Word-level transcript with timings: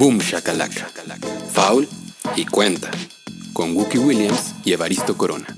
Boom 0.00 0.16
Shakalaka, 0.16 0.88
Foul 1.52 1.86
y 2.34 2.46
Cuenta, 2.46 2.90
con 3.52 3.76
Wookie 3.76 3.98
Williams 3.98 4.54
y 4.64 4.72
Evaristo 4.72 5.14
Corona. 5.14 5.54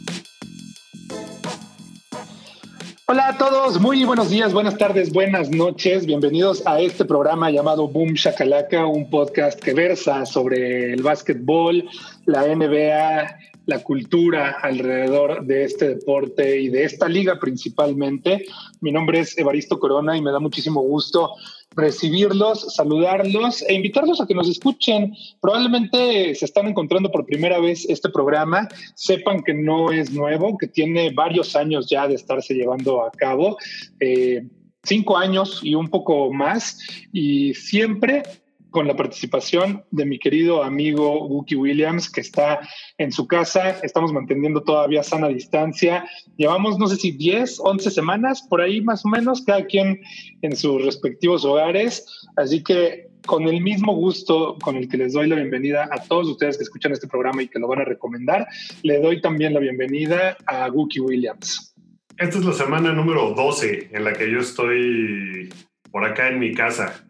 Hola 3.06 3.28
a 3.28 3.38
todos, 3.38 3.80
muy 3.80 4.04
buenos 4.04 4.30
días, 4.30 4.52
buenas 4.52 4.76
tardes, 4.76 5.12
buenas 5.12 5.48
noches. 5.50 6.06
Bienvenidos 6.06 6.66
a 6.66 6.80
este 6.80 7.04
programa 7.04 7.52
llamado 7.52 7.86
Boom 7.86 8.14
Shakalaka, 8.14 8.84
un 8.84 9.08
podcast 9.10 9.60
que 9.60 9.74
versa 9.74 10.26
sobre 10.26 10.92
el 10.92 11.04
básquetbol, 11.04 11.88
la 12.26 12.44
NBA, 12.44 13.36
la 13.66 13.78
cultura 13.84 14.56
alrededor 14.60 15.46
de 15.46 15.66
este 15.66 15.90
deporte 15.90 16.60
y 16.60 16.68
de 16.68 16.82
esta 16.82 17.08
liga 17.08 17.38
principalmente. 17.38 18.44
Mi 18.80 18.90
nombre 18.90 19.20
es 19.20 19.38
Evaristo 19.38 19.78
Corona 19.78 20.16
y 20.16 20.20
me 20.20 20.32
da 20.32 20.40
muchísimo 20.40 20.80
gusto 20.80 21.30
recibirlos, 21.76 22.74
saludarlos 22.74 23.62
e 23.62 23.74
invitarlos 23.74 24.20
a 24.20 24.26
que 24.26 24.34
nos 24.34 24.48
escuchen. 24.48 25.14
Probablemente 25.40 26.34
se 26.34 26.44
están 26.44 26.66
encontrando 26.68 27.10
por 27.10 27.26
primera 27.26 27.58
vez 27.58 27.86
este 27.88 28.08
programa, 28.08 28.68
sepan 28.94 29.42
que 29.42 29.54
no 29.54 29.92
es 29.92 30.12
nuevo, 30.12 30.56
que 30.58 30.68
tiene 30.68 31.10
varios 31.12 31.56
años 31.56 31.88
ya 31.88 32.08
de 32.08 32.14
estarse 32.14 32.54
llevando 32.54 33.04
a 33.04 33.10
cabo. 33.10 33.56
Eh, 34.00 34.44
cinco 34.82 35.16
años 35.16 35.60
y 35.62 35.74
un 35.74 35.88
poco 35.88 36.32
más, 36.32 36.78
y 37.12 37.54
siempre 37.54 38.22
con 38.72 38.88
la 38.88 38.96
participación 38.96 39.84
de 39.92 40.04
mi 40.04 40.18
querido 40.18 40.64
amigo 40.64 41.28
Wookie 41.28 41.54
Williams, 41.54 42.10
que 42.10 42.22
está 42.22 42.60
en 42.98 43.12
su 43.12 43.28
casa. 43.28 43.78
Estamos 43.82 44.12
manteniendo 44.12 44.62
todavía 44.62 45.04
sana 45.04 45.28
distancia. 45.28 46.04
Llevamos, 46.36 46.78
no 46.78 46.88
sé 46.88 46.96
si 46.96 47.12
10, 47.12 47.60
11 47.60 47.90
semanas, 47.90 48.42
por 48.42 48.60
ahí 48.60 48.80
más 48.80 49.04
o 49.04 49.08
menos, 49.08 49.42
cada 49.42 49.64
quien 49.66 50.00
en 50.40 50.56
sus 50.56 50.84
respectivos 50.84 51.44
hogares. 51.44 52.04
Así 52.36 52.64
que 52.64 53.12
con 53.26 53.46
el 53.46 53.60
mismo 53.60 53.94
gusto 53.94 54.56
con 54.60 54.76
el 54.76 54.88
que 54.88 54.96
les 54.96 55.12
doy 55.12 55.28
la 55.28 55.36
bienvenida 55.36 55.88
a 55.92 56.02
todos 56.02 56.28
ustedes 56.28 56.56
que 56.56 56.64
escuchan 56.64 56.90
este 56.90 57.06
programa 57.06 57.42
y 57.42 57.48
que 57.48 57.60
lo 57.60 57.68
van 57.68 57.80
a 57.80 57.84
recomendar, 57.84 58.48
le 58.82 58.98
doy 58.98 59.20
también 59.20 59.54
la 59.54 59.60
bienvenida 59.60 60.36
a 60.46 60.68
Wookie 60.68 61.00
Williams. 61.00 61.74
Esta 62.18 62.38
es 62.38 62.44
la 62.44 62.52
semana 62.52 62.92
número 62.92 63.34
12 63.34 63.90
en 63.92 64.04
la 64.04 64.12
que 64.12 64.30
yo 64.30 64.40
estoy 64.40 65.52
por 65.90 66.04
acá 66.04 66.28
en 66.28 66.40
mi 66.40 66.52
casa, 66.52 67.04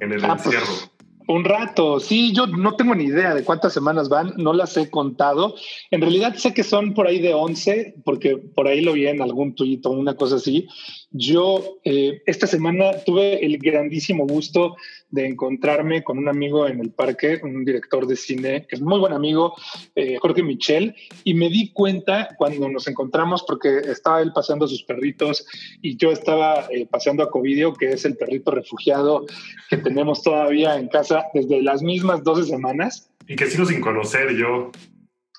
en 0.00 0.12
el 0.12 0.24
ah, 0.24 0.36
pues, 0.36 0.46
encierro. 0.46 0.93
Un 1.26 1.44
rato, 1.44 2.00
sí, 2.00 2.34
yo 2.34 2.46
no 2.46 2.76
tengo 2.76 2.94
ni 2.94 3.04
idea 3.04 3.34
de 3.34 3.44
cuántas 3.44 3.72
semanas 3.72 4.10
van, 4.10 4.34
no 4.36 4.52
las 4.52 4.76
he 4.76 4.90
contado. 4.90 5.54
En 5.90 6.02
realidad 6.02 6.34
sé 6.34 6.52
que 6.52 6.62
son 6.62 6.92
por 6.92 7.06
ahí 7.06 7.18
de 7.18 7.32
11, 7.32 7.94
porque 8.04 8.36
por 8.36 8.68
ahí 8.68 8.82
lo 8.82 8.92
vi 8.92 9.06
en 9.06 9.22
algún 9.22 9.54
tuit 9.54 9.84
o 9.86 9.90
una 9.90 10.14
cosa 10.16 10.36
así. 10.36 10.68
Yo 11.16 11.78
eh, 11.84 12.22
esta 12.26 12.48
semana 12.48 12.90
tuve 13.06 13.46
el 13.46 13.58
grandísimo 13.58 14.26
gusto 14.26 14.74
de 15.10 15.28
encontrarme 15.28 16.02
con 16.02 16.18
un 16.18 16.28
amigo 16.28 16.66
en 16.66 16.80
el 16.80 16.90
parque, 16.90 17.38
un 17.40 17.64
director 17.64 18.08
de 18.08 18.16
cine 18.16 18.66
que 18.66 18.74
es 18.74 18.82
muy 18.82 18.98
buen 18.98 19.12
amigo, 19.12 19.54
eh, 19.94 20.16
Jorge 20.20 20.42
Michel, 20.42 20.96
y 21.22 21.34
me 21.34 21.48
di 21.50 21.70
cuenta 21.72 22.30
cuando 22.36 22.68
nos 22.68 22.88
encontramos, 22.88 23.44
porque 23.46 23.78
estaba 23.78 24.22
él 24.22 24.32
paseando 24.34 24.64
a 24.64 24.68
sus 24.68 24.82
perritos 24.82 25.46
y 25.80 25.96
yo 25.96 26.10
estaba 26.10 26.66
eh, 26.72 26.84
paseando 26.90 27.22
a 27.22 27.30
Covidio, 27.30 27.74
que 27.74 27.92
es 27.92 28.04
el 28.04 28.16
perrito 28.16 28.50
refugiado 28.50 29.24
que 29.70 29.76
tenemos 29.76 30.20
todavía 30.20 30.76
en 30.76 30.88
casa 30.88 31.26
desde 31.32 31.62
las 31.62 31.80
mismas 31.80 32.24
12 32.24 32.50
semanas. 32.50 33.08
Y 33.28 33.36
que 33.36 33.46
sigo 33.46 33.66
sin 33.66 33.80
conocer 33.80 34.34
yo. 34.34 34.72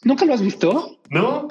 ¿Nunca 0.06 0.23
lo 0.23 0.36
has 0.36 0.42
visto? 0.42 1.00
No. 1.10 1.50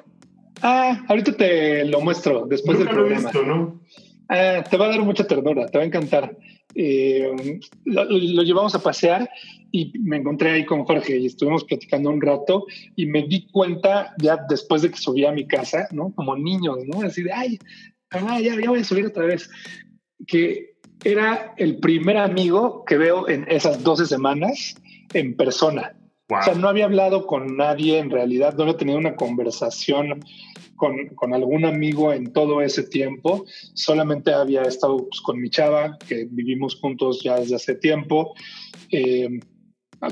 Ah, 0.63 1.05
ahorita 1.09 1.37
te 1.37 1.85
lo 1.85 2.01
muestro 2.01 2.47
después 2.47 2.79
del 2.79 2.89
programa. 2.89 3.21
Lo 3.21 3.29
he 3.29 3.33
visto, 3.33 3.43
¿no? 3.45 3.85
Ah, 4.29 4.65
te 4.69 4.77
va 4.77 4.87
a 4.87 4.91
dar 4.91 5.03
mucha 5.03 5.27
ternura, 5.27 5.67
te 5.67 5.79
va 5.79 5.85
a 5.85 5.87
encantar. 5.87 6.37
Eh, 6.75 7.61
lo, 7.85 8.43
llevamos 8.43 8.75
a 8.75 8.83
pasear 8.83 9.31
y 9.71 9.93
me 10.01 10.17
encontré 10.17 10.51
ahí 10.51 10.65
con 10.65 10.85
Jorge 10.85 11.19
y 11.19 11.27
estuvimos 11.27 11.65
platicando 11.65 12.11
un 12.11 12.21
rato 12.21 12.67
y 12.97 13.07
me 13.07 13.23
di 13.23 13.47
cuenta 13.51 14.15
ya 14.19 14.39
después 14.49 14.83
de 14.83 14.91
que 14.91 14.97
subí 14.97 15.25
a 15.25 15.33
mi 15.33 15.47
casa, 15.47 15.89
¿no? 15.93 16.13
Como 16.15 16.37
niños, 16.37 16.79
¿no? 16.87 17.03
Así 17.03 17.23
de, 17.23 17.33
ay, 17.33 17.59
ya, 18.13 18.41
ya 18.41 18.71
voy 18.71 18.81
a 18.81 18.85
subir 18.85 19.07
otra 19.07 19.27
vez. 19.27 19.49
Que 20.27 20.75
era 21.05 21.55
el 21.57 21.79
primer 21.79 22.17
amigo 22.17 22.85
que 22.85 22.97
veo 22.97 23.29
en 23.29 23.47
esas 23.49 23.83
12 23.83 24.07
semanas 24.07 24.75
en 25.13 25.37
persona. 25.37 25.95
O 26.29 26.43
sea, 26.43 26.55
no 26.55 26.69
había 26.69 26.87
hablado 26.87 27.27
con 27.27 27.57
nadie 27.57 27.99
en 27.99 28.11
realidad, 28.11 28.55
no 28.55 28.63
había 28.63 28.79
tenido 28.79 28.99
una 28.99 29.15
conversación 29.15 30.21
con, 30.77 31.35
algún 31.35 31.67
amigo 31.67 32.13
en 32.13 32.33
todo 32.33 32.63
ese 32.63 32.83
tiempo. 32.85 33.45
Solamente 33.75 34.33
había 34.33 34.63
estado 34.63 35.09
pues, 35.09 35.21
con 35.21 35.41
mi 35.41 35.51
chava, 35.51 35.99
que 36.09 36.27
vivimos 36.31 36.79
juntos 36.81 37.23
ya 37.23 37.37
desde 37.37 37.57
hace 37.57 37.75
tiempo. 37.75 38.35
Eh, 38.91 39.41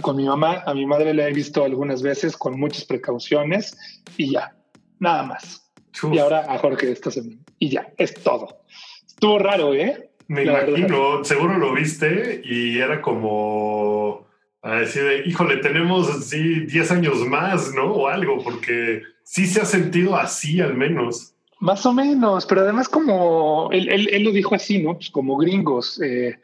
con 0.02 0.16
mi 0.16 0.24
mamá, 0.24 0.62
a 0.66 0.74
mi 0.74 0.86
madre 0.86 1.14
le 1.14 1.28
he 1.28 1.32
visto 1.32 1.64
algunas 1.64 2.02
veces 2.02 2.36
con 2.36 2.58
muchas 2.58 2.84
precauciones 2.84 3.76
y 4.16 4.32
ya, 4.32 4.54
nada 4.98 5.22
más. 5.22 5.72
Y 6.10 6.18
ahora 6.18 6.46
a 6.48 6.58
Jorge 6.58 6.90
esta 6.90 7.10
semana. 7.10 7.38
Y 7.58 7.70
ya, 7.70 7.92
es 7.96 8.14
todo. 8.14 8.64
Estuvo 9.06 9.38
raro, 9.38 9.74
¿eh? 9.74 10.10
Me 10.28 10.44
imagino, 10.44 11.24
seguro 11.24 11.58
lo 11.58 11.74
viste 11.74 12.40
y 12.44 12.78
era 12.78 13.02
como 13.02 14.26
a 14.62 14.76
decir, 14.76 15.24
híjole, 15.26 15.56
tenemos 15.56 16.08
así 16.08 16.60
10 16.66 16.90
años 16.92 17.18
más, 17.26 17.74
¿no? 17.74 17.92
O 17.92 18.06
algo, 18.06 18.42
porque 18.42 19.02
sí 19.24 19.46
se 19.46 19.60
ha 19.60 19.64
sentido 19.64 20.16
así 20.16 20.60
al 20.60 20.74
menos. 20.74 21.34
Más 21.58 21.84
o 21.84 21.92
menos, 21.92 22.46
pero 22.46 22.62
además 22.62 22.88
como 22.88 23.70
él, 23.72 23.88
él, 23.88 24.22
lo 24.22 24.30
dijo 24.30 24.54
así, 24.54 24.82
¿no? 24.82 24.94
Pues 24.94 25.10
como 25.10 25.36
gringos, 25.36 26.00
eh, 26.00 26.38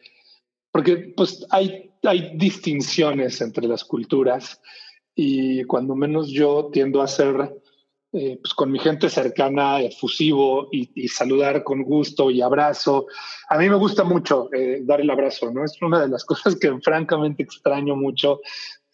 porque 0.72 1.12
pues 1.16 1.46
hay, 1.50 1.90
hay 2.02 2.32
distinciones 2.36 3.40
entre 3.40 3.66
las 3.66 3.84
culturas 3.84 4.60
y 5.14 5.64
cuando 5.64 5.94
menos 5.96 6.28
yo 6.30 6.70
tiendo 6.72 7.02
a 7.02 7.08
ser 7.08 7.52
eh, 8.12 8.38
pues 8.41 8.54
con 8.54 8.72
mi 8.72 8.78
gente 8.78 9.10
cercana, 9.10 9.80
efusivo 9.82 10.69
y, 10.72 11.08
saludar 11.08 11.62
con 11.64 11.82
gusto 11.82 12.30
y 12.30 12.41
abrazo. 12.41 13.06
A 13.48 13.58
mí 13.58 13.69
me 13.69 13.76
gusta 13.76 14.04
mucho 14.04 14.48
eh, 14.52 14.80
dar 14.82 15.00
el 15.00 15.10
abrazo, 15.10 15.50
¿no? 15.50 15.64
Es 15.64 15.80
una 15.82 16.00
de 16.00 16.08
las 16.08 16.24
cosas 16.26 16.56
que 16.56 16.78
francamente 16.80 17.42
extraño 17.42 17.97
mucho 17.97 18.41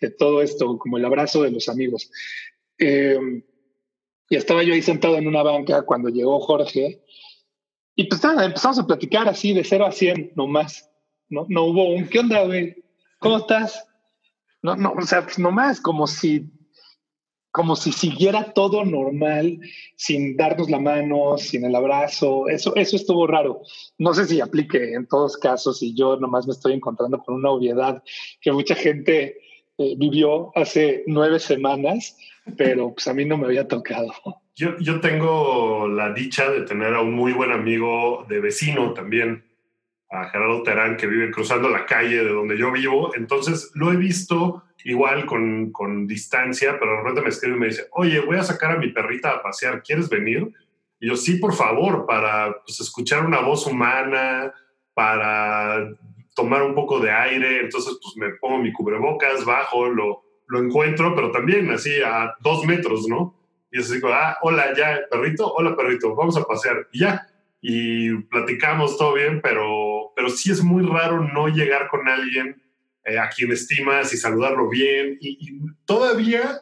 de 0.01 0.11
todo 0.11 0.43
esto, 0.43 0.79
como 0.79 0.99
el 0.99 1.05
abrazo 1.05 1.43
de 1.43 1.51
los 1.51 1.69
amigos. 1.69 2.11
Y 4.29 4.37
estaba 4.37 4.63
yo 4.63 4.75
ahí 4.75 4.83
sentado 4.83 5.17
en 5.17 5.29
una 5.29 5.43
banca 5.43 5.83
cuando 5.83 6.09
llegó 6.09 6.41
Jorge. 6.41 7.05
Y 7.95 8.05
pues 8.05 8.23
empezamos 8.25 8.79
a 8.79 8.87
platicar 8.87 9.29
así 9.29 9.53
de 9.53 9.65
0 9.65 9.87
a 9.87 9.93
100 9.93 10.33
nomás. 10.35 10.91
No, 11.29 11.47
no 11.49 11.65
hubo 11.65 11.95
un, 11.95 12.09
¿qué 12.09 12.19
onda, 12.19 12.45
güey? 12.45 12.85
¿Cómo 13.19 13.39
estás? 13.39 13.87
No, 14.63 14.77
no, 14.77 14.93
o 14.93 15.03
sea, 15.03 15.23
pues 15.23 15.39
nomás 15.39 15.81
como 15.81 16.07
si, 16.07 16.51
como 17.55 17.77
si 17.77 17.93
siguiera 17.93 18.53
todo 18.53 18.85
normal, 18.85 19.61
sin 19.95 20.37
darnos 20.37 20.69
la 20.69 20.81
mano, 20.81 21.39
sin 21.39 21.65
el 21.65 21.77
abrazo. 21.77 22.49
Eso, 22.49 22.75
eso 22.75 22.97
estuvo 22.97 23.29
raro. 23.29 23.61
No 23.97 24.13
sé 24.13 24.27
si 24.27 24.41
aplique 24.41 24.95
en 24.95 25.07
todos 25.07 25.37
casos 25.37 25.81
y 25.81 25.95
yo 25.95 26.17
nomás 26.17 26.49
me 26.49 26.53
estoy 26.53 26.73
encontrando 26.73 27.23
con 27.23 27.37
una 27.37 27.51
obviedad 27.51 28.03
que 28.41 28.51
mucha 28.51 28.75
gente 28.75 29.39
eh, 29.79 29.95
vivió 29.97 30.51
hace 30.57 31.05
nueve 31.07 31.39
semanas 31.39 32.17
pero 32.57 32.93
pues 32.93 33.09
a 33.09 33.15
mí 33.15 33.25
no 33.25 33.37
me 33.37 33.47
había 33.47 33.67
tocado. 33.67 34.13
Yo, 34.55 34.79
yo 34.79 35.01
tengo 35.01 35.89
la 35.89 36.13
dicha 36.13 36.51
de 36.51 36.63
tener 36.63 36.95
a 36.95 37.01
un 37.01 37.15
muy 37.15 37.33
buen 37.33 37.51
amigo 37.53 38.27
de 38.29 38.41
vecino 38.41 38.93
también, 38.93 39.45
a 40.11 40.29
Gerardo 40.29 40.63
Terán, 40.63 40.97
que 40.97 41.07
vive 41.07 41.31
cruzando 41.31 41.69
la 41.69 41.87
calle 41.87 42.23
de 42.23 42.33
donde 42.33 42.59
yo 42.59 42.71
vivo. 42.71 43.13
Entonces 43.17 43.71
lo 43.75 43.93
he 43.93 43.97
visto 43.97 44.64
igual 44.85 45.27
con, 45.27 45.73
con 45.73 46.07
distancia, 46.07 46.77
pero 46.79 46.93
de 46.93 46.97
repente 46.99 47.23
me 47.23 47.29
escribe 47.31 47.57
y 47.57 47.61
me 47.61 47.67
dice, 47.67 47.89
oye, 47.93 48.21
voy 48.21 48.37
a 48.37 48.45
sacar 48.45 48.73
a 48.73 48.79
mi 48.79 48.89
perrita 48.89 49.31
a 49.31 49.43
pasear, 49.43 49.83
¿quieres 49.83 50.09
venir? 50.09 50.53
Y 51.01 51.09
yo, 51.09 51.17
sí, 51.17 51.37
por 51.37 51.55
favor, 51.55 52.07
para 52.07 52.63
pues, 52.65 52.81
escuchar 52.81 53.25
una 53.25 53.41
voz 53.41 53.67
humana, 53.67 54.53
para 54.93 55.89
tomar 56.35 56.63
un 56.63 56.75
poco 56.75 57.01
de 57.01 57.11
aire. 57.11 57.61
Entonces, 57.61 57.99
pues 58.01 58.17
me 58.17 58.37
pongo 58.37 58.59
mi 58.59 58.73
cubrebocas, 58.73 59.45
bajo, 59.45 59.87
lo, 59.89 60.23
lo 60.47 60.59
encuentro, 60.61 61.15
pero 61.15 61.31
también 61.31 61.71
así 61.71 61.91
a 62.05 62.35
dos 62.41 62.65
metros, 62.65 63.09
¿no? 63.09 63.35
Y 63.73 63.81
así, 63.81 64.01
ah, 64.05 64.37
hola, 64.43 64.73
ya, 64.77 65.01
perrito, 65.11 65.53
hola, 65.53 65.75
perrito, 65.75 66.15
vamos 66.15 66.37
a 66.37 66.45
pasear. 66.45 66.89
Y 66.93 67.01
ya, 67.01 67.27
y 67.61 68.15
platicamos 68.25 68.99
todo 68.99 69.15
bien, 69.15 69.41
pero, 69.43 70.13
pero 70.15 70.29
sí 70.29 70.53
es 70.53 70.63
muy 70.63 70.87
raro 70.87 71.21
no 71.33 71.49
llegar 71.49 71.89
con 71.89 72.07
alguien 72.07 72.63
eh, 73.05 73.19
a 73.19 73.29
quien 73.29 73.53
estimas 73.53 74.13
y 74.13 74.17
saludarlo 74.17 74.69
bien. 74.69 75.19
Y, 75.21 75.61
todavía, 75.85 76.61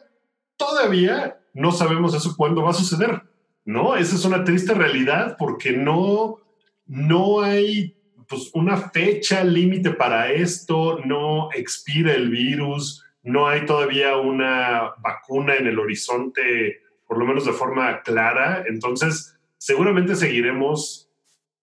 todavía 0.57 1.39
no 1.53 1.71
sabemos 1.71 2.13
eso 2.13 2.35
cuándo 2.35 2.63
va 2.63 2.71
a 2.71 2.73
suceder, 2.73 3.21
¿no? 3.65 3.95
Esa 3.95 4.15
es 4.15 4.25
una 4.25 4.43
triste 4.43 4.73
realidad 4.73 5.35
porque 5.37 5.71
no, 5.71 6.39
no 6.85 7.41
hay 7.41 7.95
pues, 8.27 8.49
una 8.53 8.77
fecha 8.77 9.43
límite 9.43 9.91
para 9.91 10.31
esto, 10.31 10.99
no 11.05 11.49
expira 11.53 12.13
el 12.13 12.29
virus, 12.29 13.05
no 13.23 13.47
hay 13.47 13.65
todavía 13.65 14.17
una 14.17 14.93
vacuna 14.99 15.55
en 15.55 15.67
el 15.67 15.79
horizonte, 15.79 16.81
por 17.07 17.17
lo 17.17 17.25
menos 17.25 17.45
de 17.45 17.53
forma 17.53 18.01
clara. 18.01 18.63
Entonces, 18.67 19.37
seguramente 19.57 20.15
seguiremos 20.15 21.09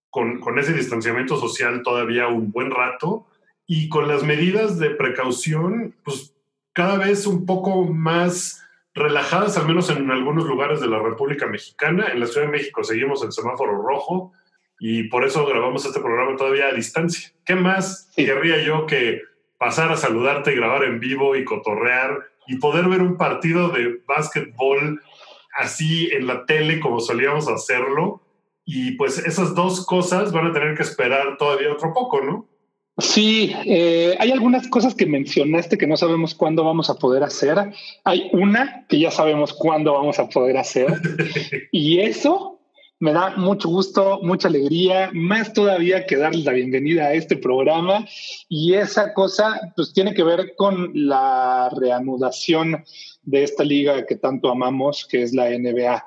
con, 0.09 0.59
ese 0.59 0.73
distanciamiento 0.73 1.39
social 1.39 1.81
todavía 1.83 2.27
un 2.27 2.51
buen 2.51 2.71
rato. 2.71 3.27
Y 3.73 3.87
con 3.87 4.09
las 4.09 4.23
medidas 4.23 4.79
de 4.79 4.89
precaución, 4.89 5.95
pues 6.03 6.35
cada 6.73 6.97
vez 6.97 7.25
un 7.25 7.45
poco 7.45 7.85
más 7.85 8.61
relajadas, 8.93 9.55
al 9.55 9.65
menos 9.65 9.89
en 9.89 10.11
algunos 10.11 10.43
lugares 10.43 10.81
de 10.81 10.89
la 10.89 10.99
República 10.99 11.47
Mexicana. 11.47 12.07
En 12.11 12.19
la 12.19 12.27
Ciudad 12.27 12.47
de 12.47 12.51
México 12.51 12.83
seguimos 12.83 13.23
el 13.23 13.31
semáforo 13.31 13.81
rojo 13.81 14.33
y 14.77 15.03
por 15.03 15.23
eso 15.23 15.45
grabamos 15.45 15.85
este 15.85 16.01
programa 16.01 16.35
todavía 16.35 16.67
a 16.67 16.73
distancia. 16.73 17.31
¿Qué 17.45 17.55
más 17.55 18.11
querría 18.13 18.61
yo 18.61 18.85
que 18.87 19.21
pasar 19.57 19.89
a 19.89 19.95
saludarte 19.95 20.51
y 20.51 20.57
grabar 20.57 20.83
en 20.83 20.99
vivo 20.99 21.37
y 21.37 21.45
cotorrear 21.45 22.27
y 22.47 22.57
poder 22.57 22.89
ver 22.89 23.01
un 23.01 23.15
partido 23.15 23.69
de 23.69 24.01
básquetbol 24.05 25.01
así 25.57 26.09
en 26.11 26.27
la 26.27 26.45
tele 26.45 26.81
como 26.81 26.99
solíamos 26.99 27.47
hacerlo? 27.47 28.21
Y 28.65 28.97
pues 28.97 29.17
esas 29.17 29.55
dos 29.55 29.85
cosas 29.85 30.33
van 30.33 30.47
a 30.47 30.51
tener 30.51 30.75
que 30.75 30.83
esperar 30.83 31.37
todavía 31.37 31.71
otro 31.71 31.93
poco, 31.93 32.19
¿no? 32.19 32.50
Sí, 32.97 33.55
eh, 33.65 34.15
hay 34.19 34.31
algunas 34.31 34.67
cosas 34.67 34.93
que 34.93 35.05
mencionaste 35.05 35.77
que 35.77 35.87
no 35.87 35.95
sabemos 35.95 36.35
cuándo 36.35 36.63
vamos 36.63 36.89
a 36.89 36.95
poder 36.95 37.23
hacer. 37.23 37.57
Hay 38.03 38.29
una 38.33 38.85
que 38.87 38.99
ya 38.99 39.11
sabemos 39.11 39.53
cuándo 39.53 39.93
vamos 39.93 40.19
a 40.19 40.27
poder 40.27 40.57
hacer. 40.57 40.87
y 41.71 41.99
eso 41.99 42.59
me 42.99 43.13
da 43.13 43.35
mucho 43.35 43.67
gusto, 43.69 44.19
mucha 44.21 44.47
alegría, 44.47 45.09
más 45.13 45.53
todavía 45.53 46.05
que 46.05 46.17
darles 46.17 46.45
la 46.45 46.51
bienvenida 46.51 47.05
a 47.05 47.13
este 47.13 47.35
programa. 47.37 48.05
Y 48.47 48.75
esa 48.75 49.13
cosa 49.13 49.59
pues 49.75 49.93
tiene 49.93 50.13
que 50.13 50.23
ver 50.23 50.53
con 50.55 50.91
la 50.93 51.71
reanudación 51.75 52.83
de 53.23 53.43
esta 53.43 53.63
liga 53.63 54.05
que 54.05 54.17
tanto 54.17 54.51
amamos, 54.51 55.07
que 55.09 55.23
es 55.23 55.33
la 55.33 55.49
NBA. 55.49 56.05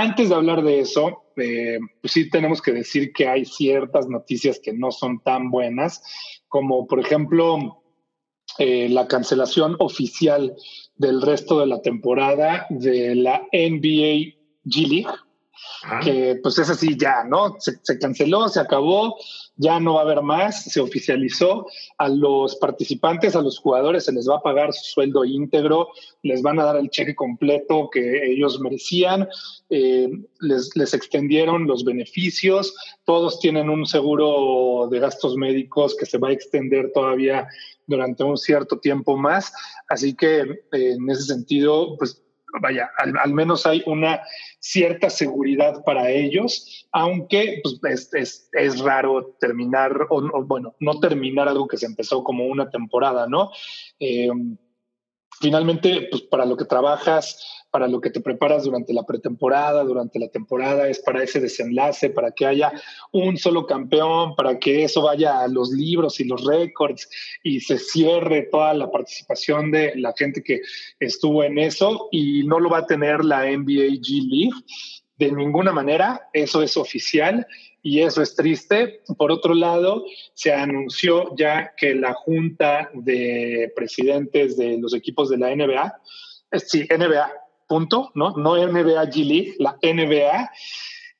Antes 0.00 0.28
de 0.28 0.34
hablar 0.34 0.62
de 0.62 0.80
eso, 0.80 1.24
eh, 1.36 1.78
pues 2.00 2.12
sí 2.12 2.28
tenemos 2.28 2.60
que 2.60 2.72
decir 2.72 3.12
que 3.12 3.28
hay 3.28 3.44
ciertas 3.44 4.08
noticias 4.08 4.60
que 4.62 4.72
no 4.72 4.90
son 4.90 5.20
tan 5.20 5.50
buenas, 5.50 6.02
como 6.48 6.86
por 6.86 6.98
ejemplo 6.98 7.82
eh, 8.58 8.88
la 8.88 9.06
cancelación 9.06 9.76
oficial 9.78 10.56
del 10.96 11.22
resto 11.22 11.60
de 11.60 11.66
la 11.66 11.80
temporada 11.80 12.66
de 12.70 13.14
la 13.14 13.46
NBA 13.52 14.34
G 14.64 14.88
League, 14.88 15.18
que 16.02 16.38
pues 16.42 16.58
es 16.58 16.70
así 16.70 16.96
ya, 16.96 17.24
¿no? 17.24 17.56
se, 17.58 17.98
canceló, 17.98 18.48
se 18.48 18.60
acabó, 18.60 19.16
ya 19.56 19.78
no 19.78 19.94
va 19.94 20.00
a 20.00 20.04
haber 20.04 20.22
más, 20.22 20.64
se 20.64 20.80
oficializó. 20.80 21.66
A 21.98 22.08
los 22.08 22.56
participantes, 22.56 23.36
a 23.36 23.42
los 23.42 23.58
jugadores, 23.58 24.04
se 24.04 24.12
les 24.12 24.28
va 24.28 24.36
a 24.36 24.42
pagar 24.42 24.72
su 24.72 24.84
sueldo 24.84 25.24
íntegro, 25.24 25.88
les 26.22 26.42
van 26.42 26.58
a 26.58 26.64
dar 26.64 26.76
el 26.76 26.90
cheque 26.90 27.14
completo 27.14 27.88
que 27.92 28.32
ellos 28.32 28.60
merecían, 28.60 29.28
eh, 29.70 30.08
les, 30.40 30.74
les 30.74 30.94
extendieron 30.94 31.66
los 31.66 31.84
beneficios, 31.84 32.74
todos 33.04 33.38
tienen 33.38 33.70
un 33.70 33.86
seguro 33.86 34.88
de 34.90 34.98
gastos 34.98 35.36
médicos 35.36 35.94
que 35.96 36.06
se 36.06 36.18
va 36.18 36.28
a 36.28 36.32
extender 36.32 36.90
todavía 36.92 37.46
durante 37.86 38.24
un 38.24 38.36
cierto 38.36 38.78
tiempo 38.78 39.16
más. 39.16 39.52
Así 39.88 40.14
que 40.14 40.40
eh, 40.40 40.56
en 40.72 41.10
ese 41.10 41.22
sentido, 41.22 41.96
pues 41.98 42.23
vaya, 42.60 42.90
al, 42.96 43.32
menos 43.32 43.66
hay 43.66 43.82
una 43.86 44.22
cierta 44.58 45.10
seguridad 45.10 45.82
para 45.84 46.10
ellos, 46.10 46.86
aunque 46.92 47.60
pues, 47.62 48.12
es, 48.14 48.48
es, 48.52 48.80
raro 48.80 49.36
terminar, 49.40 50.06
o, 50.10 50.44
bueno, 50.44 50.74
no 50.80 51.00
terminar 51.00 51.48
algo 51.48 51.68
que 51.68 51.76
se 51.76 51.86
empezó 51.86 52.22
como 52.22 52.46
una 52.46 52.70
temporada, 52.70 53.26
¿no? 53.28 53.50
Eh, 53.98 54.28
finalmente, 55.40 56.08
pues 56.10 56.22
para 56.22 56.44
lo 56.44 56.56
que 56.56 56.64
trabajas, 56.64 57.64
para 57.70 57.88
lo 57.88 58.00
que 58.00 58.10
te 58.10 58.20
preparas 58.20 58.64
durante 58.64 58.92
la 58.92 59.04
pretemporada, 59.04 59.82
durante 59.82 60.20
la 60.20 60.28
temporada, 60.28 60.88
es 60.88 61.00
para 61.00 61.24
ese 61.24 61.40
desenlace, 61.40 62.08
para 62.10 62.30
que 62.30 62.46
haya 62.46 62.72
un 63.10 63.36
solo 63.36 63.66
campeón, 63.66 64.36
para 64.36 64.58
que 64.60 64.84
eso 64.84 65.02
vaya 65.02 65.40
a 65.40 65.48
los 65.48 65.70
libros 65.70 66.20
y 66.20 66.24
los 66.24 66.44
récords 66.44 67.08
y 67.42 67.60
se 67.60 67.78
cierre 67.78 68.48
toda 68.50 68.74
la 68.74 68.90
participación 68.90 69.72
de 69.72 69.92
la 69.96 70.14
gente 70.16 70.42
que 70.42 70.60
estuvo 71.00 71.42
en 71.42 71.58
eso 71.58 72.08
y 72.12 72.44
no 72.44 72.60
lo 72.60 72.70
va 72.70 72.78
a 72.78 72.86
tener 72.86 73.24
la 73.24 73.44
NBA 73.44 73.98
G 74.00 74.22
League. 74.28 74.64
De 75.16 75.32
ninguna 75.32 75.72
manera, 75.72 76.28
eso 76.32 76.62
es 76.62 76.76
oficial 76.76 77.46
y 77.84 78.00
eso 78.00 78.22
es 78.22 78.34
triste. 78.34 79.02
Por 79.18 79.30
otro 79.30 79.52
lado, 79.52 80.06
se 80.32 80.52
anunció 80.52 81.36
ya 81.36 81.74
que 81.76 81.94
la 81.94 82.14
junta 82.14 82.90
de 82.94 83.70
presidentes 83.76 84.56
de 84.56 84.78
los 84.78 84.94
equipos 84.94 85.28
de 85.28 85.36
la 85.36 85.54
NBA, 85.54 86.00
eh, 86.50 86.60
sí, 86.60 86.88
NBA, 86.88 87.30
punto, 87.68 88.10
¿no? 88.14 88.30
No 88.38 88.56
NBA 88.56 89.04
G 89.10 89.24
League, 89.26 89.54
la 89.58 89.78
NBA, 89.82 90.50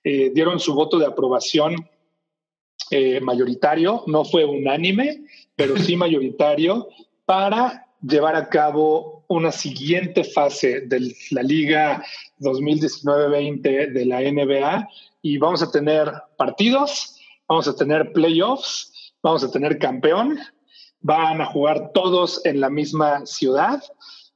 eh, 0.05 0.31
dieron 0.34 0.58
su 0.58 0.75
voto 0.75 0.99
de 0.99 1.05
aprobación 1.05 1.87
eh, 2.90 3.20
mayoritario, 3.20 4.02
no 4.06 4.25
fue 4.25 4.46
unánime, 4.46 5.22
pero 5.55 5.76
sí 5.76 5.96
mayoritario, 5.96 6.88
para 7.26 7.88
llevar 8.00 8.37
a 8.37 8.49
cabo 8.49 9.26
una 9.28 9.52
siguiente 9.52 10.25
fase 10.25 10.81
de 10.81 11.14
la 11.31 11.43
Liga 11.43 12.02
2019-20 12.40 13.93
de 13.93 14.06
la 14.06 14.20
NBA 14.22 14.88
y 15.25 15.38
vamos 15.38 15.62
a 15.62 15.71
tener 15.71 16.12
partidos, 16.37 17.19
vamos 17.49 17.67
a 17.67 17.75
tener 17.75 18.12
playoffs, 18.12 19.15
vamos 19.23 19.43
a 19.43 19.50
tener 19.50 19.79
campeón, 19.79 20.38
van 21.00 21.41
a 21.41 21.47
jugar 21.47 21.93
todos 21.94 22.44
en 22.44 22.61
la 22.61 22.69
misma 22.69 23.25
ciudad 23.25 23.82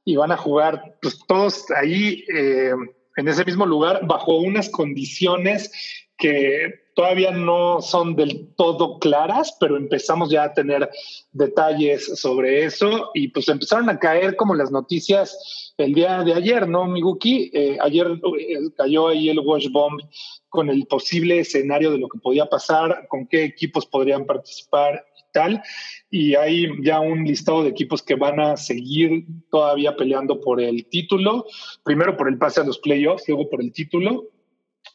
y 0.03 0.15
van 0.15 0.31
a 0.31 0.37
jugar 0.37 0.97
pues, 0.99 1.19
todos 1.27 1.69
ahí 1.79 2.25
eh, 2.35 2.71
en 3.17 3.27
ese 3.27 3.45
mismo 3.45 3.67
lugar 3.67 3.99
bajo 4.07 4.39
unas 4.39 4.67
condiciones 4.69 5.71
que 6.17 6.73
todavía 6.99 7.31
no 7.31 7.81
son 7.81 8.13
del 8.13 8.53
todo 8.57 8.99
claras, 8.99 9.55
pero 9.57 9.77
empezamos 9.77 10.29
ya 10.29 10.43
a 10.43 10.53
tener 10.53 10.89
detalles 11.31 12.19
sobre 12.19 12.65
eso 12.65 13.11
y 13.13 13.29
pues 13.29 13.47
empezaron 13.47 13.89
a 13.89 13.97
caer 13.97 14.35
como 14.35 14.53
las 14.53 14.69
noticias 14.69 15.73
el 15.77 15.93
día 15.93 16.25
de 16.25 16.33
ayer, 16.33 16.67
¿no, 16.67 16.83
Miguki? 16.83 17.51
Eh, 17.53 17.77
ayer 17.79 18.05
eh, 18.37 18.57
cayó 18.75 19.07
ahí 19.07 19.29
el 19.29 19.39
Wash 19.39 19.69
Bomb 19.71 20.01
con 20.49 20.69
el 20.69 20.87
posible 20.87 21.39
escenario 21.39 21.91
de 21.91 21.99
lo 21.99 22.09
que 22.09 22.19
podía 22.19 22.47
pasar, 22.47 23.07
con 23.07 23.27
qué 23.27 23.45
equipos 23.45 23.85
podrían 23.85 24.25
participar 24.25 25.05
tal. 25.31 25.63
Y 26.11 26.35
hay 26.35 26.67
ya 26.83 26.99
un 26.99 27.23
listado 27.23 27.63
de 27.63 27.69
equipos 27.69 28.03
que 28.03 28.15
van 28.15 28.41
a 28.41 28.57
seguir 28.57 29.23
todavía 29.49 29.95
peleando 29.95 30.41
por 30.41 30.59
el 30.59 30.85
título. 30.87 31.45
Primero 31.81 32.17
por 32.17 32.27
el 32.27 32.37
pase 32.37 32.59
a 32.59 32.65
los 32.65 32.79
playoffs, 32.79 33.23
luego 33.29 33.49
por 33.49 33.61
el 33.61 33.71
título. 33.71 34.25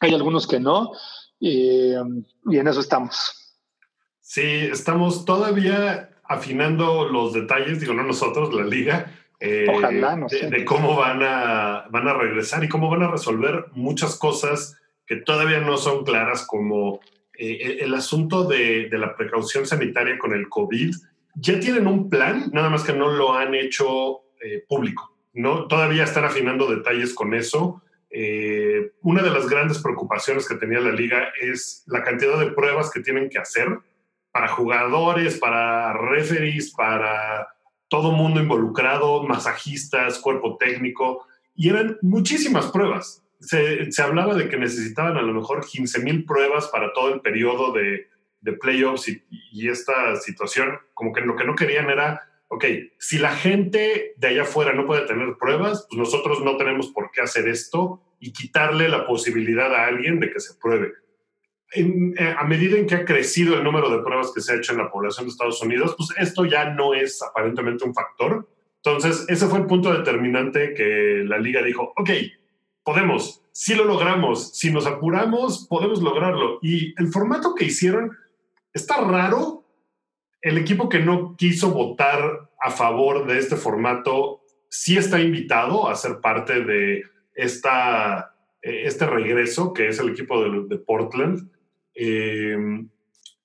Hay 0.01 0.13
algunos 0.13 0.45
que 0.45 0.59
no. 0.59 0.91
Y 1.39 1.93
en 1.93 2.67
eso 2.67 2.79
estamos. 2.79 3.57
Sí, 4.21 4.41
estamos 4.41 5.25
todavía 5.25 6.09
afinando 6.23 7.07
los 7.07 7.33
detalles, 7.33 7.79
digo, 7.79 7.93
no 7.93 8.03
nosotros, 8.03 8.53
la 8.53 8.65
liga, 8.65 9.11
eh, 9.39 9.67
Ojalá, 9.69 10.15
no 10.15 10.29
sé. 10.29 10.49
de, 10.49 10.65
cómo 10.65 10.95
van 10.95 11.21
a, 11.21 11.85
van 11.89 12.07
a 12.07 12.13
regresar 12.13 12.63
y 12.63 12.69
cómo 12.69 12.89
van 12.89 13.03
a 13.03 13.11
resolver 13.11 13.65
muchas 13.73 14.17
cosas 14.17 14.77
que 15.05 15.17
todavía 15.17 15.59
no 15.59 15.77
son 15.77 16.03
claras, 16.03 16.45
como 16.47 16.99
eh, 17.37 17.79
el 17.81 17.93
asunto 17.93 18.45
de, 18.45 18.89
la 18.91 19.15
precaución 19.15 19.65
sanitaria 19.65 20.17
con 20.17 20.33
el 20.33 20.49
COVID, 20.49 20.95
ya 21.35 21.59
tienen 21.59 21.85
un 21.85 22.09
plan, 22.09 22.49
nada 22.53 22.69
más 22.69 22.83
que 22.83 22.93
no 22.93 23.11
lo 23.11 23.33
han 23.33 23.53
hecho 23.53 24.21
eh, 24.41 24.63
público. 24.67 25.13
¿no? 25.33 25.67
Todavía 25.67 26.05
están 26.05 26.23
afinando 26.23 26.73
detalles 26.73 27.13
con 27.13 27.33
eso. 27.33 27.81
Una 29.01 29.21
de 29.21 29.29
las 29.29 29.47
grandes 29.47 29.79
preocupaciones 29.79 30.47
que 30.47 30.55
tenía 30.55 30.79
la 30.79 30.91
liga 30.91 31.29
es 31.41 31.83
la 31.87 32.03
cantidad 32.03 32.39
de 32.39 32.51
pruebas 32.51 32.89
que 32.91 33.01
tienen 33.01 33.29
que 33.29 33.39
hacer 33.39 33.67
para 34.31 34.47
jugadores, 34.49 35.37
para 35.39 35.93
referees, 35.93 36.73
para 36.73 37.47
todo 37.87 38.11
mundo 38.11 38.41
involucrado, 38.41 39.23
masajistas, 39.23 40.19
cuerpo 40.19 40.57
técnico, 40.57 41.25
y 41.55 41.69
eran 41.69 41.97
muchísimas 42.01 42.67
pruebas. 42.67 43.23
Se, 43.39 43.91
se, 43.91 44.01
hablaba 44.01 44.33
de 44.33 44.49
que 44.49 44.57
necesitaban 44.57 45.17
a 45.17 45.21
lo 45.21 45.33
mejor 45.33 45.65
15 45.65 45.99
mil 45.99 46.25
pruebas 46.25 46.67
para 46.67 46.91
todo 46.93 47.13
el 47.13 47.21
periodo 47.21 47.71
de, 47.71 48.09
de 48.41 48.53
playoffs 48.53 49.07
y, 49.07 49.23
y, 49.51 49.69
esta 49.69 50.15
situación, 50.17 50.79
como 50.93 51.13
que 51.13 51.21
lo 51.21 51.35
que 51.35 51.45
no 51.45 51.55
querían 51.55 51.89
era, 51.89 52.21
ok, 52.47 52.65
si 52.97 53.17
la 53.17 53.35
gente 53.35 54.13
de 54.17 54.27
allá 54.27 54.43
afuera 54.43 54.73
no 54.73 54.85
puede 54.85 55.05
tener 55.05 55.37
pruebas, 55.37 55.85
pues 55.89 55.97
nosotros 55.97 56.43
no 56.43 56.57
tenemos 56.57 56.87
por 56.89 57.11
qué 57.11 57.21
hacer 57.21 57.47
esto 57.47 58.01
y 58.25 58.33
quitarle 58.33 58.89
la 58.89 59.05
posibilidad 59.05 59.71
a 59.71 59.85
alguien 59.85 60.19
de 60.19 60.31
que 60.31 60.39
se 60.39 60.55
pruebe. 60.55 60.93
En, 61.71 62.15
eh, 62.17 62.35
a 62.35 62.43
medida 62.43 62.75
en 62.75 62.87
que 62.87 62.95
ha 62.95 63.05
crecido 63.05 63.55
el 63.55 63.63
número 63.63 63.87
de 63.87 64.01
pruebas 64.01 64.31
que 64.33 64.41
se 64.41 64.51
ha 64.51 64.55
hecho 64.55 64.71
en 64.71 64.79
la 64.79 64.89
población 64.89 65.27
de 65.27 65.31
Estados 65.31 65.61
Unidos, 65.61 65.93
pues 65.95 66.09
esto 66.17 66.43
ya 66.43 66.71
no 66.71 66.95
es 66.95 67.21
aparentemente 67.21 67.85
un 67.85 67.93
factor. 67.93 68.49
Entonces, 68.77 69.25
ese 69.27 69.45
fue 69.45 69.59
el 69.59 69.67
punto 69.67 69.93
determinante 69.93 70.73
que 70.73 71.23
la 71.23 71.37
liga 71.37 71.61
dijo, 71.61 71.93
ok, 71.95 72.09
podemos, 72.83 73.43
si 73.51 73.75
lo 73.75 73.85
logramos, 73.85 74.57
si 74.57 74.71
nos 74.71 74.87
apuramos, 74.87 75.67
podemos 75.67 76.01
lograrlo. 76.01 76.57
Y 76.63 76.99
el 76.99 77.09
formato 77.09 77.53
que 77.53 77.65
hicieron 77.65 78.17
está 78.73 79.01
raro. 79.01 79.65
El 80.41 80.57
equipo 80.57 80.89
que 80.89 80.99
no 80.99 81.35
quiso 81.35 81.69
votar 81.69 82.49
a 82.59 82.71
favor 82.71 83.27
de 83.27 83.37
este 83.37 83.55
formato 83.55 84.41
sí 84.67 84.97
está 84.97 85.21
invitado 85.21 85.87
a 85.87 85.95
ser 85.95 86.21
parte 86.21 86.63
de 86.63 87.03
esta, 87.35 88.35
eh, 88.61 88.83
este 88.85 89.05
regreso, 89.05 89.73
que 89.73 89.89
es 89.89 89.99
el 89.99 90.09
equipo 90.09 90.41
de, 90.43 90.77
Portland. 90.77 91.49
Eh, 91.93 92.57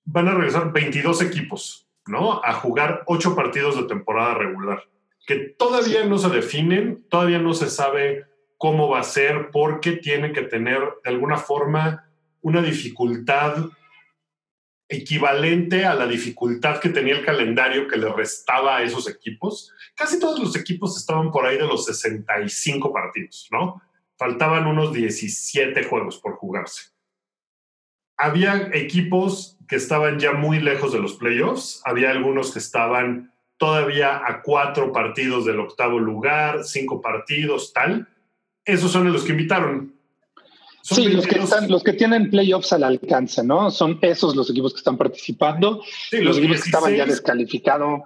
van 0.04 0.28
a 0.28 0.34
regresar 0.34 0.72
22 0.72 1.22
equipos 1.22 1.90
¿no? 2.10 2.40
A 2.44 2.52
jugar 2.54 3.02
ocho 3.06 3.34
partidos 3.34 3.76
de 3.76 3.84
temporada 3.84 4.34
regular, 4.34 4.82
que 5.26 5.36
todavía 5.36 6.04
no 6.04 6.18
se 6.18 6.28
definen, 6.28 7.04
todavía 7.08 7.38
no 7.38 7.54
se 7.54 7.70
sabe 7.70 8.26
cómo 8.58 8.88
va 8.88 9.00
a 9.00 9.04
ser, 9.04 9.50
porque 9.52 9.92
tiene 9.92 10.32
que 10.32 10.42
tener 10.42 10.80
de 11.04 11.10
alguna 11.10 11.36
forma 11.36 12.04
una 12.42 12.62
dificultad 12.62 13.66
equivalente 14.90 15.86
a 15.86 15.94
la 15.94 16.06
dificultad 16.06 16.80
que 16.80 16.88
tenía 16.88 17.16
el 17.16 17.24
calendario 17.24 17.86
que 17.86 17.96
le 17.96 18.12
restaba 18.12 18.78
a 18.78 18.82
esos 18.82 19.08
equipos. 19.08 19.72
Casi 19.94 20.18
todos 20.18 20.40
los 20.40 20.56
equipos 20.56 20.96
estaban 20.96 21.30
por 21.30 21.46
ahí 21.46 21.56
de 21.56 21.66
los 21.66 21.86
65 21.86 22.92
partidos, 22.92 23.48
¿no? 23.52 23.80
Faltaban 24.18 24.66
unos 24.66 24.92
17 24.92 25.84
juegos 25.84 26.18
por 26.18 26.34
jugarse. 26.34 26.90
Había 28.16 28.68
equipos 28.74 29.56
que 29.68 29.76
estaban 29.76 30.18
ya 30.18 30.32
muy 30.32 30.58
lejos 30.58 30.92
de 30.92 30.98
los 30.98 31.14
playoffs, 31.14 31.80
había 31.84 32.10
algunos 32.10 32.52
que 32.52 32.58
estaban 32.58 33.32
todavía 33.56 34.26
a 34.26 34.42
cuatro 34.42 34.92
partidos 34.92 35.44
del 35.44 35.60
octavo 35.60 36.00
lugar, 36.00 36.64
cinco 36.64 37.00
partidos, 37.00 37.72
tal. 37.72 38.08
Esos 38.64 38.90
son 38.90 39.10
los 39.12 39.22
que 39.22 39.32
invitaron 39.32 39.94
sí, 40.82 41.08
los 41.08 41.26
que, 41.26 41.38
están, 41.38 41.70
los 41.70 41.82
que 41.82 41.92
tienen 41.92 42.30
playoffs 42.30 42.72
al 42.72 42.84
alcance, 42.84 43.42
¿no? 43.44 43.70
Son 43.70 43.98
esos 44.02 44.36
los 44.36 44.50
equipos 44.50 44.72
que 44.72 44.78
están 44.78 44.96
participando. 44.96 45.82
Sí, 46.10 46.18
los, 46.18 46.38
equipos 46.38 46.62
que 46.62 46.68
estaban 46.68 46.94
ya 46.94 47.06
descalificados. 47.06 48.02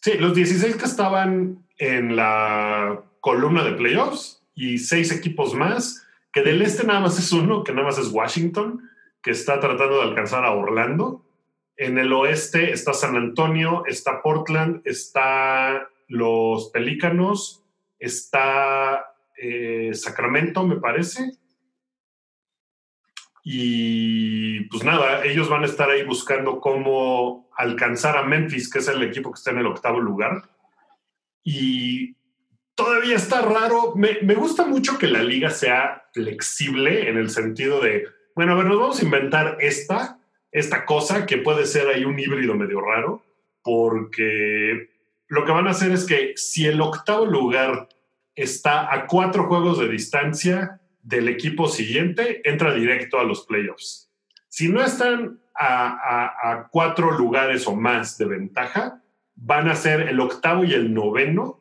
Sí, 0.00 0.14
los 0.18 0.34
16 0.34 0.76
que 0.76 0.84
estaban 0.84 1.64
en 1.78 2.16
la 2.16 3.02
columna 3.20 3.62
de 3.64 3.72
playoffs 3.72 4.42
y 4.54 4.78
seis 4.78 5.12
equipos 5.12 5.54
más, 5.54 6.06
que 6.32 6.42
del 6.42 6.62
este 6.62 6.84
nada 6.84 7.00
más 7.00 7.18
es 7.18 7.32
uno, 7.32 7.62
que 7.62 7.72
nada 7.72 7.86
más 7.86 7.98
es 7.98 8.08
Washington, 8.08 8.90
que 9.22 9.30
está 9.30 9.60
tratando 9.60 9.96
de 9.96 10.02
alcanzar 10.02 10.44
a 10.44 10.52
Orlando. 10.52 11.24
En 11.76 11.98
el 11.98 12.12
oeste 12.12 12.72
está 12.72 12.92
San 12.92 13.16
Antonio, 13.16 13.84
está 13.86 14.22
Portland, 14.22 14.82
está 14.84 15.88
los 16.08 16.70
Pelícanos, 16.70 17.62
está 17.98 19.11
eh, 19.42 19.92
Sacramento, 19.92 20.64
me 20.64 20.76
parece. 20.76 21.32
Y 23.42 24.60
pues 24.68 24.84
nada, 24.84 25.24
ellos 25.24 25.48
van 25.48 25.64
a 25.64 25.66
estar 25.66 25.90
ahí 25.90 26.04
buscando 26.04 26.60
cómo 26.60 27.50
alcanzar 27.56 28.16
a 28.16 28.22
Memphis, 28.22 28.70
que 28.70 28.78
es 28.78 28.86
el 28.86 29.02
equipo 29.02 29.32
que 29.32 29.38
está 29.38 29.50
en 29.50 29.58
el 29.58 29.66
octavo 29.66 29.98
lugar. 29.98 30.48
Y 31.42 32.14
todavía 32.76 33.16
está 33.16 33.42
raro. 33.42 33.94
Me, 33.96 34.20
me, 34.22 34.34
gusta 34.34 34.64
mucho 34.64 34.96
que 34.96 35.08
la 35.08 35.24
liga 35.24 35.50
sea 35.50 36.04
flexible 36.12 37.08
en 37.08 37.16
el 37.16 37.28
sentido 37.28 37.80
de, 37.80 38.06
bueno, 38.36 38.52
a 38.52 38.56
ver, 38.56 38.66
nos 38.66 38.78
vamos 38.78 39.00
a 39.00 39.04
inventar 39.04 39.56
esta, 39.58 40.20
esta 40.52 40.84
cosa 40.84 41.26
que 41.26 41.38
puede 41.38 41.66
ser 41.66 41.88
ahí 41.88 42.04
un 42.04 42.20
híbrido 42.20 42.54
medio 42.54 42.80
raro, 42.80 43.24
porque 43.64 44.88
lo 45.26 45.44
que 45.44 45.52
van 45.52 45.66
a 45.66 45.70
hacer 45.70 45.90
es 45.90 46.04
que 46.04 46.34
si 46.36 46.66
el 46.66 46.80
octavo 46.80 47.26
lugar 47.26 47.88
está 48.34 48.92
a 48.92 49.06
cuatro 49.06 49.46
juegos 49.46 49.78
de 49.78 49.88
distancia 49.88 50.80
del 51.02 51.28
equipo 51.28 51.68
siguiente, 51.68 52.40
entra 52.48 52.74
directo 52.74 53.18
a 53.18 53.24
los 53.24 53.44
playoffs. 53.46 54.10
Si 54.48 54.68
no 54.68 54.82
están 54.82 55.40
a, 55.54 56.68
cuatro 56.70 57.12
lugares 57.12 57.66
o 57.66 57.74
más 57.74 58.18
de 58.18 58.26
ventaja, 58.26 59.02
van 59.34 59.68
a 59.68 59.74
ser 59.74 60.08
el 60.08 60.20
octavo 60.20 60.64
y 60.64 60.72
el 60.72 60.94
noveno, 60.94 61.60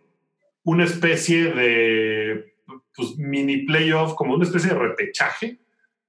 una 0.63 0.83
especie 0.83 1.53
de 1.53 2.55
pues, 2.95 3.17
mini 3.17 3.59
playoff, 3.65 4.13
como 4.13 4.35
una 4.35 4.45
especie 4.45 4.71
de 4.71 4.79
repechaje, 4.79 5.59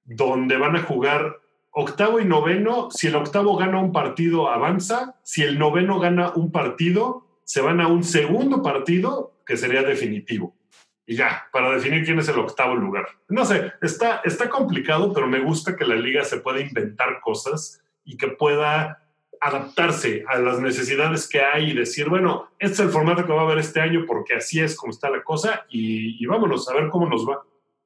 donde 0.03 0.57
van 0.57 0.75
a 0.75 0.83
jugar 0.83 1.39
octavo 1.71 2.19
y 2.19 2.25
noveno. 2.25 2.91
Si 2.91 3.07
el 3.07 3.15
octavo 3.15 3.57
gana 3.57 3.79
un 3.79 3.91
partido, 3.91 4.49
avanza. 4.49 5.19
Si 5.23 5.41
el 5.41 5.57
noveno 5.57 5.99
gana 5.99 6.33
un 6.35 6.51
partido, 6.51 7.32
se 7.45 7.61
van 7.61 7.81
a 7.81 7.87
un 7.87 8.03
segundo 8.03 8.61
partido 8.61 9.33
que 9.45 9.57
sería 9.57 9.83
definitivo. 9.83 10.55
Y 11.05 11.15
ya, 11.15 11.47
para 11.51 11.73
definir 11.73 12.05
quién 12.05 12.19
es 12.19 12.29
el 12.29 12.39
octavo 12.39 12.75
lugar. 12.75 13.05
No 13.27 13.43
sé, 13.45 13.73
está, 13.81 14.21
está 14.23 14.49
complicado, 14.49 15.11
pero 15.11 15.27
me 15.27 15.41
gusta 15.41 15.75
que 15.75 15.85
la 15.85 15.95
liga 15.95 16.23
se 16.23 16.37
pueda 16.37 16.61
inventar 16.61 17.19
cosas 17.21 17.81
y 18.05 18.15
que 18.15 18.27
pueda 18.27 19.03
adaptarse 19.41 20.23
a 20.29 20.39
las 20.39 20.59
necesidades 20.61 21.27
que 21.27 21.41
hay 21.41 21.71
y 21.71 21.73
decir, 21.73 22.07
bueno, 22.07 22.49
este 22.59 22.75
es 22.75 22.79
el 22.79 22.89
formato 22.89 23.25
que 23.25 23.33
va 23.33 23.41
a 23.41 23.43
haber 23.43 23.57
este 23.57 23.81
año 23.81 24.05
porque 24.07 24.35
así 24.35 24.61
es 24.61 24.77
como 24.77 24.91
está 24.91 25.09
la 25.09 25.21
cosa 25.21 25.65
y, 25.69 26.23
y 26.23 26.25
vámonos 26.25 26.69
a 26.69 26.73
ver 26.73 26.89
cómo 26.89 27.09
nos 27.09 27.27
va. 27.27 27.43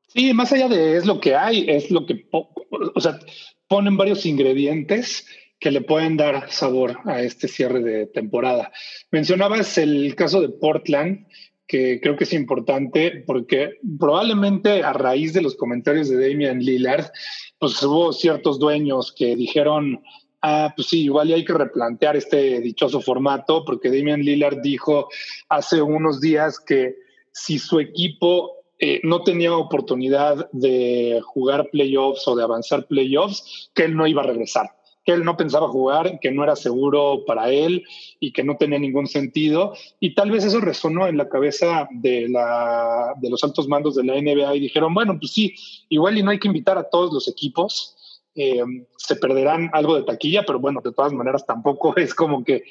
Sí, 0.08 0.34
más 0.34 0.54
allá 0.54 0.68
de 0.68 0.98
es 0.98 1.06
lo 1.06 1.20
que 1.20 1.36
hay, 1.36 1.68
es 1.68 1.90
lo 1.90 2.06
que, 2.06 2.28
o 2.32 3.02
sea, 3.02 3.20
ponen 3.68 3.98
varios 3.98 4.26
ingredientes 4.26 5.28
que 5.60 5.72
le 5.72 5.82
pueden 5.82 6.18
dar 6.18 6.52
sabor 6.52 7.00
a 7.06 7.22
este 7.22 7.48
cierre 7.48 7.82
de 7.82 8.06
temporada. 8.08 8.72
Mencionabas 9.12 9.78
el 9.78 10.16
caso 10.16 10.42
de 10.42 10.50
Portland, 10.50 11.26
que 11.68 12.00
creo 12.02 12.16
que 12.16 12.24
es 12.24 12.34
importante 12.34 13.24
porque 13.26 13.72
probablemente 14.00 14.84
a 14.84 14.94
raíz 14.94 15.34
de 15.34 15.42
los 15.42 15.56
comentarios 15.56 16.10
de 16.10 16.30
Damian 16.30 16.60
Lillard, 16.60 17.12
pues 17.60 17.82
hubo 17.84 18.14
ciertos 18.14 18.60
dueños 18.60 19.14
que 19.16 19.36
dijeron, 19.36 20.02
ah, 20.42 20.74
pues 20.76 20.88
sí, 20.88 21.04
igual 21.04 21.34
hay 21.34 21.44
que 21.44 21.54
replantear 21.54 22.16
este 22.16 22.62
dichoso 22.62 23.02
formato 23.02 23.66
porque 23.66 23.90
Damian 23.90 24.22
Lillard 24.22 24.62
dijo 24.62 25.10
hace 25.50 25.82
unos 25.82 26.22
días 26.22 26.60
que 26.60 26.96
si 27.34 27.60
su 27.60 27.80
equipo 27.80 28.54
eh, 28.80 29.02
no 29.04 29.24
tenía 29.24 29.54
oportunidad 29.56 30.50
de 30.52 31.20
jugar 31.26 31.70
playoffs 31.72 32.28
o 32.28 32.36
de 32.36 32.44
avanzar 32.44 32.88
playoffs, 32.88 33.72
que 33.74 33.86
él 33.86 33.96
no 33.96 34.08
iba 34.08 34.22
a 34.22 34.28
regresar 34.28 34.77
que 35.08 35.14
él 35.14 35.24
no 35.24 35.38
pensaba 35.38 35.70
jugar, 35.70 36.20
que 36.20 36.32
no 36.32 36.44
era 36.44 36.58
seguro 36.58 37.24
para 37.26 37.50
él 37.50 37.86
y 38.20 38.34
que 38.34 38.44
no 38.44 38.58
tenía 38.58 38.78
ningún 38.78 39.08
sentido. 39.08 39.74
Y 40.02 40.14
tal 40.14 40.32
vez 40.32 40.44
eso 40.44 40.60
resonó 40.60 41.08
en 41.08 41.16
la 41.16 41.30
cabeza 41.30 41.88
de, 41.92 42.28
la, 42.28 43.14
de 43.16 43.30
los 43.30 43.42
altos 43.42 43.70
mandos 43.70 43.96
de 43.96 44.04
la 44.04 44.16
NBA 44.16 44.56
y 44.58 44.60
dijeron, 44.60 44.94
bueno, 44.94 45.18
pues 45.18 45.32
sí, 45.32 45.56
igual 45.88 46.18
y 46.18 46.24
no 46.24 46.32
hay 46.32 46.40
que 46.40 46.50
invitar 46.50 46.78
a 46.78 46.90
todos 46.90 47.14
los 47.14 47.30
equipos. 47.30 47.96
Eh, 48.36 48.62
se 48.98 49.16
perderán 49.16 49.70
algo 49.72 49.96
de 49.96 50.04
taquilla, 50.04 50.44
pero 50.46 50.60
bueno, 50.60 50.82
de 50.84 50.92
todas 50.92 51.14
maneras 51.14 51.46
tampoco 51.46 51.96
es 51.96 52.14
como 52.14 52.44
que 52.44 52.64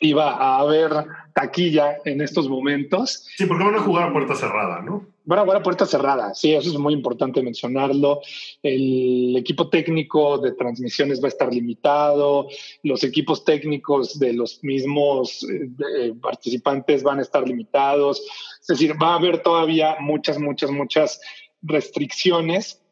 iba 0.00 0.32
a 0.32 0.58
haber 0.58 0.90
taquilla 1.32 1.96
en 2.04 2.20
estos 2.20 2.50
momentos. 2.50 3.26
Sí, 3.34 3.46
porque 3.46 3.64
van 3.64 3.76
a 3.76 3.80
jugar 3.80 4.10
a 4.10 4.12
puerta 4.12 4.34
cerrada, 4.34 4.82
¿no? 4.82 5.06
Van 5.28 5.40
a 5.40 5.62
puerta 5.62 5.84
cerrada, 5.84 6.32
sí, 6.32 6.54
eso 6.54 6.70
es 6.70 6.78
muy 6.78 6.94
importante 6.94 7.42
mencionarlo. 7.42 8.22
El 8.62 9.36
equipo 9.36 9.68
técnico 9.68 10.38
de 10.38 10.52
transmisiones 10.52 11.20
va 11.22 11.26
a 11.26 11.28
estar 11.28 11.52
limitado, 11.52 12.48
los 12.82 13.04
equipos 13.04 13.44
técnicos 13.44 14.18
de 14.18 14.32
los 14.32 14.64
mismos 14.64 15.42
eh, 15.42 15.68
eh, 15.98 16.14
participantes 16.18 17.02
van 17.02 17.18
a 17.18 17.22
estar 17.22 17.46
limitados, 17.46 18.22
es 18.58 18.66
decir, 18.68 18.94
va 18.94 19.12
a 19.12 19.16
haber 19.16 19.42
todavía 19.42 19.96
muchas, 20.00 20.38
muchas, 20.38 20.70
muchas 20.70 21.20
restricciones. 21.60 22.82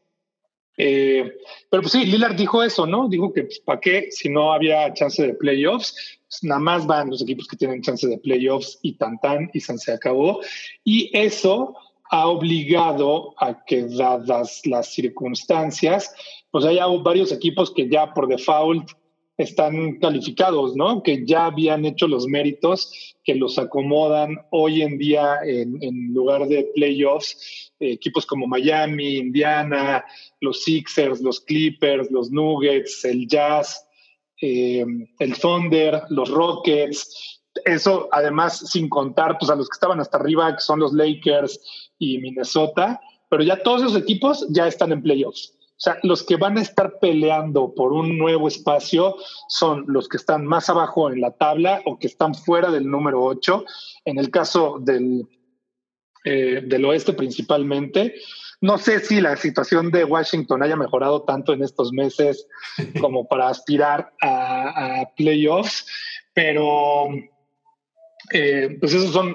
Eh, 0.76 1.38
pero 1.70 1.84
pues 1.84 1.92
sí, 1.92 2.04
Lillard 2.04 2.36
dijo 2.36 2.62
eso, 2.62 2.86
¿no? 2.86 3.08
Dijo 3.08 3.32
que 3.32 3.44
pues, 3.44 3.60
para 3.60 3.80
qué 3.80 4.08
si 4.10 4.28
no 4.28 4.52
había 4.52 4.92
chance 4.92 5.26
de 5.26 5.32
playoffs 5.32 6.20
nada 6.42 6.60
más 6.60 6.86
van 6.86 7.08
los 7.08 7.22
equipos 7.22 7.46
que 7.46 7.56
tienen 7.56 7.80
chance 7.80 8.06
de 8.06 8.18
playoffs 8.18 8.78
y 8.82 8.98
tan 8.98 9.18
tan 9.20 9.50
y 9.54 9.60
se 9.60 9.92
acabó. 9.92 10.40
Y 10.84 11.10
eso 11.16 11.74
ha 12.10 12.26
obligado 12.28 13.34
a 13.38 13.64
que, 13.64 13.84
dadas 13.84 14.62
las 14.64 14.92
circunstancias, 14.92 16.14
pues 16.50 16.64
haya 16.64 16.86
varios 16.86 17.32
equipos 17.32 17.72
que 17.72 17.88
ya 17.88 18.12
por 18.14 18.28
default 18.28 18.90
están 19.36 19.98
calificados, 19.98 20.74
¿no? 20.76 21.02
Que 21.02 21.26
ya 21.26 21.46
habían 21.46 21.84
hecho 21.84 22.08
los 22.08 22.26
méritos 22.26 23.16
que 23.22 23.34
los 23.34 23.58
acomodan 23.58 24.36
hoy 24.50 24.82
en 24.82 24.96
día 24.96 25.38
en, 25.44 26.14
lugar 26.14 26.46
de 26.48 26.70
playoffs, 26.74 27.72
equipos 27.78 28.24
como 28.24 28.46
Miami, 28.46 29.16
Indiana, 29.16 30.04
los 30.40 30.62
Sixers, 30.62 31.20
los 31.20 31.40
Clippers, 31.40 32.10
los 32.10 32.30
Nuggets, 32.30 33.04
el 33.04 33.28
Jazz, 33.28 33.86
eh, 34.40 34.86
el 35.18 35.38
Thunder, 35.38 36.02
los 36.08 36.30
Rockets, 36.30 37.36
eso 37.64 38.08
además 38.12 38.58
sin 38.70 38.88
contar 38.88 39.38
pues, 39.38 39.50
a 39.50 39.56
los 39.56 39.68
que 39.68 39.76
estaban 39.76 40.00
hasta 40.00 40.18
arriba, 40.18 40.54
que 40.54 40.60
son 40.60 40.80
los 40.80 40.92
Lakers 40.92 41.85
y 41.98 42.18
Minnesota, 42.18 43.00
pero 43.28 43.42
ya 43.42 43.62
todos 43.62 43.82
esos 43.82 43.96
equipos 43.96 44.46
ya 44.50 44.66
están 44.66 44.92
en 44.92 45.02
playoffs. 45.02 45.52
O 45.76 45.80
sea, 45.80 45.98
los 46.02 46.22
que 46.22 46.36
van 46.36 46.56
a 46.56 46.62
estar 46.62 46.98
peleando 47.00 47.74
por 47.74 47.92
un 47.92 48.16
nuevo 48.16 48.48
espacio 48.48 49.16
son 49.48 49.84
los 49.88 50.08
que 50.08 50.16
están 50.16 50.46
más 50.46 50.70
abajo 50.70 51.10
en 51.10 51.20
la 51.20 51.32
tabla 51.32 51.82
o 51.84 51.98
que 51.98 52.06
están 52.06 52.34
fuera 52.34 52.70
del 52.70 52.90
número 52.90 53.22
8. 53.22 53.64
En 54.06 54.18
el 54.18 54.30
caso 54.30 54.78
del, 54.80 55.28
eh, 56.24 56.62
del 56.64 56.84
oeste 56.86 57.12
principalmente, 57.12 58.14
no 58.60 58.78
sé 58.78 59.00
si 59.00 59.20
la 59.20 59.36
situación 59.36 59.90
de 59.90 60.04
Washington 60.04 60.62
haya 60.62 60.76
mejorado 60.76 61.22
tanto 61.22 61.52
en 61.52 61.62
estos 61.62 61.92
meses 61.92 62.48
como 63.00 63.26
para 63.28 63.48
aspirar 63.48 64.12
a, 64.22 65.04
playoffs, 65.16 65.86
pero 66.32 67.08
eh, 68.32 68.76
pues 68.80 68.92
esos 68.92 69.12
son 69.12 69.34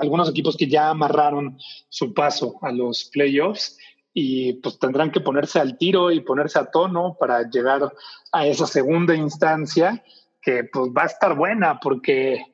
algunos 0.00 0.30
equipos 0.30 0.56
que 0.56 0.68
ya 0.68 0.90
amarraron 0.90 1.58
su 1.88 2.12
paso 2.12 2.56
a 2.62 2.72
los 2.72 3.04
playoffs 3.12 3.78
y 4.12 4.54
pues 4.54 4.78
tendrán 4.78 5.10
que 5.10 5.20
ponerse 5.20 5.60
al 5.60 5.78
tiro 5.78 6.10
y 6.10 6.20
ponerse 6.20 6.58
a 6.58 6.70
tono 6.70 7.16
para 7.18 7.48
llegar 7.48 7.92
a 8.32 8.46
esa 8.46 8.66
segunda 8.66 9.14
instancia 9.14 10.02
que 10.42 10.64
pues 10.64 10.90
va 10.96 11.04
a 11.04 11.06
estar 11.06 11.36
buena 11.36 11.78
porque, 11.80 12.44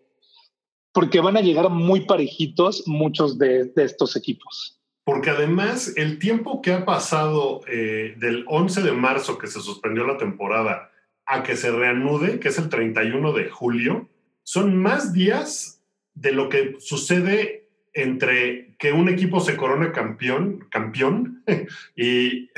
porque 0.93 1.21
van 1.21 1.37
a 1.37 1.40
llegar 1.40 1.71
muy 1.71 2.02
parejitos 2.02 2.85
muchos 2.87 3.38
de, 3.38 3.73
estos 3.76 4.16
equipos. 4.16 4.81
Porque 5.04 5.31
además 5.31 5.93
el 5.97 6.19
tiempo 6.19 6.62
que 6.62 6.73
ha 6.73 6.85
pasado 6.85 7.61
eh, 7.66 8.14
del 8.19 8.45
11 8.49 8.83
de 8.83 8.93
marzo 8.93 9.38
que 9.38 9.47
se 9.47 9.61
suspendió 9.61 10.07
la 10.07 10.16
temporada 10.16 10.90
a 11.26 11.43
que 11.43 11.57
se 11.57 11.71
reanude, 11.71 12.40
que 12.40 12.49
es 12.49 12.59
el 12.59 12.69
31 12.69 13.33
de 13.33 13.49
julio, 13.49 14.09
son 14.44 14.76
más 14.76 15.12
días 15.12 15.82
de 16.14 16.32
lo 16.32 16.48
que 16.48 16.76
sucede 16.78 17.68
entre 17.92 18.76
que 18.78 18.92
un 18.92 19.08
equipo 19.08 19.40
se 19.40 19.56
corona 19.56 19.92
campeón, 19.92 20.66
campeón 20.70 21.42
y, 21.96 22.50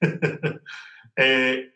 eh, 1.16 1.72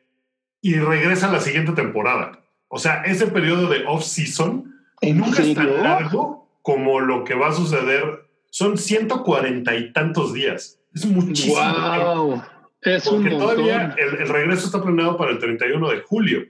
y 0.60 0.74
regresa 0.74 1.28
a 1.28 1.32
la 1.32 1.40
siguiente 1.40 1.72
temporada. 1.72 2.44
O 2.68 2.78
sea, 2.78 3.02
ese 3.02 3.28
periodo 3.28 3.68
de 3.68 3.84
off-season 3.86 4.74
nunca 5.02 5.42
es 5.42 5.54
tan 5.54 5.82
largo 5.82 6.48
como 6.62 7.00
lo 7.00 7.24
que 7.24 7.34
va 7.34 7.48
a 7.48 7.52
suceder. 7.52 8.26
Son 8.50 8.76
140 8.76 9.76
y 9.76 9.92
tantos 9.92 10.34
días. 10.34 10.80
Es 10.94 11.06
muchísimo. 11.06 11.54
Wow. 11.54 12.42
Es 12.82 13.08
Porque 13.08 13.30
todavía 13.30 13.94
el, 13.98 14.28
regreso 14.28 14.66
está 14.66 14.82
planeado 14.82 15.16
para 15.16 15.32
el 15.32 15.38
31 15.38 15.90
de 15.90 16.00
julio. 16.00 16.46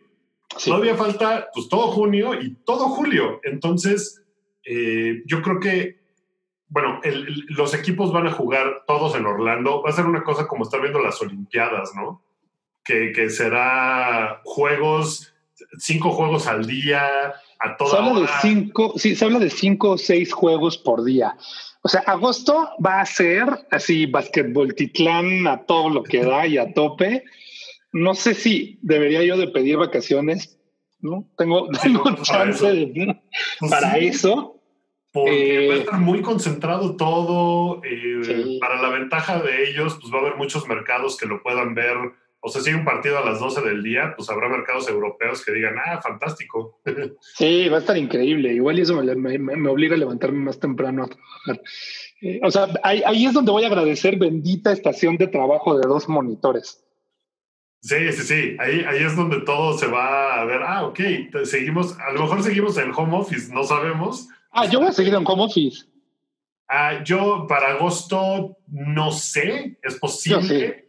Todavía 0.64 0.96
falta 0.96 1.48
pues 1.52 1.68
todo 1.68 1.88
junio 1.88 2.34
y 2.40 2.54
todo 2.64 2.88
julio. 2.88 3.40
Entonces, 3.44 4.22
eh, 4.64 5.22
yo 5.26 5.42
creo 5.42 5.60
que, 5.60 5.98
bueno, 6.68 7.00
los 7.48 7.74
equipos 7.74 8.12
van 8.12 8.26
a 8.26 8.32
jugar 8.32 8.84
todos 8.86 9.14
en 9.14 9.26
Orlando. 9.26 9.82
Va 9.82 9.90
a 9.90 9.94
ser 9.94 10.06
una 10.06 10.24
cosa 10.24 10.46
como 10.46 10.64
estar 10.64 10.80
viendo 10.80 11.00
las 11.00 11.20
Olimpiadas, 11.20 11.92
¿no? 11.94 12.22
Que, 12.84 13.12
que 13.12 13.28
será 13.30 14.40
juegos, 14.44 15.34
cinco 15.78 16.12
juegos 16.12 16.46
al 16.46 16.66
día, 16.66 17.34
a 17.60 17.76
toda 17.76 17.90
se 17.90 17.96
habla 17.96 18.20
de 18.20 18.28
cinco, 18.40 18.94
sí, 18.96 19.14
se 19.14 19.24
habla 19.24 19.38
de 19.38 19.50
cinco 19.50 19.90
o 19.90 19.98
seis 19.98 20.32
juegos 20.32 20.78
por 20.78 21.04
día. 21.04 21.36
O 21.82 21.88
sea, 21.88 22.00
agosto 22.02 22.70
va 22.84 23.00
a 23.00 23.06
ser 23.06 23.46
así, 23.70 24.06
basquetbol 24.06 24.74
titlán 24.74 25.46
a 25.46 25.64
todo 25.64 25.90
lo 25.90 26.02
que 26.02 26.24
da 26.24 26.46
y 26.46 26.58
a 26.58 26.72
tope. 26.72 27.24
No 27.98 28.14
sé 28.14 28.34
si 28.34 28.78
debería 28.82 29.22
yo 29.24 29.36
de 29.36 29.48
pedir 29.48 29.76
vacaciones, 29.76 30.58
¿no? 31.00 31.28
Tengo, 31.36 31.68
tengo 31.82 32.04
chance 32.22 32.66
de, 32.66 33.20
pues 33.58 33.70
para 33.70 33.98
eso. 33.98 34.54
Porque 35.10 35.68
va 35.68 35.74
a 35.74 35.76
eh, 35.76 35.80
estar 35.80 36.00
muy 36.00 36.20
concentrado 36.20 36.96
todo. 36.96 37.80
Eh, 37.84 38.58
para 38.60 38.80
la 38.80 38.90
ventaja 38.90 39.40
de 39.40 39.70
ellos, 39.70 39.98
pues 40.00 40.12
va 40.12 40.18
a 40.18 40.20
haber 40.20 40.36
muchos 40.36 40.68
mercados 40.68 41.16
que 41.16 41.26
lo 41.26 41.42
puedan 41.42 41.74
ver. 41.74 41.96
O 42.40 42.50
sea, 42.50 42.60
si 42.60 42.70
hay 42.70 42.76
un 42.76 42.84
partido 42.84 43.18
a 43.18 43.24
las 43.24 43.40
12 43.40 43.62
del 43.62 43.82
día, 43.82 44.14
pues 44.16 44.30
habrá 44.30 44.48
mercados 44.48 44.88
europeos 44.88 45.44
que 45.44 45.52
digan, 45.52 45.74
ah, 45.84 46.00
fantástico. 46.00 46.80
Sí, 47.36 47.68
va 47.68 47.78
a 47.78 47.80
estar 47.80 47.96
increíble. 47.96 48.52
Igual 48.52 48.78
eso 48.78 48.94
me, 49.02 49.68
obliga 49.68 49.96
a 49.96 49.98
levantarme 49.98 50.38
más 50.38 50.60
temprano 50.60 51.04
a 51.04 51.08
trabajar. 51.08 51.62
Eh, 52.20 52.40
o 52.42 52.50
sea, 52.50 52.68
ahí, 52.84 53.02
ahí 53.04 53.26
es 53.26 53.32
donde 53.32 53.50
voy 53.50 53.64
a 53.64 53.68
agradecer 53.68 54.18
bendita 54.18 54.72
estación 54.72 55.16
de 55.16 55.26
trabajo 55.26 55.76
de 55.78 55.88
dos 55.88 56.08
monitores. 56.08 56.84
Sí, 57.80 58.12
sí, 58.12 58.22
sí. 58.22 58.56
Ahí, 58.58 58.84
ahí 58.86 59.04
es 59.04 59.14
donde 59.14 59.40
todo 59.40 59.76
se 59.78 59.86
va 59.86 60.40
a 60.40 60.44
ver. 60.44 60.62
Ah, 60.62 60.84
ok. 60.86 61.00
Seguimos, 61.44 61.98
a 61.98 62.12
lo 62.12 62.22
mejor 62.22 62.42
seguimos 62.42 62.76
en 62.78 62.92
home 62.94 63.16
office, 63.16 63.52
no 63.52 63.64
sabemos. 63.64 64.28
Ah, 64.50 64.66
yo 64.66 64.80
voy 64.80 64.88
a 64.88 64.92
seguir 64.92 65.14
en 65.14 65.24
home 65.26 65.44
office. 65.44 65.84
Ah, 66.68 67.02
yo 67.02 67.46
para 67.48 67.70
agosto 67.70 68.58
no 68.66 69.10
sé, 69.10 69.78
es 69.82 69.94
posible, 69.98 70.86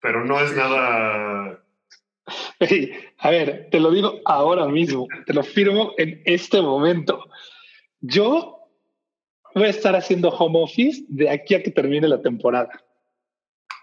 pero 0.00 0.24
no 0.24 0.40
es 0.40 0.56
nada. 0.56 1.62
a 3.18 3.30
ver, 3.30 3.68
te 3.70 3.78
lo 3.78 3.90
digo 3.90 4.20
ahora 4.24 4.66
mismo, 4.68 5.06
te 5.26 5.34
lo 5.34 5.42
firmo 5.42 5.92
en 5.98 6.22
este 6.24 6.62
momento. 6.62 7.22
Yo 8.00 8.58
voy 9.54 9.64
a 9.64 9.70
estar 9.70 9.94
haciendo 9.94 10.30
home 10.30 10.62
office 10.62 11.04
de 11.08 11.28
aquí 11.28 11.54
a 11.54 11.62
que 11.62 11.70
termine 11.70 12.08
la 12.08 12.22
temporada. 12.22 12.70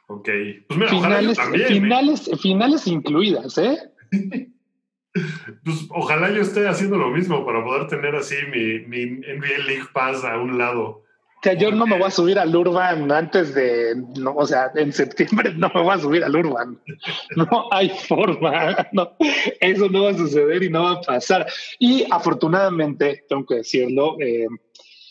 Ok. 0.08 0.30
Pues 0.67 0.80
mira, 0.80 0.89
finales, 0.89 1.38
ojalá 1.38 1.58
¿eh? 1.58 1.67
finales, 1.67 2.32
finales 2.41 2.88
incluidas, 2.88 3.58
¿eh? 3.58 3.78
pues 5.63 5.88
ojalá 5.89 6.32
yo 6.32 6.41
esté 6.41 6.67
haciendo 6.67 6.98
lo 6.98 7.10
mismo 7.10 7.46
para 7.46 7.63
poder 7.63 7.88
tener 7.88 8.15
así 8.15 8.36
mi, 8.52 8.80
mi 8.88 9.06
NBA 9.06 9.65
League 9.65 9.88
Pass 9.93 10.24
a 10.24 10.38
un 10.39 10.58
lado. 10.58 11.04
O 11.39 11.39
sea, 11.43 11.54
yo 11.54 11.72
no 11.72 11.86
me 11.86 11.96
voy 11.98 12.08
a 12.08 12.12
subir 12.12 12.39
al 12.39 12.56
Urban 12.56 13.12
antes 13.12 13.54
de, 13.54 13.93
no, 14.17 14.34
o 14.34 14.48
sea, 14.48 14.72
en 14.74 14.91
septiembre 14.91 15.54
no 15.56 15.70
me 15.74 15.84
voy 15.84 15.93
a 15.93 16.00
subir 16.00 16.24
al 16.24 16.36
Urban. 16.36 16.80
No 17.36 17.67
hay 17.72 17.89
forma, 17.89 18.88
no, 18.91 19.12
eso 19.60 19.88
no 19.88 20.06
va 20.06 20.12
a 20.12 20.17
suceder 20.17 20.63
y 20.63 20.70
no 20.70 20.84
va 20.84 20.91
a 20.93 21.02
pasar. 21.02 21.46
Y 21.78 22.06
afortunadamente, 22.10 23.24
tengo 23.30 23.46
que 23.46 23.56
decirlo, 23.56 24.17
eh, 24.20 24.48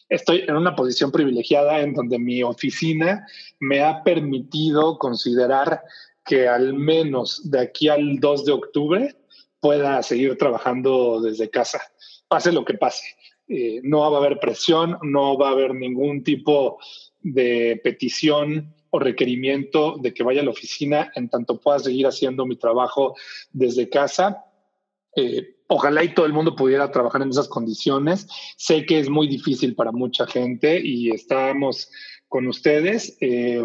estoy 0.08 0.44
en 0.46 0.56
una 0.56 0.74
posición 0.74 1.10
privilegiada 1.10 1.80
en 1.80 1.94
donde 1.94 2.18
mi 2.18 2.42
oficina 2.42 3.26
me 3.60 3.82
ha 3.82 4.02
permitido 4.02 4.98
considerar 4.98 5.82
que 6.24 6.48
al 6.48 6.74
menos 6.74 7.50
de 7.50 7.60
aquí 7.60 7.88
al 7.88 8.18
2 8.18 8.44
de 8.44 8.52
octubre 8.52 9.16
pueda 9.60 10.02
seguir 10.02 10.36
trabajando 10.36 11.20
desde 11.20 11.50
casa, 11.50 11.80
pase 12.28 12.52
lo 12.52 12.64
que 12.64 12.74
pase. 12.74 13.04
Eh, 13.48 13.80
no 13.84 14.10
va 14.10 14.18
a 14.18 14.20
haber 14.20 14.40
presión, 14.40 14.98
no 15.02 15.38
va 15.38 15.48
a 15.48 15.52
haber 15.52 15.74
ningún 15.74 16.24
tipo 16.24 16.78
de 17.20 17.80
petición 17.82 18.74
o 18.90 18.98
requerimiento 18.98 19.96
de 19.98 20.12
que 20.12 20.24
vaya 20.24 20.40
a 20.40 20.44
la 20.44 20.50
oficina 20.50 21.12
en 21.14 21.28
tanto 21.28 21.60
pueda 21.60 21.78
seguir 21.78 22.06
haciendo 22.06 22.46
mi 22.46 22.56
trabajo 22.56 23.14
desde 23.52 23.88
casa. 23.88 24.44
Eh, 25.14 25.55
ojalá 25.68 26.04
y 26.04 26.14
todo 26.14 26.26
el 26.26 26.32
mundo 26.32 26.56
pudiera 26.56 26.90
trabajar 26.90 27.22
en 27.22 27.30
esas 27.30 27.48
condiciones. 27.48 28.26
Sé 28.56 28.84
que 28.86 28.98
es 28.98 29.08
muy 29.08 29.28
difícil 29.28 29.74
para 29.74 29.92
mucha 29.92 30.26
gente 30.26 30.80
y 30.82 31.10
estamos 31.10 31.90
con 32.28 32.46
ustedes. 32.46 33.16
Eh, 33.20 33.64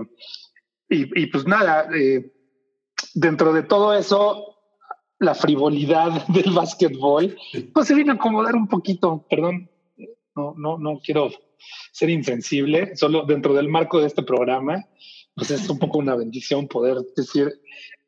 y, 0.94 1.26
pues 1.28 1.48
nada, 1.48 1.88
eh, 1.96 2.34
dentro 3.14 3.54
de 3.54 3.64
todo 3.64 3.94
eso, 3.94 4.58
la 5.20 5.36
frivolidad 5.36 6.28
del 6.28 6.52
básquetbol, 6.52 7.38
pues 7.74 7.88
se 7.88 7.96
viene 7.96 8.12
a 8.12 8.16
acomodar 8.16 8.56
un 8.56 8.68
poquito, 8.68 9.26
perdón, 9.30 9.70
no, 10.36 10.54
no, 10.58 10.78
no 10.78 11.00
quiero 11.00 11.30
ser 11.92 12.10
insensible, 12.10 12.96
solo 12.96 13.24
dentro 13.24 13.54
del 13.54 13.70
marco 13.70 14.02
de 14.02 14.08
este 14.08 14.24
programa, 14.24 14.86
pues 15.36 15.52
es 15.52 15.70
un 15.70 15.80
poco 15.80 16.00
una 16.00 16.16
bendición 16.16 16.68
poder 16.68 16.98
decir, 17.16 17.54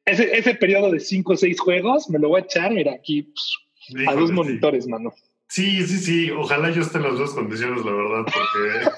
ese, 0.06 0.36
ese 0.36 0.56
periodo 0.56 0.92
de 0.92 1.00
cinco 1.00 1.34
o 1.34 1.38
seis 1.38 1.60
juegos 1.60 2.10
me 2.10 2.20
lo 2.20 2.30
voy 2.30 2.42
a 2.42 2.44
echar, 2.44 2.74
mira, 2.74 2.94
aquí 2.94 3.24
pues, 3.24 3.58
a 4.08 4.14
dos 4.14 4.32
monitores, 4.32 4.88
mano. 4.88 5.14
Sí, 5.48 5.86
sí, 5.86 5.98
sí. 5.98 6.32
Ojalá 6.32 6.72
yo 6.72 6.82
esté 6.82 6.98
en 6.98 7.04
las 7.04 7.18
dos 7.18 7.34
condiciones, 7.34 7.86
la 7.86 7.92
verdad, 7.92 8.26
porque, 8.26 8.90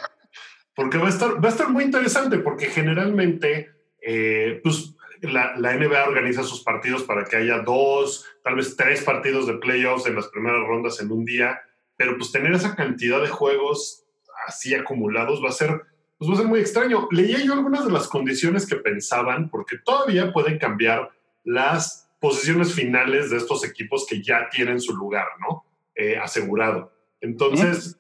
porque 0.76 0.98
va, 0.98 1.08
a 1.08 1.10
estar, 1.10 1.44
va 1.44 1.50
a 1.50 1.52
estar 1.52 1.70
muy 1.70 1.84
interesante, 1.84 2.40
porque 2.40 2.68
generalmente, 2.68 3.72
eh, 4.02 4.60
pues, 4.64 4.96
la, 5.22 5.56
la, 5.58 5.76
NBA 5.76 6.08
organiza 6.08 6.44
sus 6.44 6.62
partidos 6.62 7.04
para 7.04 7.26
que 7.26 7.38
haya 7.38 7.60
dos, 7.60 8.26
tal 8.44 8.56
vez 8.56 8.76
tres 8.76 9.02
partidos 9.04 9.48
de 9.48 9.56
playoffs 9.56 10.06
en 10.06 10.16
las 10.16 10.28
primeras 10.28 10.66
rondas 10.68 11.00
en 11.02 11.12
un 11.12 11.26
día, 11.26 11.62
pero 11.98 12.18
pues 12.18 12.32
tener 12.32 12.54
esa 12.54 12.76
cantidad 12.76 13.22
de 13.22 13.30
juegos 13.30 14.06
así 14.48 14.76
acumulados 14.76 15.44
va 15.44 15.50
a 15.50 15.54
ser 15.54 15.82
pues 16.18 16.30
va 16.30 16.36
a 16.36 16.38
ser 16.38 16.48
muy 16.48 16.60
extraño. 16.60 17.08
Leía 17.12 17.40
yo 17.44 17.54
algunas 17.54 17.86
de 17.86 17.92
las 17.92 18.08
condiciones 18.08 18.66
que 18.66 18.78
pensaban, 18.78 19.50
porque 19.50 19.78
todavía 19.84 20.32
pueden 20.32 20.58
cambiar 20.58 21.12
las 21.44 22.05
posiciones 22.20 22.74
finales 22.74 23.30
de 23.30 23.38
estos 23.38 23.64
equipos 23.66 24.06
que 24.08 24.22
ya 24.22 24.50
tienen 24.50 24.80
su 24.80 24.96
lugar, 24.96 25.28
¿no? 25.40 25.66
Eh, 25.96 26.18
asegurado. 26.18 26.92
Entonces, 27.22 28.00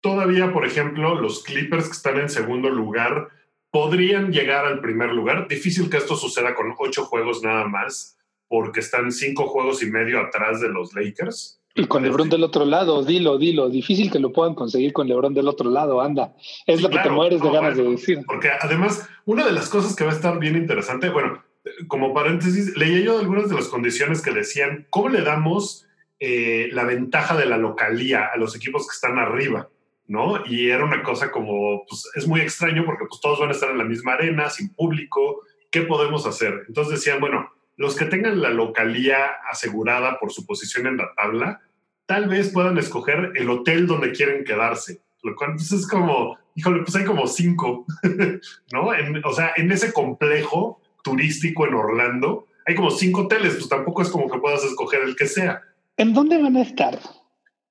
todavía, 0.00 0.52
por 0.52 0.66
ejemplo, 0.66 1.14
los 1.14 1.42
Clippers 1.44 1.86
que 1.86 1.92
están 1.92 2.18
en 2.18 2.28
segundo 2.28 2.70
lugar 2.70 3.28
podrían 3.70 4.32
llegar 4.32 4.66
al 4.66 4.80
primer 4.80 5.12
lugar. 5.12 5.48
Difícil 5.48 5.88
que 5.88 5.96
esto 5.96 6.16
suceda 6.16 6.54
con 6.54 6.74
ocho 6.78 7.04
juegos 7.04 7.42
nada 7.42 7.66
más, 7.66 8.18
porque 8.48 8.80
están 8.80 9.10
cinco 9.12 9.46
juegos 9.46 9.82
y 9.82 9.86
medio 9.86 10.20
atrás 10.20 10.60
de 10.60 10.68
los 10.68 10.94
Lakers. 10.94 11.60
Y 11.74 11.86
con 11.86 12.02
Lebron 12.02 12.28
del 12.28 12.44
otro 12.44 12.66
lado, 12.66 13.02
dilo, 13.02 13.38
dilo. 13.38 13.70
Difícil 13.70 14.10
que 14.10 14.18
lo 14.18 14.30
puedan 14.30 14.54
conseguir 14.54 14.92
con 14.92 15.08
Lebron 15.08 15.32
del 15.32 15.48
otro 15.48 15.70
lado, 15.70 16.02
anda. 16.02 16.34
Es 16.66 16.82
lo 16.82 16.90
que 16.90 16.98
te 16.98 17.08
mueres 17.08 17.40
de 17.40 17.50
ganas 17.50 17.76
de 17.76 17.84
decir. 17.84 18.22
Porque 18.26 18.50
además, 18.60 19.08
una 19.24 19.46
de 19.46 19.52
las 19.52 19.70
cosas 19.70 19.96
que 19.96 20.04
va 20.04 20.10
a 20.10 20.14
estar 20.14 20.38
bien 20.38 20.54
interesante, 20.56 21.08
bueno, 21.08 21.42
como 21.88 22.12
paréntesis, 22.12 22.76
leía 22.76 23.00
yo 23.00 23.18
algunas 23.18 23.48
de 23.48 23.54
las 23.54 23.68
condiciones 23.68 24.22
que 24.22 24.32
decían, 24.32 24.86
¿cómo 24.90 25.08
le 25.08 25.22
damos 25.22 25.86
eh, 26.18 26.68
la 26.72 26.84
ventaja 26.84 27.36
de 27.36 27.46
la 27.46 27.56
localía 27.56 28.26
a 28.26 28.36
los 28.36 28.56
equipos 28.56 28.86
que 28.86 28.94
están 28.94 29.18
arriba? 29.18 29.68
¿No? 30.08 30.44
Y 30.44 30.68
era 30.68 30.84
una 30.84 31.02
cosa 31.02 31.30
como, 31.30 31.84
pues 31.88 32.10
es 32.14 32.26
muy 32.26 32.40
extraño 32.40 32.84
porque 32.84 33.04
pues 33.08 33.20
todos 33.20 33.40
van 33.40 33.50
a 33.50 33.52
estar 33.52 33.70
en 33.70 33.78
la 33.78 33.84
misma 33.84 34.14
arena, 34.14 34.50
sin 34.50 34.74
público, 34.74 35.42
¿qué 35.70 35.82
podemos 35.82 36.26
hacer? 36.26 36.64
Entonces 36.66 36.94
decían, 36.94 37.20
bueno, 37.20 37.50
los 37.76 37.96
que 37.96 38.04
tengan 38.04 38.42
la 38.42 38.50
localía 38.50 39.26
asegurada 39.50 40.18
por 40.18 40.32
su 40.32 40.44
posición 40.44 40.86
en 40.86 40.98
la 40.98 41.14
tabla, 41.14 41.60
tal 42.06 42.28
vez 42.28 42.50
puedan 42.50 42.76
escoger 42.78 43.32
el 43.36 43.48
hotel 43.48 43.86
donde 43.86 44.12
quieren 44.12 44.44
quedarse. 44.44 45.00
Lo 45.22 45.34
cual 45.36 45.52
pues, 45.54 45.70
es 45.72 45.86
como, 45.86 46.36
híjole, 46.56 46.82
pues 46.82 46.96
hay 46.96 47.04
como 47.04 47.26
cinco, 47.26 47.86
¿no? 48.72 48.90
o 49.24 49.32
sea, 49.32 49.52
en 49.56 49.70
ese 49.70 49.92
complejo 49.92 50.81
turístico 51.02 51.66
en 51.66 51.74
Orlando, 51.74 52.46
hay 52.66 52.74
como 52.74 52.90
cinco 52.90 53.22
hoteles, 53.22 53.54
pues 53.54 53.68
tampoco 53.68 54.02
es 54.02 54.08
como 54.08 54.30
que 54.30 54.38
puedas 54.38 54.64
escoger 54.64 55.02
el 55.02 55.16
que 55.16 55.26
sea. 55.26 55.62
¿En 55.96 56.14
dónde 56.14 56.40
van 56.40 56.56
a 56.56 56.62
estar? 56.62 56.98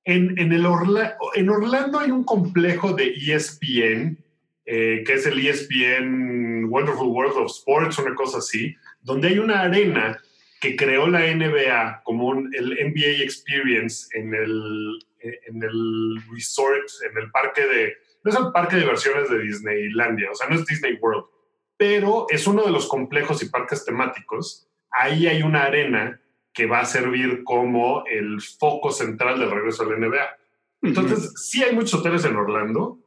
En, 0.04 0.38
en 0.40 0.52
el 0.52 0.66
en 1.36 1.50
Orlando 1.50 2.00
hay 2.00 2.12
un 2.12 2.24
complejo 2.24 2.94
de 2.94 3.14
ESPN, 3.14 4.18
eh, 4.66 5.04
que 5.06 5.14
es 5.14 5.26
el 5.26 5.46
ESPN 5.46 6.66
Wonderful 6.66 7.08
World 7.08 7.38
of 7.38 7.52
Sports, 7.52 8.00
una 8.00 8.16
cosa 8.16 8.40
así, 8.40 8.76
donde 9.02 9.30
hay 9.30 9.40
una 9.40 9.62
arena 9.62 10.20
que 10.60 10.76
creó 10.76 11.08
la 11.08 11.22
NBA 11.34 12.02
como 12.04 12.28
un, 12.28 12.54
el 12.54 12.70
NBA 12.70 13.24
Experience 13.24 14.08
en 14.14 14.34
el, 14.34 15.04
en 15.22 15.64
el 15.64 16.22
resort, 16.32 16.88
en 17.10 17.18
el 17.18 17.32
parque 17.32 17.66
de, 17.66 17.94
no 18.24 18.32
es 18.32 18.38
el 18.38 18.52
parque 18.52 18.76
de 18.76 18.84
diversiones 18.84 19.30
de 19.30 19.40
Disneylandia, 19.40 20.30
o 20.32 20.36
sea, 20.36 20.48
no 20.48 20.56
es 20.56 20.66
Disney 20.66 20.94
World, 21.02 21.26
pero 21.82 22.28
es 22.30 22.46
uno 22.46 22.62
de 22.62 22.70
los 22.70 22.86
complejos 22.88 23.42
y 23.42 23.50
parques 23.50 23.84
temáticos. 23.84 24.68
Ahí 24.92 25.26
hay 25.26 25.42
una 25.42 25.64
arena 25.64 26.22
que 26.54 26.68
va 26.68 26.82
a 26.82 26.86
servir 26.86 27.44
como 27.44 28.06
el 28.06 28.40
foco 28.40 28.92
central 28.92 29.40
del 29.40 29.50
regreso 29.50 29.82
a 29.82 29.88
la 29.88 29.98
NBA. 29.98 30.38
Entonces, 30.84 31.34
sí 31.38 31.64
hay 31.64 31.74
muchos 31.74 32.00
hoteles 32.00 32.24
en 32.26 32.36
Orlando. 32.36 33.00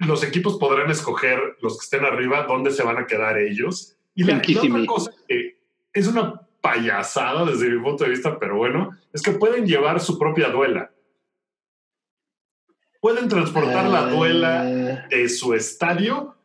Los 0.00 0.22
equipos 0.24 0.58
podrán 0.58 0.90
escoger 0.90 1.40
los 1.62 1.78
que 1.78 1.84
estén 1.84 2.04
arriba 2.04 2.42
dónde 2.42 2.70
se 2.70 2.82
van 2.82 2.98
a 2.98 3.06
quedar 3.06 3.38
ellos. 3.38 3.96
Y 4.14 4.24
la, 4.24 4.42
la 4.46 4.60
otra 4.60 4.86
cosa 4.86 5.12
que 5.26 5.56
es 5.94 6.06
una 6.06 6.42
payasada 6.60 7.46
desde 7.46 7.70
mi 7.70 7.82
punto 7.82 8.04
de 8.04 8.10
vista, 8.10 8.38
pero 8.38 8.58
bueno, 8.58 8.90
es 9.14 9.22
que 9.22 9.30
pueden 9.30 9.66
llevar 9.66 10.00
su 10.00 10.18
propia 10.18 10.50
duela. 10.50 10.90
Pueden 13.00 13.26
transportar 13.26 13.86
la 13.88 14.10
duela 14.10 14.60
ah. 14.60 15.08
de 15.08 15.30
su 15.30 15.54
estadio 15.54 16.35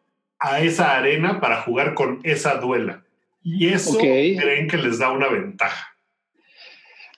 a 0.42 0.60
esa 0.62 0.98
arena 0.98 1.40
para 1.40 1.62
jugar 1.62 1.94
con 1.94 2.20
esa 2.24 2.56
duela. 2.56 3.06
Y 3.44 3.68
eso 3.68 3.98
creen 3.98 4.68
que 4.68 4.78
les 4.78 5.00
da 5.00 5.12
una 5.12 5.30
ventaja. 5.30 5.96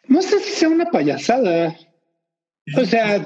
No 0.07 0.21
sé 0.21 0.39
si 0.41 0.51
sea 0.51 0.69
una 0.69 0.91
payasada. 0.91 1.75
O 2.77 2.85
sea, 2.85 3.23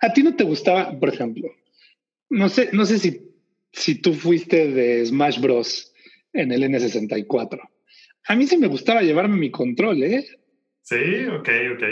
a 0.00 0.12
ti 0.12 0.22
no 0.22 0.34
te 0.34 0.44
gustaba, 0.44 0.98
por 0.98 1.08
ejemplo, 1.08 1.48
no 2.30 2.48
sé, 2.48 2.70
no 2.72 2.86
sé 2.86 2.98
si, 2.98 3.20
si 3.72 3.96
tú 3.96 4.14
fuiste 4.14 4.68
de 4.68 5.04
Smash 5.06 5.40
Bros. 5.40 5.92
en 6.32 6.52
el 6.52 6.62
N64. 6.62 7.60
A 8.28 8.36
mí 8.36 8.46
sí 8.46 8.58
me 8.58 8.68
gustaba 8.68 9.02
llevarme 9.02 9.36
mi 9.36 9.50
control, 9.50 10.02
¿eh? 10.02 10.24
Sí, 10.82 11.26
ok, 11.26 11.48
ok. 11.74 11.84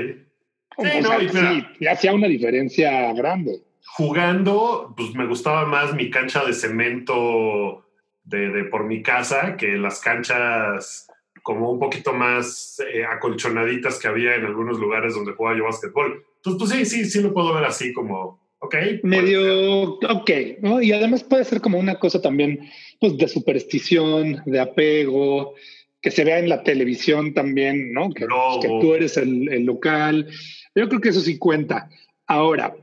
Sí, 0.78 1.00
no, 1.02 1.20
sí, 1.20 1.86
hacía 1.86 2.12
una 2.12 2.28
diferencia 2.28 3.12
grande. 3.14 3.62
Jugando, 3.86 4.92
pues 4.96 5.14
me 5.14 5.26
gustaba 5.26 5.64
más 5.66 5.94
mi 5.94 6.10
cancha 6.10 6.44
de 6.44 6.52
cemento 6.52 7.86
de, 8.24 8.50
de 8.50 8.64
por 8.64 8.84
mi 8.84 9.02
casa 9.02 9.56
que 9.56 9.76
las 9.76 10.00
canchas 10.00 11.08
como 11.42 11.70
un 11.70 11.78
poquito 11.78 12.12
más 12.12 12.82
eh, 12.92 13.04
acolchonaditas 13.04 14.00
que 14.00 14.08
había 14.08 14.34
en 14.34 14.44
algunos 14.44 14.80
lugares 14.80 15.14
donde 15.14 15.32
jugaba 15.32 15.56
yo 15.56 15.62
básquetbol. 15.62 16.24
Entonces, 16.38 16.58
pues 16.58 16.88
sí, 16.88 17.04
sí, 17.04 17.08
sí 17.08 17.22
lo 17.22 17.32
puedo 17.32 17.54
ver 17.54 17.64
así 17.64 17.92
como, 17.92 18.40
ok. 18.58 18.74
Medio, 19.04 19.92
ok, 19.92 20.30
¿no? 20.60 20.82
Y 20.82 20.90
además 20.90 21.22
puede 21.22 21.44
ser 21.44 21.60
como 21.60 21.78
una 21.78 22.00
cosa 22.00 22.20
también, 22.20 22.68
pues 23.00 23.16
de 23.16 23.28
superstición, 23.28 24.42
de 24.44 24.58
apego, 24.58 25.54
que 26.02 26.10
se 26.10 26.24
vea 26.24 26.40
en 26.40 26.48
la 26.48 26.64
televisión 26.64 27.32
también, 27.32 27.92
¿no? 27.92 28.10
Que, 28.10 28.26
que 28.60 28.68
tú 28.80 28.94
eres 28.94 29.16
el, 29.16 29.48
el 29.52 29.64
local. 29.64 30.26
Yo 30.74 30.88
creo 30.88 31.00
que 31.00 31.10
eso 31.10 31.20
sí 31.20 31.38
cuenta. 31.38 31.88
Ahora, 32.26 32.74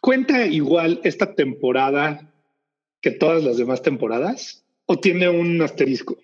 ¿cuenta 0.00 0.46
igual 0.46 1.00
esta 1.04 1.34
temporada 1.34 2.30
que 3.00 3.10
todas 3.10 3.42
las 3.42 3.56
demás 3.56 3.82
temporadas? 3.82 4.64
¿O 4.86 4.98
tiene 4.98 5.28
un 5.28 5.60
asterisco? 5.62 6.18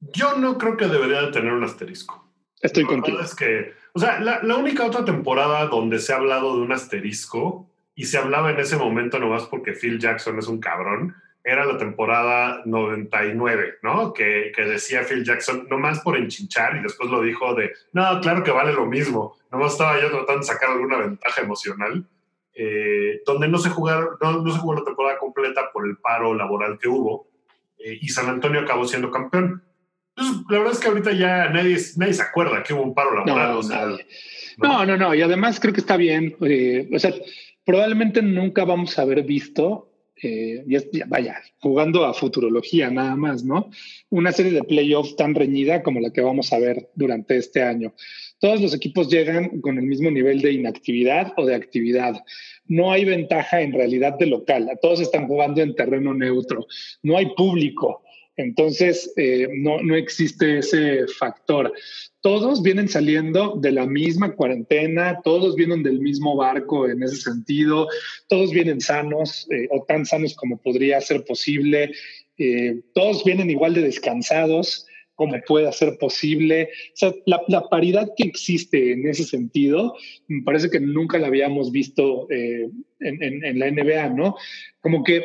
Yo 0.00 0.36
no 0.36 0.58
creo 0.58 0.76
que 0.76 0.88
debería 0.88 1.22
de 1.22 1.32
tener 1.32 1.52
un 1.52 1.64
asterisco. 1.64 2.28
Estoy 2.60 2.84
contigo. 2.84 3.20
Es 3.20 3.34
que, 3.34 3.72
o 3.92 3.98
sea, 3.98 4.20
la, 4.20 4.42
la, 4.42 4.56
única 4.56 4.84
otra 4.84 5.04
temporada 5.04 5.66
donde 5.66 5.98
se 5.98 6.12
ha 6.12 6.16
hablado 6.16 6.56
de 6.56 6.62
un 6.62 6.72
asterisco 6.72 7.68
y 7.94 8.04
se 8.04 8.18
hablaba 8.18 8.50
en 8.50 8.60
ese 8.60 8.76
momento 8.76 9.18
nomás 9.18 9.44
porque 9.44 9.72
Phil 9.72 9.98
Jackson 9.98 10.38
es 10.38 10.46
un 10.46 10.60
cabrón, 10.60 11.14
era 11.44 11.64
la 11.64 11.76
temporada 11.76 12.62
99, 12.64 13.78
¿no? 13.82 14.12
Que, 14.12 14.52
que 14.54 14.62
decía 14.62 15.02
Phil 15.02 15.24
Jackson, 15.24 15.66
nomás 15.68 16.00
por 16.00 16.16
enchinchar, 16.16 16.76
y 16.76 16.82
después 16.82 17.10
lo 17.10 17.20
dijo 17.20 17.54
de, 17.54 17.72
no, 17.92 18.20
claro 18.20 18.44
que 18.44 18.52
vale 18.52 18.72
lo 18.72 18.86
mismo, 18.86 19.36
nomás 19.50 19.72
estaba 19.72 20.00
yo 20.00 20.10
tratando 20.10 20.40
de 20.40 20.46
sacar 20.46 20.70
alguna 20.70 20.98
ventaja 20.98 21.42
emocional, 21.42 22.06
eh, 22.54 23.22
donde 23.24 23.48
no 23.48 23.58
se, 23.58 23.70
jugaron, 23.70 24.16
no, 24.20 24.42
no 24.42 24.52
se 24.52 24.58
jugó 24.58 24.74
la 24.74 24.84
temporada 24.84 25.18
completa 25.18 25.70
por 25.72 25.86
el 25.86 25.96
paro 25.96 26.34
laboral 26.34 26.78
que 26.78 26.88
hubo, 26.88 27.28
eh, 27.78 27.98
y 28.00 28.08
San 28.08 28.28
Antonio 28.28 28.60
acabó 28.60 28.86
siendo 28.86 29.10
campeón. 29.10 29.64
Entonces, 30.14 30.44
la 30.50 30.58
verdad 30.58 30.74
es 30.74 30.80
que 30.80 30.88
ahorita 30.88 31.12
ya 31.12 31.48
nadie, 31.48 31.78
nadie 31.96 32.12
se 32.12 32.22
acuerda 32.22 32.62
que 32.62 32.74
hubo 32.74 32.82
un 32.82 32.94
paro 32.94 33.14
laboral. 33.14 34.04
No, 34.58 34.84
no, 34.84 34.96
no, 34.98 35.14
y 35.14 35.22
además 35.22 35.58
creo 35.58 35.72
que 35.72 35.80
está 35.80 35.96
bien. 35.96 36.36
Eh, 36.42 36.90
o 36.92 36.98
sea, 36.98 37.14
probablemente 37.64 38.20
nunca 38.20 38.66
vamos 38.66 38.98
a 38.98 39.02
haber 39.02 39.22
visto, 39.22 39.88
vaya, 41.06 41.40
jugando 41.58 42.04
a 42.04 42.12
futurología 42.12 42.90
nada 42.90 43.16
más, 43.16 43.42
¿no? 43.42 43.70
Una 44.10 44.30
serie 44.30 44.52
de 44.52 44.62
playoffs 44.62 45.16
tan 45.16 45.34
reñida 45.34 45.82
como 45.82 46.00
la 46.00 46.12
que 46.12 46.20
vamos 46.20 46.52
a 46.52 46.58
ver 46.58 46.90
durante 46.94 47.38
este 47.38 47.62
año. 47.62 47.94
Todos 48.42 48.60
los 48.60 48.74
equipos 48.74 49.08
llegan 49.08 49.60
con 49.60 49.78
el 49.78 49.84
mismo 49.84 50.10
nivel 50.10 50.40
de 50.40 50.52
inactividad 50.52 51.32
o 51.36 51.46
de 51.46 51.54
actividad 51.54 52.16
no 52.66 52.90
hay 52.90 53.04
ventaja 53.04 53.60
en 53.60 53.72
realidad 53.72 54.18
de 54.18 54.26
local. 54.26 54.68
Todos 54.82 55.00
están 55.00 55.28
jugando 55.28 55.62
en 55.62 55.76
terreno 55.76 56.12
neutro. 56.12 56.66
No 57.04 57.16
hay 57.16 57.26
público. 57.36 58.02
Entonces, 58.36 59.12
eh, 59.16 59.46
no, 59.54 59.80
no 59.82 59.94
existe 59.94 60.58
ese 60.58 61.06
factor. 61.06 61.72
Todos 62.20 62.62
vienen 62.62 62.88
saliendo 62.88 63.54
de 63.60 63.70
la 63.70 63.86
misma 63.86 64.34
cuarentena, 64.34 65.20
todos 65.22 65.54
vienen 65.54 65.84
del 65.84 66.00
mismo 66.00 66.34
barco 66.34 66.88
en 66.88 67.00
ese 67.04 67.18
sentido, 67.18 67.86
todos 68.28 68.50
vienen 68.50 68.80
sanos 68.80 69.46
eh, 69.52 69.68
o 69.70 69.84
tan 69.84 70.04
sanos 70.04 70.34
como 70.34 70.60
podría 70.60 71.00
ser 71.00 71.24
posible, 71.24 71.92
eh, 72.38 72.80
todos 72.92 73.22
vienen 73.22 73.50
igual 73.50 73.74
de 73.74 73.82
descansados 73.82 74.86
cómo 75.14 75.34
puede 75.46 75.70
ser 75.72 75.96
posible. 75.98 76.68
O 76.94 76.96
sea, 76.96 77.12
la, 77.26 77.68
paridad 77.68 78.08
que 78.16 78.24
existe 78.24 78.92
en 78.92 79.08
ese 79.08 79.24
sentido, 79.24 79.94
me 80.28 80.42
parece 80.42 80.70
que 80.70 80.80
nunca 80.80 81.18
la 81.18 81.28
habíamos 81.28 81.72
visto 81.72 82.26
eh, 82.30 82.68
en, 83.00 83.58
la 83.58 83.70
NBA, 83.70 84.10
¿no? 84.10 84.36
Como 84.80 85.04
que 85.04 85.24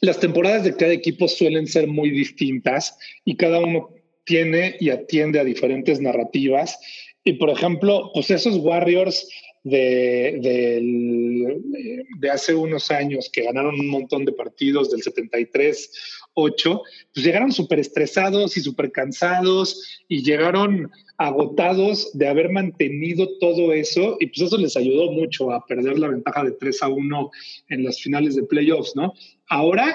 las 0.00 0.18
temporadas 0.18 0.64
de 0.64 0.76
cada 0.76 0.92
equipo 0.92 1.28
suelen 1.28 1.66
ser 1.66 1.86
muy 1.86 2.10
distintas 2.10 2.98
y 3.24 3.36
cada 3.36 3.60
uno 3.60 3.90
tiene 4.24 4.76
y 4.80 4.90
atiende 4.90 5.40
a 5.40 5.44
diferentes 5.44 6.00
narrativas. 6.00 6.78
Y 7.24 7.34
por 7.34 7.50
ejemplo, 7.50 8.10
pues 8.12 8.30
esos 8.30 8.56
Warriors 8.56 9.28
de, 9.64 10.38
de, 10.42 12.02
de, 12.18 12.30
hace 12.30 12.52
unos 12.52 12.90
años 12.90 13.30
que 13.32 13.42
ganaron 13.42 13.78
un 13.78 13.88
montón 13.88 14.24
de 14.24 14.32
partidos 14.32 14.90
del 14.90 15.02
73 15.02 15.90
8, 16.34 16.82
pues 17.14 17.26
llegaron 17.26 17.52
súper 17.52 17.78
estresados 17.78 18.56
y 18.56 18.60
súper 18.60 18.90
cansados 18.92 20.02
y 20.08 20.22
llegaron 20.22 20.90
agotados 21.18 22.10
de 22.16 22.26
haber 22.26 22.50
mantenido 22.50 23.28
todo 23.38 23.72
eso 23.72 24.16
y 24.20 24.26
pues 24.26 24.40
eso 24.40 24.58
les 24.58 24.76
ayudó 24.76 25.12
mucho 25.12 25.52
a 25.52 25.64
perder 25.66 25.98
la 25.98 26.08
ventaja 26.08 26.44
de 26.44 26.52
3 26.52 26.82
a 26.82 26.88
1 26.88 27.30
en 27.68 27.84
las 27.84 28.00
finales 28.00 28.34
de 28.34 28.42
playoffs, 28.42 28.96
¿no? 28.96 29.12
Ahora 29.48 29.94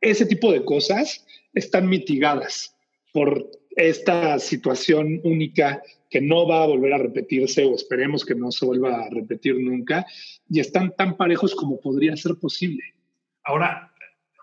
ese 0.00 0.26
tipo 0.26 0.52
de 0.52 0.64
cosas 0.64 1.24
están 1.54 1.88
mitigadas 1.88 2.74
por 3.12 3.50
esta 3.76 4.38
situación 4.38 5.20
única 5.24 5.82
que 6.10 6.20
no 6.20 6.46
va 6.46 6.62
a 6.62 6.66
volver 6.66 6.92
a 6.94 6.98
repetirse 6.98 7.64
o 7.64 7.74
esperemos 7.74 8.24
que 8.24 8.34
no 8.34 8.50
se 8.50 8.64
vuelva 8.64 9.04
a 9.04 9.10
repetir 9.10 9.58
nunca 9.58 10.06
y 10.48 10.60
están 10.60 10.94
tan 10.96 11.16
parejos 11.16 11.54
como 11.54 11.80
podría 11.80 12.16
ser 12.16 12.36
posible. 12.36 12.82
Ahora, 13.44 13.92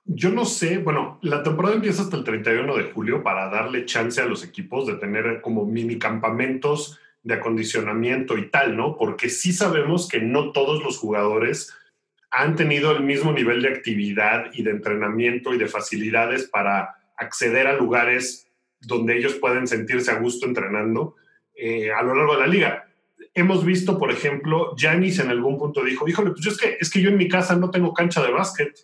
yo 0.06 0.30
no 0.32 0.46
sé, 0.46 0.80
bueno, 0.80 1.18
la 1.22 1.44
temporada 1.44 1.76
empieza 1.76 2.02
hasta 2.02 2.18
el 2.18 2.24
31 2.24 2.76
de 2.76 2.92
julio 2.92 3.24
para 3.24 3.50
darle 3.50 3.86
chance 3.86 4.22
a 4.22 4.26
los 4.26 4.44
equipos 4.44 4.86
de 4.86 4.96
tener 4.96 5.42
como 5.42 5.66
mini 5.66 5.98
campamentos 5.98 7.00
de 7.24 7.36
acondicionamiento 7.36 8.38
y 8.38 8.50
tal, 8.50 8.76
¿no? 8.76 8.98
Porque 8.98 9.30
sí 9.30 9.54
sabemos 9.54 10.10
que 10.10 10.20
no 10.20 10.52
todos 10.52 10.84
los 10.84 10.98
jugadores 10.98 11.74
han 12.32 12.56
tenido 12.56 12.92
el 12.92 13.04
mismo 13.04 13.32
nivel 13.32 13.62
de 13.62 13.70
actividad 13.70 14.52
y 14.54 14.64
de 14.64 14.72
entrenamiento 14.72 15.54
y 15.54 15.58
de 15.58 15.68
facilidades 15.68 16.50
para 16.50 16.96
acceder 17.16 17.68
a 17.68 17.78
lugares 17.78 18.48
donde 18.82 19.18
ellos 19.18 19.36
pueden 19.36 19.68
sentirse 19.68 20.12
a 20.12 20.20
gusto 20.20 20.46
entrenando 20.46 21.16
eh, 21.56 21.92
a 21.92 22.04
lo 22.04 22.14
largo 22.14 22.34
de 22.34 22.40
la 22.42 22.48
liga. 22.48 22.90
Hemos 23.34 23.64
visto, 23.64 23.98
por 23.98 24.12
ejemplo, 24.12 24.76
Janis 24.78 25.20
en 25.20 25.30
algún 25.30 25.58
punto 25.58 25.84
dijo, 25.84 26.08
híjole, 26.08 26.32
pues 26.32 26.46
es 26.46 26.58
que, 26.58 26.78
es 26.80 26.90
que 26.90 27.02
yo 27.02 27.10
en 27.10 27.18
mi 27.18 27.30
casa 27.30 27.56
no 27.56 27.72
tengo 27.72 27.94
cancha 27.94 28.22
de 28.22 28.32
básquet 28.32 28.76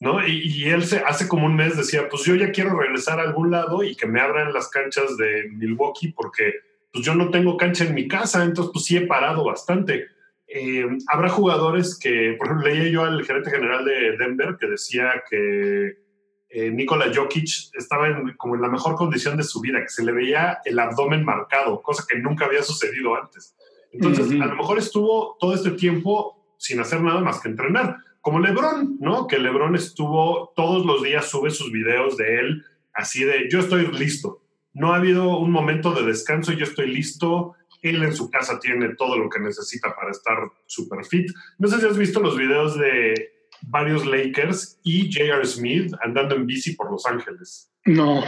¿no? 0.00 0.26
Y, 0.26 0.64
él 0.64 0.84
se, 0.84 0.98
hace 0.98 1.28
como 1.28 1.46
un 1.46 1.56
mes 1.56 1.76
decía, 1.76 2.08
pues 2.08 2.24
yo 2.24 2.34
ya 2.34 2.52
quiero 2.52 2.78
regresar 2.78 3.18
a 3.18 3.22
algún 3.22 3.50
lado 3.50 3.82
y 3.82 3.94
que 3.94 4.06
me 4.06 4.20
abran 4.20 4.52
las 4.52 4.68
canchas 4.68 5.16
de 5.16 5.48
Milwaukee 5.52 6.12
porque 6.12 6.54
pues 6.92 7.04
yo 7.04 7.14
no 7.14 7.30
tengo 7.30 7.56
cancha 7.56 7.84
en 7.84 7.94
mi 7.94 8.08
casa, 8.08 8.44
entonces 8.44 8.72
pues 8.72 8.84
sí 8.84 8.96
he 8.96 9.06
parado 9.06 9.44
bastante. 9.44 10.06
eh, 10.48 10.86
habrá 11.08 11.28
jugadores 11.28 11.98
que, 11.98 12.34
por 12.38 12.46
ejemplo, 12.46 12.68
leía 12.68 12.88
yo 12.88 13.04
al 13.04 13.24
gerente 13.24 13.50
general 13.50 13.84
de 13.84 14.16
Denver 14.16 14.56
que 14.58 14.66
decía 14.68 15.22
que 15.28 16.06
eh, 16.48 16.70
Nikola 16.70 17.12
Jokic 17.12 17.74
estaba 17.74 18.08
en, 18.08 18.34
como 18.36 18.54
en 18.54 18.62
la 18.62 18.68
mejor 18.68 18.94
condición 18.94 19.36
de 19.36 19.42
su 19.42 19.60
vida, 19.60 19.82
que 19.82 19.88
se 19.88 20.04
le 20.04 20.12
veía 20.12 20.58
el 20.64 20.78
abdomen 20.78 21.24
marcado, 21.24 21.82
cosa 21.82 22.04
que 22.08 22.18
nunca 22.18 22.46
había 22.46 22.62
sucedido 22.62 23.16
antes. 23.16 23.56
Entonces, 23.92 24.30
a 24.40 24.46
lo 24.46 24.56
mejor 24.56 24.78
estuvo 24.78 25.36
todo 25.40 25.54
este 25.54 25.72
tiempo 25.72 26.54
sin 26.58 26.80
hacer 26.80 27.00
nada 27.00 27.20
más 27.20 27.40
que 27.40 27.48
entrenar, 27.48 27.96
como 28.26 28.40
Lebron, 28.40 28.96
¿no? 28.98 29.28
Que 29.28 29.38
Lebron 29.38 29.76
estuvo 29.76 30.52
todos 30.56 30.84
los 30.84 31.00
días, 31.04 31.30
sube 31.30 31.52
sus 31.52 31.70
videos 31.70 32.16
de 32.16 32.40
él, 32.40 32.64
así 32.92 33.22
de, 33.22 33.48
yo 33.48 33.60
estoy 33.60 33.86
listo. 33.86 34.42
No 34.72 34.92
ha 34.92 34.96
habido 34.96 35.38
un 35.38 35.52
momento 35.52 35.92
de 35.92 36.02
descanso, 36.02 36.50
yo 36.50 36.64
estoy 36.64 36.92
listo, 36.92 37.54
él 37.82 38.02
en 38.02 38.16
su 38.16 38.28
casa 38.28 38.58
tiene 38.58 38.96
todo 38.96 39.16
lo 39.16 39.28
que 39.28 39.38
necesita 39.38 39.94
para 39.94 40.10
estar 40.10 40.38
super 40.66 41.04
fit. 41.04 41.30
No 41.58 41.68
sé 41.68 41.78
si 41.78 41.86
has 41.86 41.96
visto 41.96 42.18
los 42.18 42.36
videos 42.36 42.76
de 42.76 43.14
varios 43.62 44.04
Lakers 44.04 44.80
y 44.82 45.04
J.R. 45.04 45.46
Smith 45.46 45.94
andando 46.02 46.34
en 46.34 46.48
bici 46.48 46.74
por 46.74 46.90
Los 46.90 47.06
Ángeles. 47.06 47.70
No. 47.84 48.24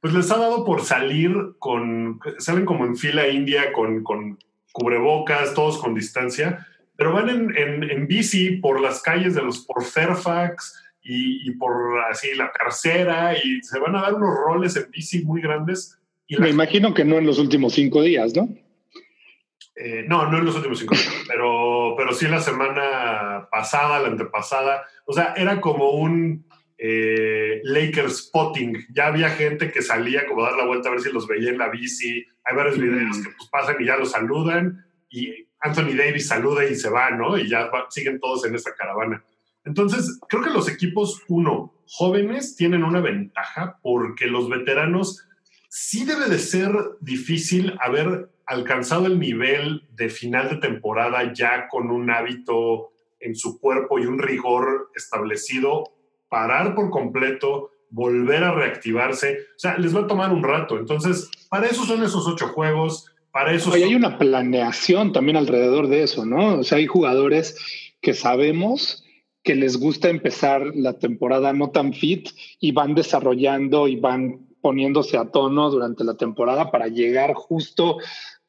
Pues 0.00 0.14
les 0.14 0.30
ha 0.30 0.38
dado 0.38 0.64
por 0.64 0.80
salir 0.80 1.36
con, 1.58 2.20
salen 2.38 2.64
como 2.64 2.86
en 2.86 2.96
fila 2.96 3.28
india 3.28 3.70
con, 3.74 4.02
con 4.02 4.38
cubrebocas, 4.72 5.52
todos 5.52 5.76
con 5.76 5.94
distancia, 5.94 6.66
pero 6.96 7.12
van 7.12 7.28
en, 7.28 7.90
en, 7.90 8.06
bici 8.06 8.56
por 8.56 8.80
las 8.80 9.02
calles 9.02 9.34
de 9.34 9.42
los, 9.42 9.60
por 9.60 9.84
Fairfax 9.84 10.82
y, 11.02 11.48
y, 11.48 11.52
por 11.52 12.00
así 12.10 12.34
la 12.34 12.50
tercera 12.52 13.34
y 13.36 13.62
se 13.62 13.78
van 13.78 13.94
a 13.96 14.02
dar 14.02 14.14
unos 14.14 14.34
roles 14.34 14.76
en 14.76 14.90
bici 14.90 15.24
muy 15.24 15.40
grandes. 15.40 15.98
Y 16.26 16.38
Me 16.38 16.50
imagino 16.50 16.94
que 16.94 17.04
no 17.04 17.18
en 17.18 17.26
los 17.26 17.38
últimos 17.38 17.74
cinco 17.74 18.02
días, 18.02 18.34
¿no? 18.34 18.48
Eh, 19.76 20.06
no, 20.08 20.30
no 20.30 20.38
en 20.38 20.46
los 20.46 20.56
últimos 20.56 20.78
cinco 20.78 20.94
años, 20.94 21.24
pero, 21.28 21.94
pero 21.96 22.12
sí 22.14 22.26
la 22.26 22.40
semana 22.40 23.46
pasada, 23.50 24.00
la 24.00 24.08
antepasada. 24.08 24.84
O 25.04 25.12
sea, 25.12 25.34
era 25.36 25.60
como 25.60 25.90
un 25.90 26.46
eh, 26.78 27.60
Lakers 27.62 28.26
spotting. 28.26 28.86
Ya 28.92 29.08
había 29.08 29.28
gente 29.28 29.70
que 29.70 29.82
salía 29.82 30.26
como 30.26 30.44
a 30.44 30.50
dar 30.50 30.58
la 30.58 30.66
vuelta 30.66 30.88
a 30.88 30.92
ver 30.92 31.00
si 31.02 31.12
los 31.12 31.26
veía 31.26 31.50
en 31.50 31.58
la 31.58 31.68
bici. 31.68 32.24
Hay 32.44 32.56
varios 32.56 32.78
videos 32.78 33.18
que 33.18 33.30
pues, 33.36 33.48
pasan 33.50 33.76
y 33.78 33.84
ya 33.84 33.98
los 33.98 34.12
saludan. 34.12 34.84
Y 35.10 35.46
Anthony 35.66 35.96
Davis 35.96 36.28
saluda 36.28 36.64
y 36.64 36.74
se 36.74 36.90
va, 36.90 37.10
¿no? 37.10 37.36
Y 37.36 37.48
ya 37.48 37.70
siguen 37.90 38.18
todos 38.20 38.44
en 38.44 38.54
esta 38.54 38.74
caravana. 38.74 39.22
Entonces, 39.64 40.18
creo 40.28 40.42
que 40.42 40.50
los 40.50 40.68
equipos, 40.68 41.22
uno, 41.28 41.74
jóvenes 41.88 42.56
tienen 42.56 42.84
una 42.84 43.00
ventaja 43.00 43.78
porque 43.82 44.26
los 44.26 44.48
veteranos 44.48 45.26
sí 45.68 46.04
debe 46.04 46.28
de 46.28 46.38
ser 46.38 46.70
difícil 47.00 47.76
haber 47.80 48.30
alcanzado 48.46 49.06
el 49.06 49.18
nivel 49.18 49.82
de 49.94 50.08
final 50.08 50.48
de 50.48 50.56
temporada 50.56 51.32
ya 51.32 51.68
con 51.68 51.90
un 51.90 52.10
hábito 52.10 52.92
en 53.18 53.34
su 53.34 53.60
cuerpo 53.60 53.98
y 53.98 54.06
un 54.06 54.18
rigor 54.18 54.90
establecido, 54.94 55.84
parar 56.28 56.74
por 56.74 56.90
completo, 56.90 57.70
volver 57.90 58.44
a 58.44 58.52
reactivarse. 58.52 59.46
O 59.56 59.58
sea, 59.58 59.78
les 59.78 59.94
va 59.94 60.02
a 60.02 60.06
tomar 60.06 60.32
un 60.32 60.44
rato. 60.44 60.78
Entonces, 60.78 61.28
para 61.50 61.66
eso 61.66 61.84
son 61.84 62.04
esos 62.04 62.26
ocho 62.28 62.48
juegos, 62.48 63.12
para 63.36 63.52
eso... 63.52 63.70
hay 63.74 63.94
una 63.94 64.16
planeación 64.16 65.12
también 65.12 65.36
alrededor 65.36 65.88
de 65.88 66.02
eso, 66.02 66.24
¿no? 66.24 66.60
O 66.60 66.64
sea, 66.64 66.78
hay 66.78 66.86
jugadores 66.86 67.58
que 68.00 68.14
sabemos 68.14 69.04
que 69.42 69.54
les 69.54 69.76
gusta 69.76 70.08
empezar 70.08 70.72
la 70.74 70.98
temporada 70.98 71.52
no 71.52 71.68
tan 71.68 71.92
fit 71.92 72.30
y 72.60 72.72
van 72.72 72.94
desarrollando 72.94 73.88
y 73.88 73.96
van 73.96 74.45
poniéndose 74.66 75.16
a 75.16 75.30
tono 75.30 75.70
durante 75.70 76.02
la 76.02 76.14
temporada 76.14 76.72
para 76.72 76.88
llegar 76.88 77.34
justo 77.34 77.98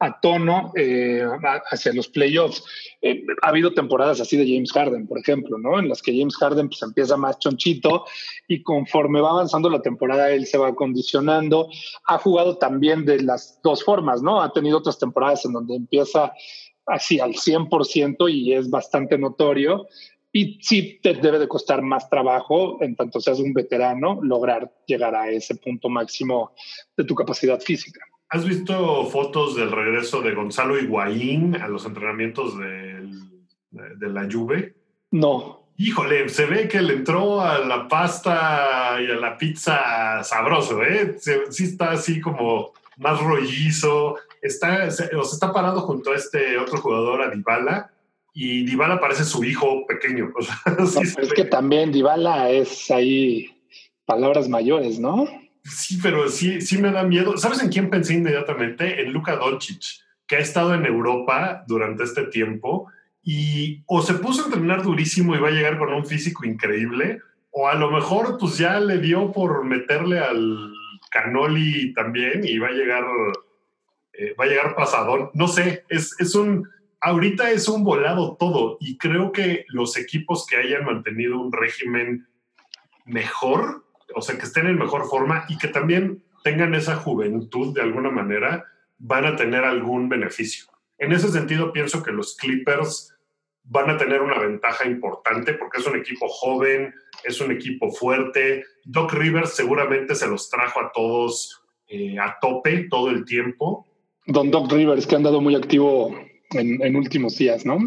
a 0.00 0.18
tono 0.18 0.72
eh, 0.74 1.24
hacia 1.70 1.92
los 1.92 2.08
playoffs. 2.08 2.64
Eh, 3.00 3.22
ha 3.40 3.50
habido 3.50 3.72
temporadas 3.72 4.20
así 4.20 4.36
de 4.36 4.52
James 4.52 4.72
Harden, 4.72 5.06
por 5.06 5.20
ejemplo, 5.20 5.58
¿no? 5.58 5.78
En 5.78 5.88
las 5.88 6.02
que 6.02 6.18
James 6.18 6.34
Harden 6.38 6.70
pues, 6.70 6.82
empieza 6.82 7.16
más 7.16 7.38
chonchito 7.38 8.04
y 8.48 8.64
conforme 8.64 9.20
va 9.20 9.30
avanzando 9.30 9.70
la 9.70 9.80
temporada 9.80 10.32
él 10.32 10.44
se 10.44 10.58
va 10.58 10.74
condicionando. 10.74 11.68
Ha 12.08 12.18
jugado 12.18 12.58
también 12.58 13.04
de 13.04 13.22
las 13.22 13.60
dos 13.62 13.84
formas, 13.84 14.20
¿no? 14.20 14.42
Ha 14.42 14.52
tenido 14.52 14.78
otras 14.78 14.98
temporadas 14.98 15.44
en 15.44 15.52
donde 15.52 15.76
empieza 15.76 16.32
así 16.86 17.20
al 17.20 17.34
100% 17.34 18.28
y 18.28 18.54
es 18.54 18.68
bastante 18.68 19.16
notorio. 19.18 19.86
Y 20.38 20.56
sí 20.62 21.00
te 21.02 21.14
debe 21.14 21.40
de 21.40 21.48
costar 21.48 21.82
más 21.82 22.08
trabajo, 22.08 22.80
en 22.80 22.94
tanto 22.94 23.18
seas 23.18 23.40
un 23.40 23.52
veterano, 23.52 24.20
lograr 24.22 24.72
llegar 24.86 25.16
a 25.16 25.28
ese 25.28 25.56
punto 25.56 25.88
máximo 25.88 26.52
de 26.96 27.02
tu 27.02 27.16
capacidad 27.16 27.58
física. 27.58 28.00
¿Has 28.28 28.46
visto 28.46 29.04
fotos 29.06 29.56
del 29.56 29.72
regreso 29.72 30.20
de 30.22 30.36
Gonzalo 30.36 30.78
Higuaín 30.78 31.56
a 31.56 31.66
los 31.66 31.84
entrenamientos 31.86 32.56
de, 32.56 34.08
la 34.08 34.28
Juve? 34.30 34.76
No. 35.10 35.72
Híjole, 35.76 36.28
se 36.28 36.46
ve 36.46 36.68
que 36.68 36.82
le 36.82 36.94
entró 36.94 37.40
a 37.40 37.58
la 37.58 37.88
pasta 37.88 38.96
y 39.00 39.10
a 39.10 39.16
la 39.16 39.36
pizza 39.36 40.22
sabroso, 40.22 40.84
¿eh? 40.84 41.16
sí 41.18 41.64
está 41.64 41.90
así 41.90 42.20
como 42.20 42.74
más 42.96 43.20
rollizo. 43.20 44.14
Está, 44.40 44.86
o 44.86 44.90
sea, 44.92 45.08
está 45.08 45.52
parado 45.52 45.80
junto 45.80 46.12
a 46.12 46.14
este 46.14 46.58
otro 46.58 46.78
jugador, 46.78 47.22
a 47.22 47.30
Dybala, 47.30 47.90
y 48.40 48.64
Dybala 48.64 49.00
parece 49.00 49.24
su 49.24 49.42
hijo 49.42 49.84
pequeño. 49.84 50.32
es 51.02 51.32
que 51.34 51.44
también 51.44 51.90
Dybala 51.90 52.50
es 52.50 52.88
ahí 52.88 53.50
palabras 54.04 54.48
mayores, 54.48 55.00
¿no? 55.00 55.26
Sí, 55.64 55.98
pero 56.00 56.28
sí, 56.28 56.60
sí 56.60 56.78
me 56.78 56.92
da 56.92 57.02
miedo. 57.02 57.36
¿Sabes 57.36 57.60
en 57.60 57.68
quién 57.68 57.90
pensé 57.90 58.14
inmediatamente? 58.14 59.02
En 59.02 59.12
Luka 59.12 59.34
Doncic, 59.34 59.82
que 60.28 60.36
ha 60.36 60.38
estado 60.38 60.72
en 60.72 60.86
Europa 60.86 61.64
durante 61.66 62.04
este 62.04 62.26
tiempo 62.26 62.86
y 63.24 63.82
o 63.86 64.02
se 64.02 64.14
puso 64.14 64.42
a 64.42 64.44
entrenar 64.44 64.84
durísimo 64.84 65.34
y 65.34 65.40
va 65.40 65.48
a 65.48 65.52
llegar 65.52 65.76
con 65.76 65.92
un 65.92 66.06
físico 66.06 66.46
increíble, 66.46 67.20
o 67.50 67.66
a 67.66 67.74
lo 67.74 67.90
mejor 67.90 68.38
pues 68.38 68.56
ya 68.56 68.78
le 68.78 68.98
dio 68.98 69.32
por 69.32 69.64
meterle 69.64 70.20
al 70.20 70.72
canoli 71.10 71.92
también 71.92 72.42
y 72.44 72.56
va 72.60 72.68
a 72.68 72.72
llegar, 72.72 73.04
eh, 74.12 74.32
va 74.40 74.44
a 74.44 74.48
llegar 74.48 74.76
pasadón. 74.76 75.30
No 75.34 75.48
sé, 75.48 75.82
es, 75.88 76.14
es 76.20 76.36
un, 76.36 76.68
ahorita 77.00 77.50
es 77.50 77.68
un 77.68 77.84
volado 77.84 78.36
todo 78.36 78.76
y 78.80 78.98
creo 78.98 79.32
que 79.32 79.64
los 79.68 79.96
equipos 79.96 80.46
que 80.46 80.56
hayan 80.56 80.84
mantenido 80.84 81.38
un 81.38 81.52
régimen 81.52 82.28
mejor 83.04 83.88
o 84.14 84.22
sea, 84.22 84.38
que 84.38 84.46
estén 84.46 84.66
en 84.66 84.78
mejor 84.78 85.08
forma 85.08 85.44
y 85.48 85.58
que 85.58 85.68
también 85.68 86.22
tengan 86.42 86.74
esa 86.74 86.96
juventud 86.96 87.74
de 87.74 87.82
alguna 87.82 88.10
manera, 88.10 88.64
van 88.98 89.26
a 89.26 89.36
tener 89.36 89.64
algún 89.64 90.08
beneficio. 90.08 90.66
En 90.98 91.12
ese 91.12 91.28
sentido, 91.28 91.72
pienso 91.72 92.02
que 92.02 92.12
los 92.12 92.36
Clippers 92.36 93.14
van 93.64 93.90
a 93.90 93.98
tener 93.98 94.22
una 94.22 94.38
ventaja 94.38 94.86
importante 94.86 95.52
porque 95.52 95.78
es 95.78 95.86
un 95.86 95.96
equipo 95.96 96.26
joven, 96.28 96.94
es 97.22 97.40
un 97.40 97.52
equipo 97.52 97.90
fuerte. 97.90 98.64
Doc 98.84 99.12
Rivers 99.12 99.54
seguramente 99.54 100.14
se 100.14 100.26
los 100.26 100.48
trajo 100.48 100.80
a 100.80 100.90
todos 100.92 101.62
eh, 101.86 102.18
a 102.18 102.38
tope 102.40 102.86
todo 102.90 103.10
el 103.10 103.24
tiempo. 103.24 103.86
Don 104.26 104.50
Doc 104.50 104.70
Rivers, 104.72 105.06
que 105.06 105.16
han 105.16 105.22
dado 105.22 105.40
muy 105.40 105.54
activo 105.54 106.18
en, 106.50 106.82
en 106.82 106.96
últimos 106.96 107.36
días, 107.36 107.64
¿no? 107.64 107.78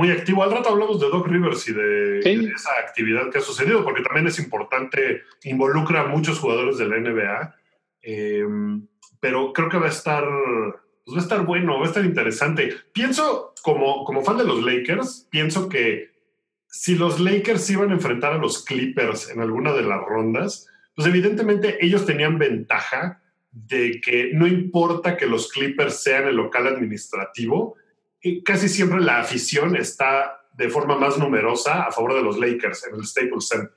muy 0.00 0.10
activo. 0.10 0.42
Al 0.42 0.52
rato 0.52 0.70
hablamos 0.70 1.00
de 1.00 1.08
Doc 1.08 1.26
Rivers 1.26 1.68
y 1.68 1.72
de, 1.72 2.20
esa 2.20 2.70
actividad 2.78 3.30
que 3.30 3.38
ha 3.38 3.42
sucedido, 3.42 3.84
porque 3.84 4.02
también 4.02 4.26
es 4.26 4.38
importante, 4.38 5.22
involucra 5.44 6.02
a 6.02 6.06
muchos 6.06 6.38
jugadores 6.38 6.78
de 6.78 6.88
la 6.88 6.98
NBA, 6.98 7.54
em, 8.02 8.86
pero 9.20 9.52
creo 9.52 9.68
que 9.68 9.78
va 9.78 9.86
a 9.86 9.90
estar, 9.90 10.24
pues 11.04 11.16
va 11.16 11.20
a 11.20 11.22
estar 11.22 11.44
bueno, 11.44 11.78
va 11.78 11.84
a 11.84 11.88
estar 11.88 12.04
interesante. 12.04 12.74
Pienso, 12.92 13.52
como, 13.62 14.04
como 14.04 14.22
fan 14.22 14.38
de 14.38 14.44
los 14.44 14.62
Lakers, 14.62 15.28
pienso 15.30 15.68
que 15.68 16.10
si 16.66 16.94
los 16.94 17.20
Lakers 17.20 17.68
iban 17.70 17.90
a 17.90 17.94
enfrentar 17.94 18.32
a 18.32 18.38
los 18.38 18.64
Clippers 18.64 19.28
en 19.28 19.40
alguna 19.40 19.72
de 19.72 19.82
las 19.82 20.00
rondas, 20.00 20.68
pues 20.94 21.08
evidentemente 21.08 21.84
ellos 21.84 22.06
tenían 22.06 22.38
ventaja 22.38 23.20
de 23.50 24.00
que 24.00 24.30
no 24.32 24.46
importa 24.46 25.16
que 25.16 25.26
los 25.26 25.52
Clippers 25.52 26.02
sean 26.02 26.28
el 26.28 26.36
local 26.36 26.68
administrativo, 26.68 27.76
casi 28.44 28.68
siempre 28.68 29.00
la 29.00 29.20
afición 29.20 29.76
está 29.76 30.40
de 30.52 30.68
forma 30.68 30.96
más 30.96 31.18
numerosa 31.18 31.84
a 31.84 31.92
favor 31.92 32.14
de 32.14 32.22
los 32.22 32.38
Lakers 32.38 32.86
en 32.86 32.96
el 32.96 33.06
Staples 33.06 33.48
Center. 33.48 33.72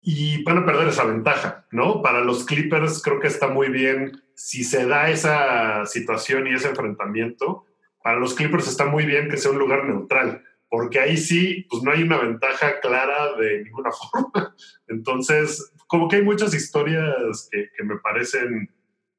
Y 0.00 0.42
van 0.44 0.58
a 0.58 0.66
perder 0.66 0.88
esa 0.88 1.04
ventaja, 1.04 1.66
¿no? 1.72 2.00
Para 2.00 2.20
los 2.20 2.44
Clippers 2.44 3.02
creo 3.02 3.18
que 3.18 3.26
está 3.26 3.48
muy 3.48 3.70
bien 3.70 4.22
si 4.34 4.62
se 4.62 4.86
da 4.86 5.10
esa 5.10 5.84
situación 5.86 6.46
y 6.46 6.54
ese 6.54 6.68
enfrentamiento. 6.68 7.66
Para 8.02 8.20
los 8.20 8.34
Clippers 8.34 8.68
está 8.68 8.86
muy 8.86 9.04
bien 9.04 9.28
que 9.28 9.36
sea 9.36 9.50
un 9.50 9.58
lugar 9.58 9.84
neutral, 9.84 10.44
porque 10.68 11.00
ahí 11.00 11.16
sí, 11.16 11.66
pues 11.68 11.82
no 11.82 11.90
hay 11.90 12.04
una 12.04 12.18
ventaja 12.18 12.78
clara 12.80 13.34
de 13.36 13.64
ninguna 13.64 13.90
forma. 14.12 14.54
Entonces, 14.86 15.72
como 15.88 16.06
que 16.08 16.16
hay 16.16 16.22
muchas 16.22 16.54
historias 16.54 17.48
que, 17.50 17.70
que 17.76 17.82
me 17.82 17.96
parecen 17.96 18.70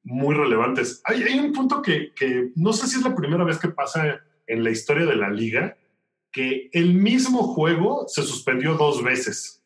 muy 0.03 0.35
relevantes. 0.35 1.01
Hay, 1.03 1.23
hay 1.23 1.39
un 1.39 1.51
punto 1.51 1.81
que, 1.81 2.13
que, 2.13 2.51
no 2.55 2.71
sé 2.71 2.87
si 2.87 2.97
es 2.97 3.03
la 3.03 3.13
primera 3.13 3.43
vez 3.43 3.57
que 3.59 3.67
pasa 3.67 4.21
en 4.47 4.63
la 4.63 4.71
historia 4.71 5.05
de 5.05 5.15
la 5.15 5.29
liga 5.29 5.77
que 6.31 6.69
el 6.73 6.93
mismo 6.93 7.43
juego 7.43 8.05
se 8.07 8.23
suspendió 8.23 8.75
dos 8.75 9.03
veces. 9.03 9.63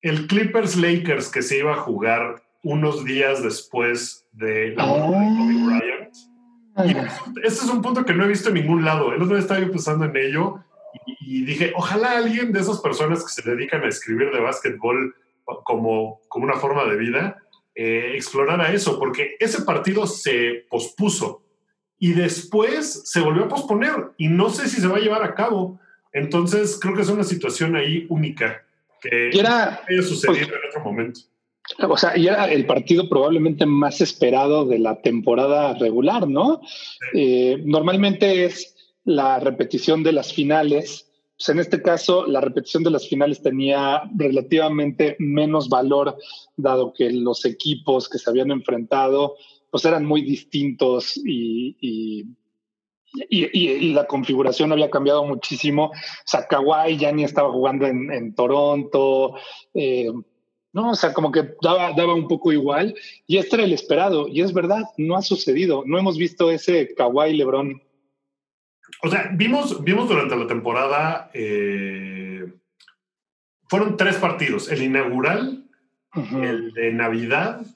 El 0.00 0.26
Clippers 0.26 0.76
Lakers 0.76 1.28
que 1.30 1.42
se 1.42 1.58
iba 1.58 1.72
a 1.72 1.78
jugar 1.78 2.42
unos 2.62 3.04
días 3.04 3.42
después 3.42 4.26
de 4.32 4.74
la 4.74 4.86
muerte 4.86 5.12
de 5.14 5.36
Kobe 5.36 5.54
ah. 5.56 5.80
Bryant 6.76 7.34
Y 7.36 7.46
este 7.46 7.64
es 7.64 7.70
un 7.70 7.82
punto 7.82 8.04
que 8.04 8.14
no 8.14 8.24
he 8.24 8.28
visto 8.28 8.48
en 8.48 8.54
ningún 8.54 8.84
lado. 8.84 9.12
El 9.12 9.22
otro 9.22 9.36
día 9.36 9.42
estaba 9.42 9.60
yo 9.60 9.70
pensando 9.70 10.06
en 10.06 10.16
ello 10.16 10.64
y, 11.20 11.44
dije, 11.44 11.72
ojalá 11.76 12.18
alguien 12.18 12.52
de 12.52 12.60
esas 12.60 12.80
personas 12.80 13.22
que 13.22 13.42
se 13.42 13.48
dedican 13.48 13.82
a 13.82 13.88
escribir 13.88 14.30
de 14.30 14.40
básquetbol 14.40 15.14
como, 15.64 16.20
como 16.28 16.44
una 16.44 16.56
forma 16.56 16.84
de 16.84 16.96
vida, 16.96 17.42
eh, 17.74 18.12
explorara 18.14 18.72
eso, 18.72 18.98
porque 18.98 19.36
ese 19.40 19.62
partido 19.62 20.06
se 20.06 20.64
pospuso 20.70 21.43
y 21.98 22.12
después 22.12 23.02
se 23.04 23.20
volvió 23.20 23.44
a 23.44 23.48
posponer 23.48 24.12
y 24.18 24.28
no 24.28 24.50
sé 24.50 24.68
si 24.68 24.80
se 24.80 24.88
va 24.88 24.96
a 24.96 25.00
llevar 25.00 25.22
a 25.22 25.34
cabo. 25.34 25.80
Entonces 26.12 26.78
creo 26.80 26.94
que 26.94 27.02
es 27.02 27.08
una 27.08 27.24
situación 27.24 27.76
ahí 27.76 28.06
única 28.08 28.62
que 29.00 29.30
era, 29.30 29.82
haya 29.88 30.02
sucedido 30.02 30.48
pues, 30.48 30.48
en 30.48 30.68
otro 30.68 30.84
momento. 30.84 31.20
O 31.88 31.96
sea, 31.96 32.16
y 32.16 32.26
era 32.26 32.50
el 32.50 32.66
partido 32.66 33.08
probablemente 33.08 33.64
más 33.64 34.00
esperado 34.00 34.66
de 34.66 34.78
la 34.78 35.00
temporada 35.00 35.74
regular, 35.74 36.28
¿no? 36.28 36.60
Eh, 37.14 37.58
normalmente 37.64 38.44
es 38.44 38.76
la 39.04 39.38
repetición 39.38 40.02
de 40.02 40.12
las 40.12 40.32
finales. 40.32 41.10
Pues 41.38 41.48
en 41.48 41.58
este 41.58 41.80
caso, 41.82 42.26
la 42.26 42.40
repetición 42.40 42.84
de 42.84 42.90
las 42.90 43.08
finales 43.08 43.42
tenía 43.42 44.02
relativamente 44.16 45.16
menos 45.18 45.68
valor, 45.68 46.16
dado 46.56 46.92
que 46.92 47.10
los 47.10 47.44
equipos 47.44 48.08
que 48.08 48.18
se 48.18 48.28
habían 48.28 48.50
enfrentado 48.50 49.36
pues 49.74 49.86
eran 49.86 50.04
muy 50.04 50.22
distintos 50.22 51.16
y, 51.16 51.76
y, 51.80 52.28
y, 53.28 53.92
la 53.92 54.06
configuración 54.06 54.70
había 54.70 54.88
cambiado 54.88 55.24
muchísimo. 55.24 55.86
O 55.86 55.92
sea, 56.24 56.46
Kawhi 56.46 56.96
ya 56.96 57.10
ni 57.10 57.24
estaba 57.24 57.50
jugando 57.50 57.84
en, 57.84 58.08
en 58.12 58.36
Toronto. 58.36 59.34
Eh, 59.74 60.12
no, 60.72 60.90
o 60.90 60.94
sea, 60.94 61.12
como 61.12 61.32
que 61.32 61.56
daba, 61.60 61.92
daba 61.92 62.14
un 62.14 62.28
poco 62.28 62.52
igual. 62.52 62.94
Y 63.26 63.38
este 63.38 63.56
era 63.56 63.64
el 63.64 63.72
esperado. 63.72 64.28
Y 64.28 64.42
es 64.42 64.52
verdad, 64.52 64.84
no 64.96 65.16
ha 65.16 65.22
sucedido. 65.22 65.82
No 65.86 65.98
hemos 65.98 66.18
visto 66.18 66.52
ese 66.52 66.94
Kawhi 66.94 67.36
Lebron. 67.36 67.82
O 69.02 69.10
sea, 69.10 69.32
vimos, 69.34 69.82
vimos 69.82 70.08
durante 70.08 70.36
la 70.36 70.46
temporada, 70.46 71.32
eh, 71.34 72.44
fueron 73.68 73.96
tres 73.96 74.18
partidos. 74.18 74.70
El 74.70 74.84
inaugural, 74.84 75.66
el 76.40 76.72
de 76.74 76.92
Navidad 76.92 77.66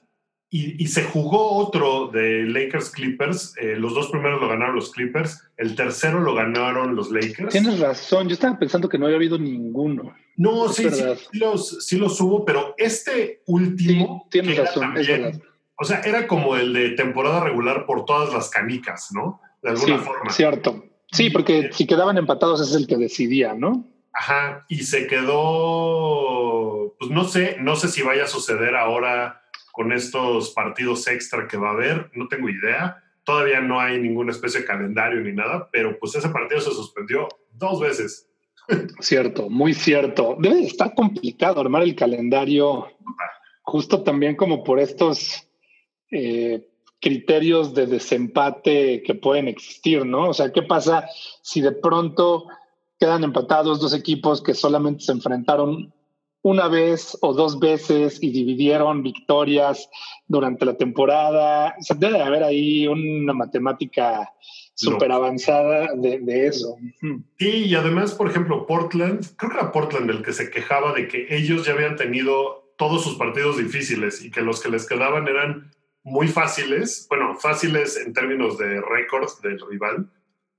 y, 0.51 0.87
se 0.87 1.03
jugó 1.03 1.57
otro 1.57 2.07
de 2.07 2.43
Lakers 2.43 2.89
Clippers. 2.89 3.53
Eh, 3.61 3.75
los 3.75 3.93
dos 3.93 4.09
primeros 4.09 4.41
lo 4.41 4.49
ganaron 4.49 4.75
los 4.75 4.91
Clippers. 4.91 5.43
El 5.57 5.75
tercero 5.75 6.21
lo 6.21 6.33
ganaron 6.33 6.95
los 6.95 7.11
Lakers. 7.11 7.51
Tienes 7.51 7.79
razón. 7.79 8.27
Yo 8.27 8.33
estaba 8.33 8.57
pensando 8.57 8.89
que 8.89 8.97
no 8.97 9.05
había 9.05 9.17
habido 9.17 9.37
ninguno. 9.37 10.15
No, 10.37 10.67
sí, 10.69 10.89
sí, 10.89 11.03
los, 11.33 11.85
sí 11.85 11.97
los 11.97 12.19
hubo, 12.19 12.45
pero 12.45 12.73
este 12.77 13.43
último. 13.45 14.27
tienes 14.31 14.57
razón, 14.57 14.97
es 14.97 15.07
verdad. 15.07 15.39
O 15.75 15.85
sea, 15.85 16.01
era 16.01 16.25
como 16.27 16.55
el 16.55 16.73
de 16.73 16.89
temporada 16.91 17.43
regular 17.43 17.85
por 17.85 18.05
todas 18.05 18.33
las 18.33 18.49
canicas, 18.49 19.09
¿no? 19.11 19.41
De 19.61 19.69
alguna 19.69 19.99
sí, 19.99 20.03
forma. 20.03 20.31
Cierto. 20.31 20.83
Sí, 21.11 21.29
porque 21.29 21.69
si 21.73 21.85
quedaban 21.85 22.17
empatados 22.17 22.59
es 22.61 22.73
el 22.73 22.87
que 22.87 22.97
decidía, 22.97 23.53
¿no? 23.53 23.85
Ajá. 24.13 24.65
Y 24.67 24.83
se 24.83 25.05
quedó. 25.05 26.95
Pues 26.97 27.11
no 27.11 27.23
sé, 27.25 27.57
no 27.59 27.75
sé 27.75 27.87
si 27.87 28.01
vaya 28.01 28.23
a 28.23 28.27
suceder 28.27 28.75
ahora 28.75 29.43
con 29.71 29.91
estos 29.91 30.51
partidos 30.51 31.07
extra 31.07 31.47
que 31.47 31.57
va 31.57 31.69
a 31.69 31.73
haber, 31.73 32.11
no 32.13 32.27
tengo 32.27 32.49
idea. 32.49 33.03
Todavía 33.23 33.61
no 33.61 33.79
hay 33.79 33.99
ninguna 33.99 34.31
especie 34.31 34.61
de 34.61 34.65
calendario 34.65 35.21
ni 35.21 35.33
nada, 35.33 35.69
pero 35.71 35.97
pues 35.99 36.15
ese 36.15 36.29
partido 36.29 36.61
se 36.61 36.71
suspendió 36.71 37.27
dos 37.53 37.79
veces. 37.79 38.27
Cierto, 38.99 39.49
muy 39.49 39.73
cierto. 39.73 40.35
Debe 40.39 40.61
estar 40.61 40.93
complicado 40.93 41.59
armar 41.59 41.83
el 41.83 41.95
calendario, 41.95 42.87
justo 43.63 44.03
también 44.03 44.35
como 44.35 44.63
por 44.63 44.79
estos 44.79 45.47
eh, 46.11 46.67
criterios 47.01 47.73
de 47.73 47.87
desempate 47.87 49.01
que 49.03 49.15
pueden 49.15 49.47
existir, 49.47 50.05
¿no? 50.05 50.29
O 50.29 50.33
sea, 50.33 50.51
¿qué 50.51 50.61
pasa 50.61 51.07
si 51.41 51.61
de 51.61 51.71
pronto 51.71 52.45
quedan 52.99 53.23
empatados 53.23 53.79
dos 53.79 53.93
equipos 53.93 54.41
que 54.41 54.53
solamente 54.53 55.03
se 55.03 55.13
enfrentaron 55.13 55.93
una 56.41 56.67
vez 56.67 57.17
o 57.21 57.33
dos 57.33 57.59
veces 57.59 58.21
y 58.21 58.31
dividieron 58.31 59.03
victorias 59.03 59.89
durante 60.27 60.65
la 60.65 60.75
temporada. 60.75 61.75
O 61.79 61.83
sea, 61.83 61.95
debe 61.97 62.21
haber 62.21 62.43
ahí 62.43 62.87
una 62.87 63.33
matemática 63.33 64.31
súper 64.73 65.11
avanzada 65.11 65.89
de, 65.95 66.47
eso. 66.47 66.77
Sí, 67.37 67.65
y 67.65 67.75
además, 67.75 68.13
por 68.13 68.29
ejemplo, 68.29 68.65
Portland, 68.65 69.25
creo 69.35 69.51
que 69.51 69.57
era 69.57 69.71
Portland 69.71 70.09
el 70.09 70.23
que 70.23 70.31
se 70.31 70.49
quejaba 70.49 70.93
de 70.93 71.07
que 71.07 71.27
ellos 71.35 71.65
ya 71.65 71.73
habían 71.73 71.97
tenido 71.97 72.73
todos 72.77 73.03
sus 73.03 73.15
partidos 73.15 73.57
difíciles 73.57 74.23
y 74.23 74.31
que 74.31 74.41
los 74.41 74.61
que 74.61 74.69
les 74.69 74.87
quedaban 74.87 75.27
eran 75.27 75.71
muy 76.03 76.29
fáciles, 76.29 77.05
bueno, 77.09 77.35
fáciles 77.35 77.97
en 77.97 78.13
términos 78.13 78.57
de 78.57 78.79
récords 78.81 79.41
del 79.41 79.59
rival. 79.69 80.09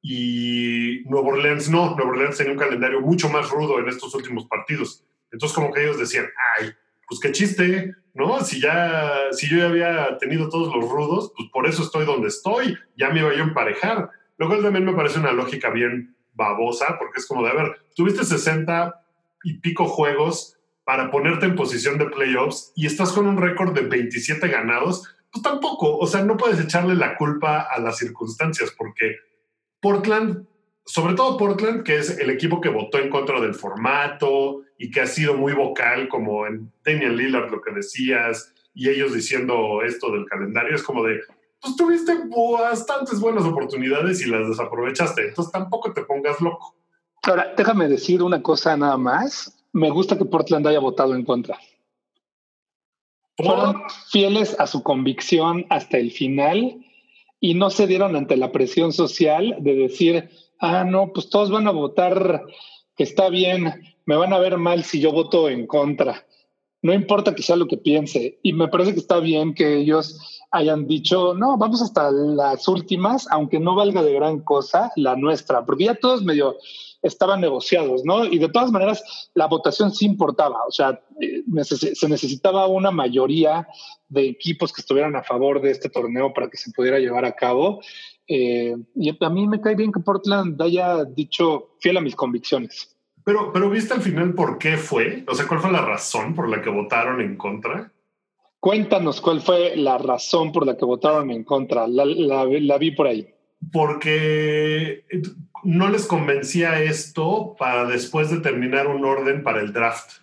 Y 0.02 1.02
Nuevo 1.06 1.28
Orleans 1.28 1.70
no, 1.70 1.94
Nuevo 1.94 2.10
Orleans 2.10 2.36
tenía 2.36 2.52
un 2.52 2.58
calendario 2.58 3.00
mucho 3.00 3.30
más 3.30 3.48
rudo 3.50 3.78
en 3.78 3.88
estos 3.88 4.14
últimos 4.14 4.46
partidos. 4.46 5.04
Entonces 5.32 5.54
como 5.54 5.72
que 5.72 5.82
ellos 5.82 5.98
decían, 5.98 6.26
ay, 6.58 6.72
pues 7.08 7.20
qué 7.20 7.32
chiste, 7.32 7.94
¿no? 8.14 8.40
Si 8.44 8.60
ya, 8.60 9.12
si 9.32 9.48
yo 9.48 9.58
ya 9.58 9.66
había 9.66 10.18
tenido 10.18 10.48
todos 10.48 10.74
los 10.74 10.88
rudos, 10.88 11.32
pues 11.36 11.48
por 11.52 11.66
eso 11.66 11.82
estoy 11.82 12.04
donde 12.04 12.28
estoy, 12.28 12.76
ya 12.96 13.10
me 13.10 13.20
iba 13.20 13.34
yo 13.34 13.42
a 13.42 13.46
emparejar. 13.46 14.10
Lo 14.38 14.48
cual 14.48 14.62
también 14.62 14.84
me 14.84 14.94
parece 14.94 15.18
una 15.18 15.32
lógica 15.32 15.70
bien 15.70 16.16
babosa, 16.34 16.96
porque 16.98 17.20
es 17.20 17.26
como 17.26 17.42
de, 17.42 17.50
a 17.50 17.54
ver, 17.54 17.76
tuviste 17.94 18.24
60 18.24 18.94
y 19.44 19.58
pico 19.58 19.86
juegos 19.86 20.56
para 20.84 21.10
ponerte 21.10 21.46
en 21.46 21.56
posición 21.56 21.98
de 21.98 22.06
playoffs 22.06 22.72
y 22.74 22.86
estás 22.86 23.12
con 23.12 23.26
un 23.26 23.36
récord 23.36 23.74
de 23.74 23.82
27 23.82 24.48
ganados, 24.48 25.14
pues 25.30 25.42
tampoco, 25.42 25.98
o 25.98 26.06
sea, 26.06 26.24
no 26.24 26.36
puedes 26.36 26.58
echarle 26.58 26.94
la 26.94 27.16
culpa 27.16 27.60
a 27.60 27.78
las 27.78 27.98
circunstancias, 27.98 28.74
porque 28.76 29.16
Portland 29.80 30.46
sobre 30.90 31.14
todo 31.14 31.36
Portland, 31.36 31.84
que 31.84 31.98
es 31.98 32.18
el 32.18 32.30
equipo 32.30 32.60
que 32.60 32.68
votó 32.68 32.98
en 32.98 33.10
contra 33.10 33.40
del 33.40 33.54
formato 33.54 34.62
y 34.80 34.90
que 34.90 35.02
ha 35.02 35.06
sido 35.06 35.34
muy 35.34 35.52
vocal, 35.52 36.08
como 36.08 36.46
en 36.46 36.72
Daniel 36.82 37.14
Lillard 37.14 37.50
lo 37.50 37.60
que 37.60 37.70
decías, 37.70 38.54
y 38.72 38.88
ellos 38.88 39.12
diciendo 39.12 39.82
esto 39.82 40.10
del 40.10 40.24
calendario, 40.24 40.74
es 40.74 40.82
como 40.82 41.04
de, 41.04 41.20
pues 41.60 41.76
tuviste 41.76 42.14
bastantes 42.58 43.20
buenas 43.20 43.44
oportunidades 43.44 44.24
y 44.26 44.30
las 44.30 44.48
desaprovechaste, 44.48 45.28
entonces 45.28 45.52
tampoco 45.52 45.92
te 45.92 46.02
pongas 46.04 46.40
loco. 46.40 46.74
Ahora, 47.24 47.52
déjame 47.54 47.88
decir 47.88 48.22
una 48.22 48.42
cosa 48.42 48.74
nada 48.74 48.96
más. 48.96 49.54
Me 49.74 49.90
gusta 49.90 50.16
que 50.16 50.24
Portland 50.24 50.66
haya 50.66 50.80
votado 50.80 51.14
en 51.14 51.26
contra. 51.26 51.58
Fueron 53.36 53.82
fieles 54.10 54.58
a 54.58 54.66
su 54.66 54.82
convicción 54.82 55.66
hasta 55.68 55.98
el 55.98 56.10
final 56.10 56.82
y 57.38 57.52
no 57.52 57.68
se 57.68 57.86
dieron 57.86 58.16
ante 58.16 58.38
la 58.38 58.50
presión 58.50 58.94
social 58.94 59.56
de 59.60 59.74
decir, 59.74 60.30
ah, 60.58 60.84
no, 60.84 61.12
pues 61.12 61.28
todos 61.28 61.50
van 61.50 61.68
a 61.68 61.70
votar 61.70 62.46
que 62.96 63.04
está 63.04 63.28
bien, 63.28 63.89
me 64.10 64.16
van 64.16 64.32
a 64.32 64.40
ver 64.40 64.58
mal 64.58 64.82
si 64.82 64.98
yo 64.98 65.12
voto 65.12 65.48
en 65.48 65.68
contra. 65.68 66.26
No 66.82 66.92
importa 66.92 67.32
que 67.32 67.44
sea 67.44 67.54
lo 67.54 67.68
que 67.68 67.76
piense. 67.76 68.40
Y 68.42 68.52
me 68.52 68.66
parece 68.66 68.92
que 68.92 68.98
está 68.98 69.20
bien 69.20 69.54
que 69.54 69.76
ellos 69.76 70.18
hayan 70.50 70.88
dicho, 70.88 71.32
no, 71.34 71.56
vamos 71.56 71.80
hasta 71.80 72.10
las 72.10 72.66
últimas, 72.66 73.28
aunque 73.30 73.60
no 73.60 73.76
valga 73.76 74.02
de 74.02 74.12
gran 74.12 74.40
cosa 74.40 74.90
la 74.96 75.14
nuestra, 75.14 75.64
porque 75.64 75.84
ya 75.84 75.94
todos 75.94 76.24
medio 76.24 76.56
estaban 77.02 77.40
negociados, 77.40 78.04
¿no? 78.04 78.24
Y 78.24 78.38
de 78.38 78.48
todas 78.48 78.72
maneras, 78.72 79.30
la 79.34 79.46
votación 79.46 79.92
sí 79.92 80.06
importaba, 80.06 80.58
o 80.66 80.72
sea, 80.72 81.00
eh, 81.20 81.44
se 81.62 82.08
necesitaba 82.08 82.66
una 82.66 82.90
mayoría 82.90 83.68
de 84.08 84.26
equipos 84.26 84.72
que 84.72 84.80
estuvieran 84.80 85.14
a 85.14 85.22
favor 85.22 85.62
de 85.62 85.70
este 85.70 85.88
torneo 85.88 86.34
para 86.34 86.50
que 86.50 86.56
se 86.56 86.72
pudiera 86.72 86.98
llevar 86.98 87.24
a 87.24 87.36
cabo. 87.36 87.80
Eh, 88.26 88.76
y 88.96 89.16
a 89.24 89.30
mí 89.30 89.46
me 89.46 89.60
cae 89.60 89.76
bien 89.76 89.92
que 89.92 90.00
Portland 90.00 90.60
haya 90.60 91.04
dicho 91.04 91.76
fiel 91.78 91.98
a 91.98 92.00
mis 92.00 92.16
convicciones. 92.16 92.96
Pero, 93.24 93.52
pero 93.52 93.70
¿viste 93.70 93.94
al 93.94 94.02
final 94.02 94.34
por 94.34 94.58
qué 94.58 94.76
fue? 94.76 95.24
O 95.26 95.34
sea, 95.34 95.46
¿cuál 95.46 95.60
fue 95.60 95.72
la 95.72 95.84
razón 95.84 96.34
por 96.34 96.48
la 96.48 96.62
que 96.62 96.70
votaron 96.70 97.20
en 97.20 97.36
contra? 97.36 97.92
Cuéntanos 98.60 99.20
cuál 99.20 99.40
fue 99.40 99.76
la 99.76 99.96
razón 99.96 100.52
por 100.52 100.66
la 100.66 100.76
que 100.76 100.84
votaron 100.84 101.30
en 101.30 101.44
contra. 101.44 101.86
La, 101.86 102.04
la, 102.04 102.78
vi 102.78 102.90
por 102.90 103.06
ahí. 103.06 103.26
Porque 103.72 105.04
no 105.64 105.88
les 105.88 106.06
convencía 106.06 106.82
esto 106.82 107.56
para 107.58 107.86
después 107.86 108.30
determinar 108.30 108.86
un 108.86 109.04
orden 109.04 109.42
para 109.42 109.60
el 109.60 109.72
draft. 109.72 110.20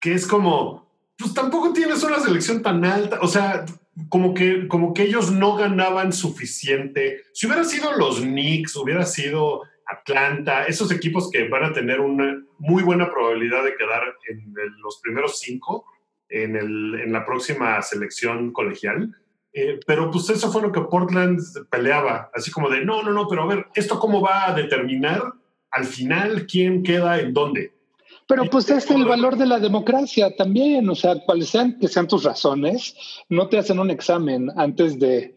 Que 0.00 0.14
es 0.14 0.26
como, 0.26 0.88
pues 1.16 1.32
tampoco 1.32 1.72
tienes 1.72 2.02
una 2.02 2.18
selección 2.18 2.62
tan 2.62 2.84
alta. 2.84 3.18
O 3.22 3.28
sea, 3.28 3.64
como 4.08 4.34
que, 4.34 4.66
como 4.66 4.92
que 4.92 5.04
ellos 5.04 5.30
no 5.30 5.54
ganaban 5.54 6.12
suficiente. 6.12 7.22
Si 7.32 7.46
hubiera 7.46 7.64
sido 7.64 7.92
los 7.96 8.20
Knicks, 8.20 8.74
hubiera 8.74 9.06
sido 9.06 9.62
Atlanta, 9.90 10.64
esos 10.64 10.92
equipos 10.92 11.30
que 11.30 11.48
van 11.48 11.64
a 11.64 11.72
tener 11.72 12.00
una 12.00 12.42
muy 12.58 12.82
buena 12.82 13.10
probabilidad 13.10 13.64
de 13.64 13.76
quedar 13.76 14.02
en 14.28 14.54
los 14.82 15.00
primeros 15.02 15.40
cinco 15.40 15.84
en, 16.30 16.56
el, 16.56 17.00
en 17.00 17.12
la 17.12 17.24
próxima 17.24 17.80
selección 17.82 18.52
colegial. 18.52 19.14
Eh, 19.52 19.80
pero 19.84 20.10
pues 20.10 20.30
eso 20.30 20.50
fue 20.52 20.62
lo 20.62 20.70
que 20.70 20.80
Portland 20.82 21.40
peleaba, 21.70 22.30
así 22.32 22.52
como 22.52 22.70
de, 22.70 22.84
no, 22.84 23.02
no, 23.02 23.12
no, 23.12 23.26
pero 23.28 23.42
a 23.42 23.46
ver, 23.46 23.66
¿esto 23.74 23.98
cómo 23.98 24.20
va 24.20 24.48
a 24.48 24.54
determinar 24.54 25.22
al 25.72 25.84
final 25.84 26.46
quién 26.46 26.84
queda 26.84 27.18
en 27.18 27.34
dónde? 27.34 27.72
Pero 28.28 28.44
pues 28.44 28.70
es 28.70 28.88
el 28.92 29.04
valor 29.04 29.36
de 29.36 29.46
la 29.46 29.58
democracia 29.58 30.36
también, 30.36 30.88
o 30.88 30.94
sea, 30.94 31.16
cuáles 31.26 31.48
sean 31.48 31.76
que 31.80 31.88
sean 31.88 32.06
tus 32.06 32.22
razones, 32.22 32.94
no 33.28 33.48
te 33.48 33.58
hacen 33.58 33.80
un 33.80 33.90
examen 33.90 34.48
antes 34.56 35.00
de 35.00 35.34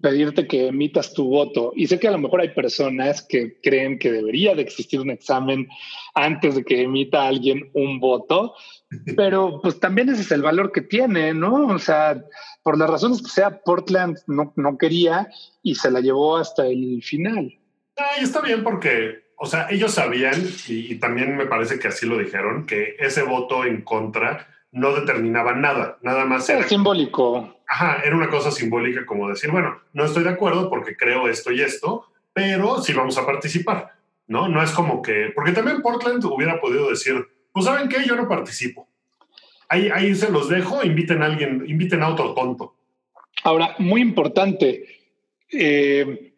pedirte 0.00 0.46
que 0.46 0.68
emitas 0.68 1.12
tu 1.12 1.28
voto. 1.28 1.72
Y 1.74 1.86
sé 1.86 1.98
que 1.98 2.08
a 2.08 2.12
lo 2.12 2.18
mejor 2.18 2.40
hay 2.40 2.50
personas 2.50 3.22
que 3.22 3.60
creen 3.62 3.98
que 3.98 4.12
debería 4.12 4.54
de 4.54 4.62
existir 4.62 5.00
un 5.00 5.10
examen 5.10 5.68
antes 6.14 6.56
de 6.56 6.64
que 6.64 6.82
emita 6.82 7.26
alguien 7.26 7.70
un 7.74 8.00
voto, 8.00 8.54
pero 9.16 9.60
pues 9.62 9.78
también 9.80 10.08
ese 10.08 10.22
es 10.22 10.32
el 10.32 10.42
valor 10.42 10.72
que 10.72 10.82
tiene, 10.82 11.34
¿no? 11.34 11.66
O 11.66 11.78
sea, 11.78 12.22
por 12.62 12.78
las 12.78 12.90
razones 12.90 13.22
que 13.22 13.30
sea, 13.30 13.60
Portland 13.62 14.18
no, 14.26 14.52
no 14.56 14.78
quería 14.78 15.28
y 15.62 15.74
se 15.74 15.90
la 15.90 16.00
llevó 16.00 16.36
hasta 16.36 16.66
el 16.66 17.02
final. 17.02 17.58
y 18.20 18.24
está 18.24 18.40
bien 18.40 18.64
porque, 18.64 19.32
o 19.36 19.46
sea, 19.46 19.68
ellos 19.70 19.92
sabían, 19.92 20.34
y, 20.66 20.96
también 20.96 21.36
me 21.36 21.46
parece 21.46 21.78
que 21.78 21.88
así 21.88 22.06
lo 22.06 22.18
dijeron, 22.18 22.66
que 22.66 22.96
ese 22.98 23.22
voto 23.22 23.64
en 23.64 23.82
contra 23.82 24.48
no 24.72 24.94
determinaba 24.94 25.54
nada, 25.54 25.98
nada 26.02 26.24
más 26.24 26.48
era... 26.48 26.62
simbólico. 26.64 27.56
Ajá, 27.66 28.00
era 28.04 28.16
una 28.16 28.28
cosa 28.28 28.50
simbólica 28.50 29.04
como 29.06 29.28
decir, 29.28 29.50
bueno, 29.50 29.80
no 29.92 30.04
estoy 30.04 30.24
de 30.24 30.30
acuerdo 30.30 30.68
porque 30.70 30.96
creo 30.96 31.28
esto 31.28 31.52
y 31.52 31.60
esto, 31.60 32.06
pero 32.32 32.80
sí 32.82 32.92
vamos 32.92 33.18
a 33.18 33.26
participar, 33.26 33.92
¿no? 34.26 34.48
No 34.48 34.62
es 34.62 34.70
como 34.70 35.02
que, 35.02 35.32
porque 35.34 35.52
también 35.52 35.82
Portland 35.82 36.24
hubiera 36.24 36.60
podido 36.60 36.90
decir, 36.90 37.26
pues 37.52 37.66
saben 37.66 37.88
qué, 37.88 38.04
yo 38.06 38.16
no 38.16 38.28
participo. 38.28 38.88
Ahí, 39.68 39.90
ahí 39.92 40.14
se 40.14 40.30
los 40.30 40.48
dejo, 40.48 40.82
inviten 40.82 41.22
a 41.22 41.26
alguien, 41.26 41.64
inviten 41.66 42.02
a 42.02 42.08
otro 42.08 42.32
tonto. 42.32 42.74
Ahora, 43.44 43.74
muy 43.78 44.00
importante, 44.00 44.86
eh, 45.52 46.32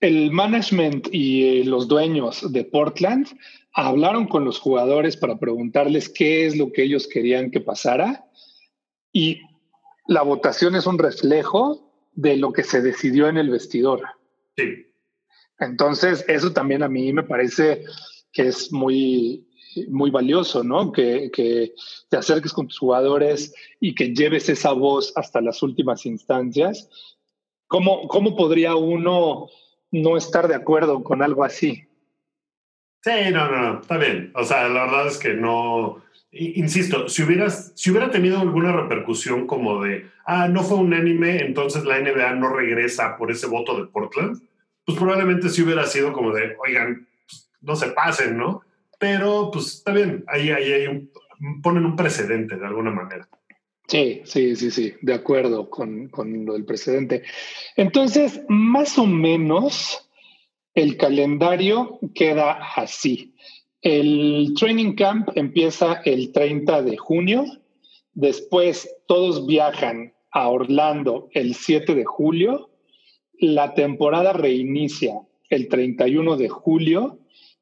el 0.00 0.32
management 0.32 1.08
y 1.12 1.60
eh, 1.60 1.64
los 1.64 1.86
dueños 1.86 2.52
de 2.52 2.64
Portland 2.64 3.28
hablaron 3.74 4.26
con 4.26 4.44
los 4.44 4.58
jugadores 4.58 5.16
para 5.16 5.38
preguntarles 5.38 6.08
qué 6.08 6.46
es 6.46 6.56
lo 6.56 6.72
que 6.72 6.82
ellos 6.82 7.08
querían 7.08 7.50
que 7.50 7.60
pasara 7.60 8.26
y 9.12 9.40
la 10.06 10.22
votación 10.22 10.74
es 10.74 10.86
un 10.86 10.98
reflejo 10.98 11.92
de 12.12 12.36
lo 12.36 12.52
que 12.52 12.64
se 12.64 12.82
decidió 12.82 13.28
en 13.28 13.38
el 13.38 13.50
vestidor. 13.50 14.02
Sí. 14.56 14.86
Entonces, 15.58 16.24
eso 16.28 16.52
también 16.52 16.82
a 16.82 16.88
mí 16.88 17.12
me 17.12 17.22
parece 17.22 17.84
que 18.32 18.48
es 18.48 18.72
muy, 18.72 19.48
muy 19.88 20.10
valioso, 20.10 20.64
¿no? 20.64 20.92
Que, 20.92 21.30
que, 21.30 21.74
te 22.08 22.16
acerques 22.16 22.52
con 22.52 22.66
tus 22.66 22.78
jugadores 22.78 23.54
y 23.80 23.94
que 23.94 24.12
lleves 24.12 24.48
esa 24.48 24.72
voz 24.72 25.12
hasta 25.16 25.40
las 25.40 25.62
últimas 25.62 26.04
instancias. 26.04 26.88
¿Cómo, 27.68 28.06
cómo 28.08 28.36
podría 28.36 28.74
uno 28.74 29.48
no 29.90 30.16
estar 30.16 30.48
de 30.48 30.54
acuerdo 30.54 31.02
con 31.02 31.22
algo 31.22 31.44
así? 31.44 31.86
Sí, 33.02 33.30
no, 33.32 33.50
no, 33.50 33.62
no, 33.62 33.80
está 33.80 33.98
bien. 33.98 34.30
O 34.34 34.44
sea, 34.44 34.68
la 34.68 34.84
verdad 34.84 35.08
es 35.08 35.18
que 35.18 35.34
no, 35.34 36.02
Insisto, 36.34 37.10
si, 37.10 37.22
hubieras, 37.22 37.72
si 37.74 37.90
hubiera 37.90 38.10
tenido 38.10 38.40
alguna 38.40 38.72
repercusión 38.72 39.46
como 39.46 39.82
de, 39.82 40.06
ah, 40.24 40.48
no 40.48 40.62
fue 40.62 40.78
unánime, 40.78 41.42
entonces 41.42 41.84
la 41.84 42.00
NBA 42.00 42.36
no 42.36 42.48
regresa 42.48 43.18
por 43.18 43.30
ese 43.30 43.46
voto 43.46 43.78
de 43.78 43.86
Portland, 43.88 44.40
pues 44.86 44.96
probablemente 44.96 45.50
sí 45.50 45.62
hubiera 45.62 45.84
sido 45.84 46.14
como 46.14 46.32
de, 46.32 46.56
oigan, 46.66 47.06
pues, 47.28 47.50
no 47.60 47.76
se 47.76 47.88
pasen, 47.88 48.38
¿no? 48.38 48.62
Pero 48.98 49.50
pues 49.52 49.74
está 49.74 49.92
bien, 49.92 50.24
ahí, 50.26 50.48
ahí 50.50 50.72
hay 50.72 50.86
un, 50.86 51.10
ponen 51.62 51.84
un 51.84 51.96
precedente 51.96 52.56
de 52.56 52.66
alguna 52.66 52.90
manera. 52.90 53.28
Sí, 53.86 54.22
sí, 54.24 54.56
sí, 54.56 54.70
sí, 54.70 54.94
de 55.02 55.12
acuerdo 55.12 55.68
con, 55.68 56.08
con 56.08 56.46
lo 56.46 56.54
del 56.54 56.64
precedente. 56.64 57.24
Entonces, 57.76 58.40
más 58.48 58.96
o 58.98 59.04
menos, 59.04 60.01
el 60.74 60.96
calendario 60.96 61.98
queda 62.14 62.52
así. 62.76 63.34
El 63.82 64.54
training 64.58 64.94
camp 64.94 65.30
empieza 65.34 66.00
el 66.04 66.32
30 66.32 66.82
de 66.82 66.96
junio. 66.96 67.44
Después 68.14 68.88
todos 69.06 69.46
viajan 69.46 70.14
a 70.30 70.48
Orlando 70.48 71.28
el 71.32 71.54
7 71.54 71.94
de 71.94 72.04
julio. 72.04 72.70
La 73.38 73.74
temporada 73.74 74.32
reinicia 74.32 75.20
el 75.50 75.68
31 75.68 76.36
de 76.36 76.48
julio. 76.48 77.18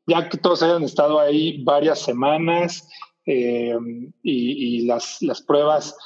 Ya 0.07 0.29
que 0.29 0.39
todos 0.39 0.63
hayan 0.63 0.83
estado 0.83 1.21
ahí 1.21 1.63
varias 1.65 2.01
semanas 2.01 2.89
eh, 3.27 3.77
y, 4.23 4.87
las, 4.87 5.23
las, 5.23 5.41
pruebas 5.41 5.97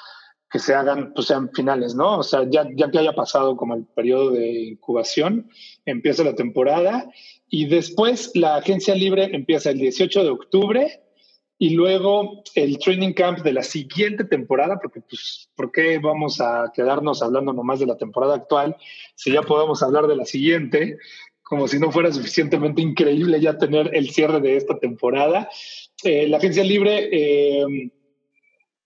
que 0.51 0.59
se 0.59 0.74
hagan 0.74 1.12
pues 1.14 1.26
sean 1.26 1.51
finales, 1.53 1.95
¿no? 1.95 2.18
O 2.18 2.22
sea, 2.22 2.49
ya, 2.49 2.66
ya 2.74 2.90
que 2.90 2.99
haya 2.99 3.12
pasado 3.12 3.57
como 3.57 3.74
el 3.74 3.84
periodo 3.86 4.30
de 4.30 4.64
incubación, 4.64 5.51
empieza 5.84 6.22
la 6.24 6.34
temporada 6.34 7.11
y 7.49 7.66
después 7.66 8.30
la 8.34 8.57
agencia 8.57 8.95
libre 8.95 9.30
empieza 9.32 9.70
el 9.70 9.78
18 9.78 10.22
de 10.22 10.30
octubre 10.30 11.01
y 11.59 11.70
luego 11.70 12.42
el 12.55 12.78
training 12.78 13.12
camp 13.12 13.40
de 13.40 13.53
la 13.53 13.62
siguiente 13.62 14.24
temporada, 14.24 14.78
porque 14.80 15.01
pues, 15.01 15.49
¿por 15.55 15.70
qué 15.70 15.99
vamos 15.99 16.40
a 16.40 16.72
quedarnos 16.74 17.22
hablando 17.22 17.53
nomás 17.53 17.80
de 17.80 17.86
la 17.86 17.97
temporada 17.97 18.34
actual 18.34 18.76
si 19.14 19.32
ya 19.32 19.42
podemos 19.42 19.82
hablar 19.82 20.07
de 20.07 20.16
la 20.16 20.24
siguiente? 20.24 20.99
Como 21.42 21.68
si 21.68 21.78
no 21.78 21.92
fuera 21.92 22.12
suficientemente 22.12 22.82
increíble 22.82 23.40
ya 23.40 23.59
tener 23.59 23.95
el 23.95 24.11
cierre 24.11 24.40
de 24.40 24.57
esta 24.57 24.78
temporada. 24.78 25.49
Eh, 26.03 26.26
la 26.28 26.38
agencia 26.38 26.64
libre 26.64 27.09
eh, 27.12 27.90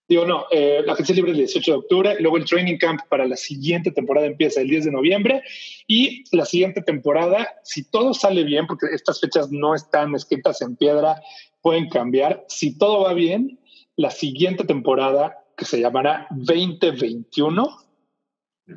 Digo, 0.09 0.25
no, 0.25 0.47
eh, 0.51 0.83
la 0.87 0.95
agencia 0.95 1.15
libre 1.15 1.33
el 1.33 1.37
18 1.37 1.71
de 1.71 1.79
octubre, 1.79 2.17
luego 2.21 2.39
el 2.39 2.47
training 2.47 2.79
camp 2.79 3.03
para 3.11 3.27
la 3.27 3.37
siguiente 3.37 3.91
temporada 3.91 4.27
empieza 4.27 4.63
el 4.63 4.69
10 4.69 4.87
de 4.87 4.91
noviembre 4.91 5.43
y 5.87 6.25
la 6.35 6.47
siguiente 6.47 6.81
temporada, 6.81 7.47
si 7.63 7.85
todo 7.91 8.15
sale 8.15 8.43
bien, 8.45 8.67
porque 8.67 8.87
estas 8.93 9.21
fechas 9.21 9.51
no 9.51 9.75
están 9.75 10.15
escritas 10.15 10.63
en 10.63 10.77
piedra, 10.77 11.21
pueden 11.61 11.91
cambiar, 11.91 12.43
si 12.49 12.79
todo 12.79 13.03
va 13.03 13.13
bien, 13.13 13.61
la 13.97 14.11
siguiente 14.11 14.65
temporada, 14.65 15.45
que 15.55 15.67
se 15.67 15.79
llamará 15.79 16.27
2021, 16.31 17.69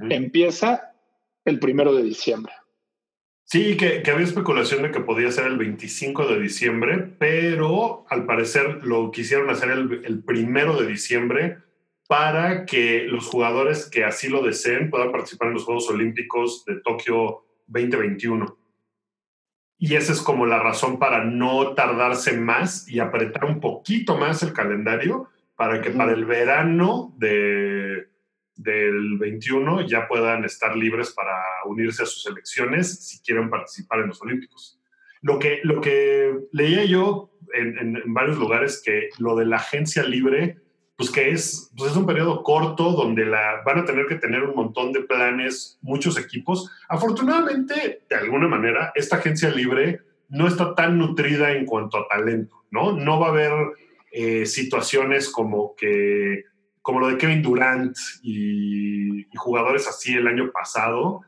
empieza 0.10 0.94
el 1.46 1.60
primero 1.60 1.94
de 1.94 2.04
diciembre. 2.04 2.52
Sí, 3.52 3.76
que, 3.76 4.02
había 4.10 4.26
especulación 4.26 4.82
de 4.82 4.91
que 4.91 5.02
podía 5.02 5.30
ser 5.30 5.47
el 5.47 5.58
25 5.58 6.26
de 6.26 6.39
diciembre, 6.39 7.14
pero 7.20 8.06
al 8.08 8.26
parecer 8.26 8.82
lo 8.86 9.12
quisieron 9.12 9.49
hacer 9.49 9.72
el, 9.72 10.06
el 10.06 10.24
primero 10.24 10.80
de 10.80 10.88
diciembre 10.88 11.58
para 12.08 12.66
que 12.66 13.04
los 13.10 13.28
jugadores 13.28 13.89
que 13.89 14.06
así 14.06 14.30
lo 14.30 14.41
deseen 14.41 14.89
puedan 14.89 15.12
participar 15.12 15.49
en 15.49 15.56
los 15.56 15.66
Juegos 15.66 15.89
Olímpicos 15.89 16.64
de 16.64 16.80
Tokio 16.80 17.43
2021. 17.68 18.58
Y 19.78 19.95
esa 19.95 20.14
es 20.14 20.22
como 20.22 20.45
la 20.45 20.60
razón 20.60 20.97
para 20.97 21.26
no 21.26 21.74
tardarse 21.74 22.38
más 22.38 22.88
y 22.88 22.99
apretar 22.99 23.43
un 23.43 23.60
poquito 23.60 24.16
más 24.16 24.43
el 24.43 24.54
calendario 24.54 25.28
para 25.58 25.82
que 25.82 25.91
para 25.91 26.14
el 26.14 26.24
verano 26.24 27.14
de 27.18 27.91
del 28.64 29.18
21 29.18 29.88
ya 29.88 30.07
puedan 30.07 30.45
estar 30.45 30.76
libres 30.76 31.12
para 31.12 31.41
unirse 31.66 32.03
a 32.03 32.05
sus 32.05 32.26
elecciones 32.28 33.07
si 33.07 33.22
quieren 33.22 33.49
participar 33.49 33.99
en 33.99 34.07
los 34.07 34.22
Olímpicos. 34.22 34.80
Lo 35.22 35.39
que, 35.39 35.59
lo 35.64 35.82
que 35.82 36.34
leía 36.51 36.86
yo 36.86 37.32
en, 37.53 38.01
varios 38.07 38.38
lugares 38.38 38.82
que 38.84 39.09
lo 39.20 39.36
de 39.36 39.45
la 39.45 39.57
agencia 39.57 40.03
libre, 40.03 40.57
pues 40.95 41.12
que 41.12 41.30
es, 41.32 41.72
pues 41.78 41.91
es 41.91 41.97
un 41.97 42.05
periodo 42.05 42.43
corto 42.43 42.91
donde 42.91 43.26
la, 43.26 43.62
van 43.66 43.80
a 43.80 43.86
tener 43.86 44.07
que 44.07 44.16
tener 44.16 44.43
un 44.43 44.55
montón 44.55 44.91
de 44.93 45.01
planes, 45.01 45.78
muchos 45.82 46.18
equipos. 46.18 46.72
Afortunadamente, 46.89 48.03
de 48.09 48.16
alguna 48.16 48.47
manera, 48.47 48.91
esta 48.95 49.18
agencia 49.18 49.49
libre 49.49 50.01
no 50.30 50.47
está 50.47 50.74
tan 50.76 50.97
nutrida 50.97 51.51
en 51.51 51.66
cuanto 51.66 51.97
a 51.97 52.07
talento, 52.07 52.64
¿no? 52.72 52.93
No 52.93 53.20
va 53.20 53.28
a 53.28 53.32
haber 53.32 53.51
eh, 54.12 54.45
situaciones 54.45 55.30
como 55.30 55.76
que 55.76 56.45
como 56.82 57.00
lo 57.00 57.10
de 57.10 57.18
Kevin 57.18 57.42
Durant 57.42 57.96
y, 58.24 59.28
jugadores 59.36 59.88
así 59.88 60.14
el 60.14 60.28
año 60.28 60.52
pasado, 60.52 61.22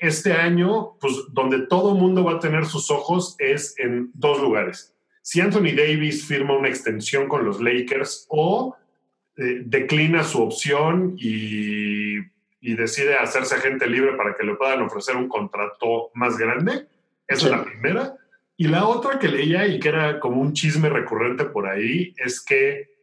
este 0.00 0.32
año, 0.32 0.96
pues 1.00 1.14
donde 1.30 1.66
todo 1.66 1.92
el 1.92 2.00
mundo 2.00 2.24
va 2.24 2.32
a 2.32 2.38
tener 2.40 2.66
sus 2.66 2.90
ojos 2.90 3.36
es 3.38 3.78
en 3.78 4.10
dos 4.14 4.40
lugares. 4.40 4.94
Si 5.22 5.40
Anthony 5.40 5.74
Davis 5.76 6.26
firma 6.26 6.56
una 6.56 6.68
extensión 6.68 7.28
con 7.28 7.44
los 7.44 7.60
Lakers 7.60 8.26
o 8.28 8.76
eh, 9.36 9.62
declina 9.64 10.24
su 10.24 10.42
opción 10.42 11.14
y, 11.18 12.18
y, 12.60 12.74
decide 12.74 13.16
hacerse 13.16 13.56
agente 13.56 13.86
libre 13.86 14.16
para 14.16 14.34
que 14.34 14.44
le 14.44 14.54
puedan 14.54 14.82
ofrecer 14.82 15.16
un 15.16 15.28
contrato 15.28 16.10
más 16.14 16.38
grande, 16.38 16.86
esa 17.26 17.46
es 17.46 17.50
la 17.50 17.64
primera. 17.64 18.16
Y 18.56 18.68
la 18.68 18.86
otra 18.86 19.18
que 19.18 19.28
leía 19.28 19.66
y 19.66 19.80
que 19.80 19.88
era 19.88 20.20
como 20.20 20.40
un 20.40 20.52
chisme 20.52 20.88
recurrente 20.88 21.44
por 21.44 21.66
ahí 21.66 22.14
es 22.16 22.40
que 22.40 22.93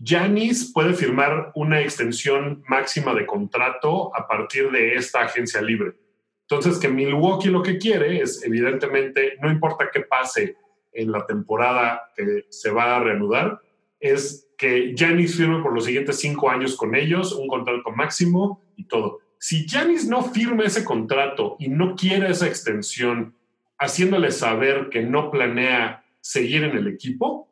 Yanis 0.00 0.72
puede 0.72 0.94
firmar 0.94 1.52
una 1.54 1.80
extensión 1.80 2.62
máxima 2.68 3.14
de 3.14 3.26
contrato 3.26 4.14
a 4.16 4.26
partir 4.26 4.70
de 4.70 4.94
esta 4.94 5.22
agencia 5.22 5.60
libre. 5.60 5.94
Entonces, 6.42 6.78
que 6.78 6.88
Milwaukee 6.88 7.48
lo 7.48 7.62
que 7.62 7.78
quiere 7.78 8.20
es, 8.22 8.42
evidentemente, 8.44 9.36
no 9.42 9.50
importa 9.50 9.90
qué 9.92 10.00
pase 10.00 10.56
en 10.92 11.12
la 11.12 11.26
temporada 11.26 12.10
que 12.16 12.46
se 12.48 12.70
va 12.70 12.96
a 12.96 13.00
reanudar, 13.00 13.60
es 14.00 14.48
que 14.56 14.94
Yanis 14.94 15.36
firme 15.36 15.62
por 15.62 15.74
los 15.74 15.84
siguientes 15.84 16.18
cinco 16.18 16.50
años 16.50 16.76
con 16.76 16.94
ellos, 16.94 17.32
un 17.32 17.48
contrato 17.48 17.90
máximo 17.90 18.62
y 18.76 18.84
todo. 18.84 19.20
Si 19.38 19.66
Yanis 19.66 20.08
no 20.08 20.22
firma 20.22 20.64
ese 20.64 20.84
contrato 20.84 21.56
y 21.58 21.68
no 21.68 21.94
quiere 21.94 22.30
esa 22.30 22.46
extensión, 22.46 23.36
haciéndole 23.78 24.30
saber 24.30 24.88
que 24.90 25.02
no 25.02 25.30
planea 25.30 26.04
seguir 26.20 26.64
en 26.64 26.76
el 26.76 26.88
equipo, 26.88 27.47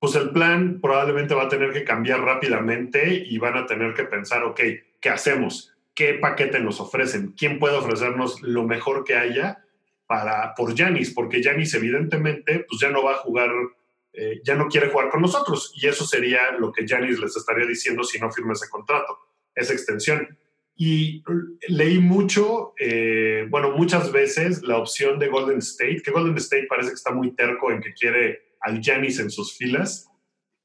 pues 0.00 0.16
el 0.16 0.30
plan 0.30 0.80
probablemente 0.80 1.34
va 1.34 1.44
a 1.44 1.48
tener 1.48 1.72
que 1.72 1.84
cambiar 1.84 2.22
rápidamente 2.22 3.14
y 3.14 3.38
van 3.38 3.56
a 3.56 3.66
tener 3.66 3.94
que 3.94 4.04
pensar, 4.04 4.42
ok, 4.42 4.60
¿qué 5.00 5.08
hacemos? 5.08 5.70
qué 6.00 6.14
paquete 6.14 6.60
nos 6.60 6.80
ofrecen, 6.80 7.34
quién 7.36 7.58
puede 7.58 7.76
ofrecernos 7.76 8.40
lo 8.40 8.64
mejor 8.64 9.04
que 9.04 9.16
haya 9.16 9.62
para, 10.06 10.54
por 10.54 10.74
Janis, 10.74 11.12
porque 11.12 11.42
Janis 11.42 11.74
evidentemente 11.74 12.64
pues 12.66 12.80
ya 12.80 12.88
no 12.88 13.04
va 13.04 13.12
a 13.12 13.18
jugar, 13.18 13.50
eh, 14.14 14.40
ya 14.42 14.54
no 14.54 14.68
quiere 14.68 14.88
jugar 14.88 15.10
con 15.10 15.20
nosotros 15.20 15.74
y 15.76 15.86
eso 15.86 16.06
sería 16.06 16.52
lo 16.52 16.72
que 16.72 16.88
Janis 16.88 17.20
les 17.20 17.36
estaría 17.36 17.66
diciendo 17.66 18.02
si 18.02 18.18
no 18.18 18.32
firma 18.32 18.54
ese 18.54 18.70
contrato, 18.70 19.18
esa 19.54 19.74
extensión. 19.74 20.38
Y 20.74 21.22
leí 21.68 21.98
mucho, 21.98 22.72
eh, 22.78 23.46
bueno, 23.50 23.72
muchas 23.72 24.10
veces 24.10 24.62
la 24.62 24.78
opción 24.78 25.18
de 25.18 25.28
Golden 25.28 25.58
State, 25.58 26.00
que 26.02 26.10
Golden 26.10 26.38
State 26.38 26.66
parece 26.66 26.88
que 26.88 26.94
está 26.94 27.12
muy 27.12 27.32
terco 27.32 27.70
en 27.70 27.82
que 27.82 27.92
quiere 27.92 28.49
al 28.60 28.80
Janis 28.82 29.18
en 29.18 29.30
sus 29.30 29.56
filas 29.56 30.08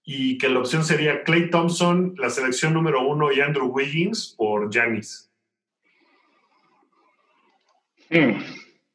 y 0.04 0.38
que 0.38 0.50
la 0.50 0.60
opción 0.60 0.84
sería 0.84 1.24
Clay 1.24 1.50
Thompson, 1.50 2.14
la 2.18 2.30
selección 2.30 2.74
número 2.74 3.08
uno, 3.08 3.32
y 3.32 3.41
Andrew 3.41 3.68
Wiggins 3.68 4.36
por 4.38 4.72
Janis. 4.72 5.32
Mm. 8.12 8.39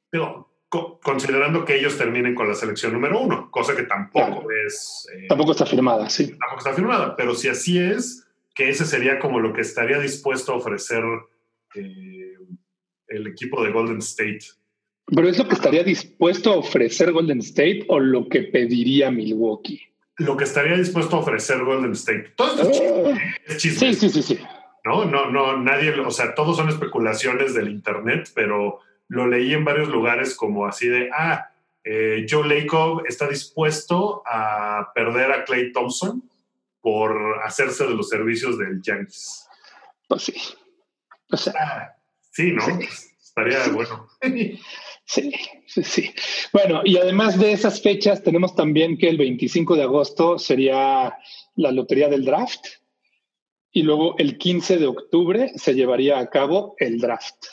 Pero 0.08 0.48
considerando 1.02 1.64
que 1.64 1.76
ellos 1.76 1.98
terminen 1.98 2.34
con 2.36 2.46
la 2.46 2.54
selección 2.54 2.92
número 2.92 3.20
uno, 3.20 3.50
cosa 3.50 3.74
que 3.74 3.82
tampoco 3.82 4.48
es... 4.66 5.08
eh, 5.12 5.26
tampoco 5.28 5.50
está 5.50 5.66
firmada, 5.66 6.08
sí. 6.08 6.28
tampoco 6.28 6.58
está 6.58 6.74
firmada, 6.74 7.16
pero 7.16 7.34
si 7.34 7.48
así 7.48 7.78
es, 7.78 8.24
que 8.54 8.68
ese 8.68 8.84
sería 8.84 9.18
como 9.18 9.40
lo 9.40 9.52
que 9.52 9.62
estaría 9.62 9.98
dispuesto 9.98 10.52
a 10.52 10.56
ofrecer 10.56 11.02
eh, 11.74 12.36
el 13.08 13.26
equipo 13.26 13.64
de 13.64 13.72
Golden 13.72 13.98
State. 13.98 14.44
Pero 15.14 15.28
es 15.28 15.38
lo 15.38 15.48
que 15.48 15.54
estaría 15.54 15.82
dispuesto 15.82 16.52
a 16.52 16.56
ofrecer 16.56 17.12
Golden 17.12 17.38
State 17.40 17.84
o 17.88 17.98
lo 17.98 18.28
que 18.28 18.42
pediría 18.42 19.10
Milwaukee. 19.10 19.80
Lo 20.18 20.36
que 20.36 20.44
estaría 20.44 20.76
dispuesto 20.76 21.16
a 21.16 21.20
ofrecer 21.20 21.64
Golden 21.64 21.92
State. 21.92 22.32
Todo 22.36 22.70
esto 22.70 23.10
es 23.10 23.18
es 23.46 23.56
chisme, 23.56 23.94
Sí, 23.94 23.94
sí, 23.94 24.10
sí, 24.10 24.22
sí. 24.22 24.38
¿no? 24.84 25.04
No, 25.04 25.30
no, 25.30 25.56
nadie, 25.56 25.98
o 25.98 26.10
sea, 26.10 26.34
todos 26.34 26.56
son 26.56 26.68
especulaciones 26.68 27.54
del 27.54 27.68
Internet, 27.68 28.30
pero 28.34 28.80
lo 29.08 29.26
leí 29.26 29.52
en 29.52 29.64
varios 29.64 29.88
lugares 29.88 30.34
como 30.34 30.66
así 30.66 30.88
de, 30.88 31.10
ah, 31.12 31.50
eh, 31.84 32.26
Joe 32.28 32.46
Lacob 32.46 33.04
está 33.08 33.26
dispuesto 33.28 34.22
a 34.26 34.92
perder 34.94 35.32
a 35.32 35.44
Clay 35.44 35.72
Thompson 35.72 36.22
por 36.80 37.40
hacerse 37.42 37.86
de 37.86 37.94
los 37.94 38.08
servicios 38.08 38.58
del 38.58 38.80
Yankees. 38.82 39.46
Pues 40.08 40.22
sí. 40.22 40.34
O 41.30 41.36
sea, 41.36 41.52
Ah, 41.58 41.96
sí, 42.30 42.52
¿no? 42.52 42.64
Sí. 42.64 42.88
Estaría 43.22 43.68
bueno. 43.68 44.08
sí, 45.10 45.32
sí, 45.66 45.82
sí. 45.82 46.10
Bueno, 46.52 46.82
y 46.84 46.96
además 46.96 47.38
de 47.38 47.52
esas 47.52 47.82
fechas, 47.82 48.22
tenemos 48.22 48.54
también 48.54 48.96
que 48.96 49.08
el 49.08 49.18
25 49.18 49.76
de 49.76 49.82
agosto 49.82 50.38
sería 50.38 51.16
la 51.56 51.72
lotería 51.72 52.08
del 52.08 52.24
draft 52.24 52.66
y 53.72 53.82
luego 53.82 54.16
el 54.18 54.38
15 54.38 54.78
de 54.78 54.86
octubre 54.86 55.52
se 55.56 55.74
llevaría 55.74 56.18
a 56.18 56.30
cabo 56.30 56.74
el 56.78 57.00
draft. 57.00 57.44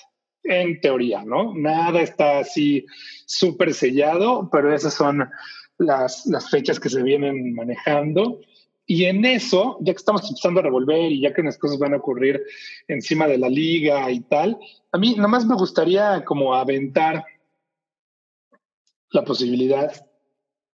En 0.43 0.79
teoría, 0.79 1.25
¿no? 1.25 1.53
Nada 1.55 2.01
está 2.01 2.39
así 2.39 2.85
súper 3.25 3.73
sellado, 3.73 4.49
pero 4.51 4.73
esas 4.73 4.93
son 4.93 5.29
las, 5.77 6.25
las 6.25 6.49
fechas 6.49 6.79
que 6.79 6.89
se 6.89 7.03
vienen 7.03 7.53
manejando. 7.53 8.39
Y 8.85 9.05
en 9.05 9.25
eso, 9.25 9.77
ya 9.81 9.91
que 9.93 9.97
estamos 9.97 10.27
empezando 10.29 10.61
a 10.61 10.63
revolver 10.63 11.11
y 11.11 11.21
ya 11.21 11.33
que 11.33 11.43
las 11.43 11.57
cosas 11.57 11.77
van 11.77 11.93
a 11.93 11.97
ocurrir 11.97 12.41
encima 12.87 13.27
de 13.27 13.37
la 13.37 13.49
liga 13.49 14.09
y 14.09 14.21
tal, 14.21 14.57
a 14.93 14.97
mí 14.97 15.15
nomás 15.15 15.45
me 15.45 15.55
gustaría 15.55 16.23
como 16.23 16.55
aventar 16.55 17.25
la 19.11 19.23
posibilidad. 19.23 19.91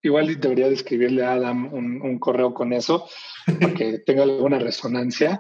Igual 0.02 0.40
debería 0.40 0.68
de 0.68 0.74
escribirle 0.74 1.24
a 1.24 1.34
Adam 1.34 1.74
un, 1.74 2.02
un 2.02 2.20
correo 2.20 2.54
con 2.54 2.74
eso 2.74 3.08
para 3.46 3.74
que 3.74 4.00
tenga 4.06 4.24
alguna 4.24 4.60
resonancia. 4.60 5.40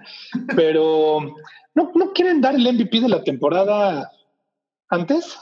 Pero 0.55 1.19
¿no, 1.75 1.91
¿no 1.93 2.13
quieren 2.13 2.41
dar 2.41 2.55
el 2.55 2.73
MVP 2.73 3.01
de 3.01 3.09
la 3.09 3.23
temporada 3.23 4.11
antes? 4.89 5.37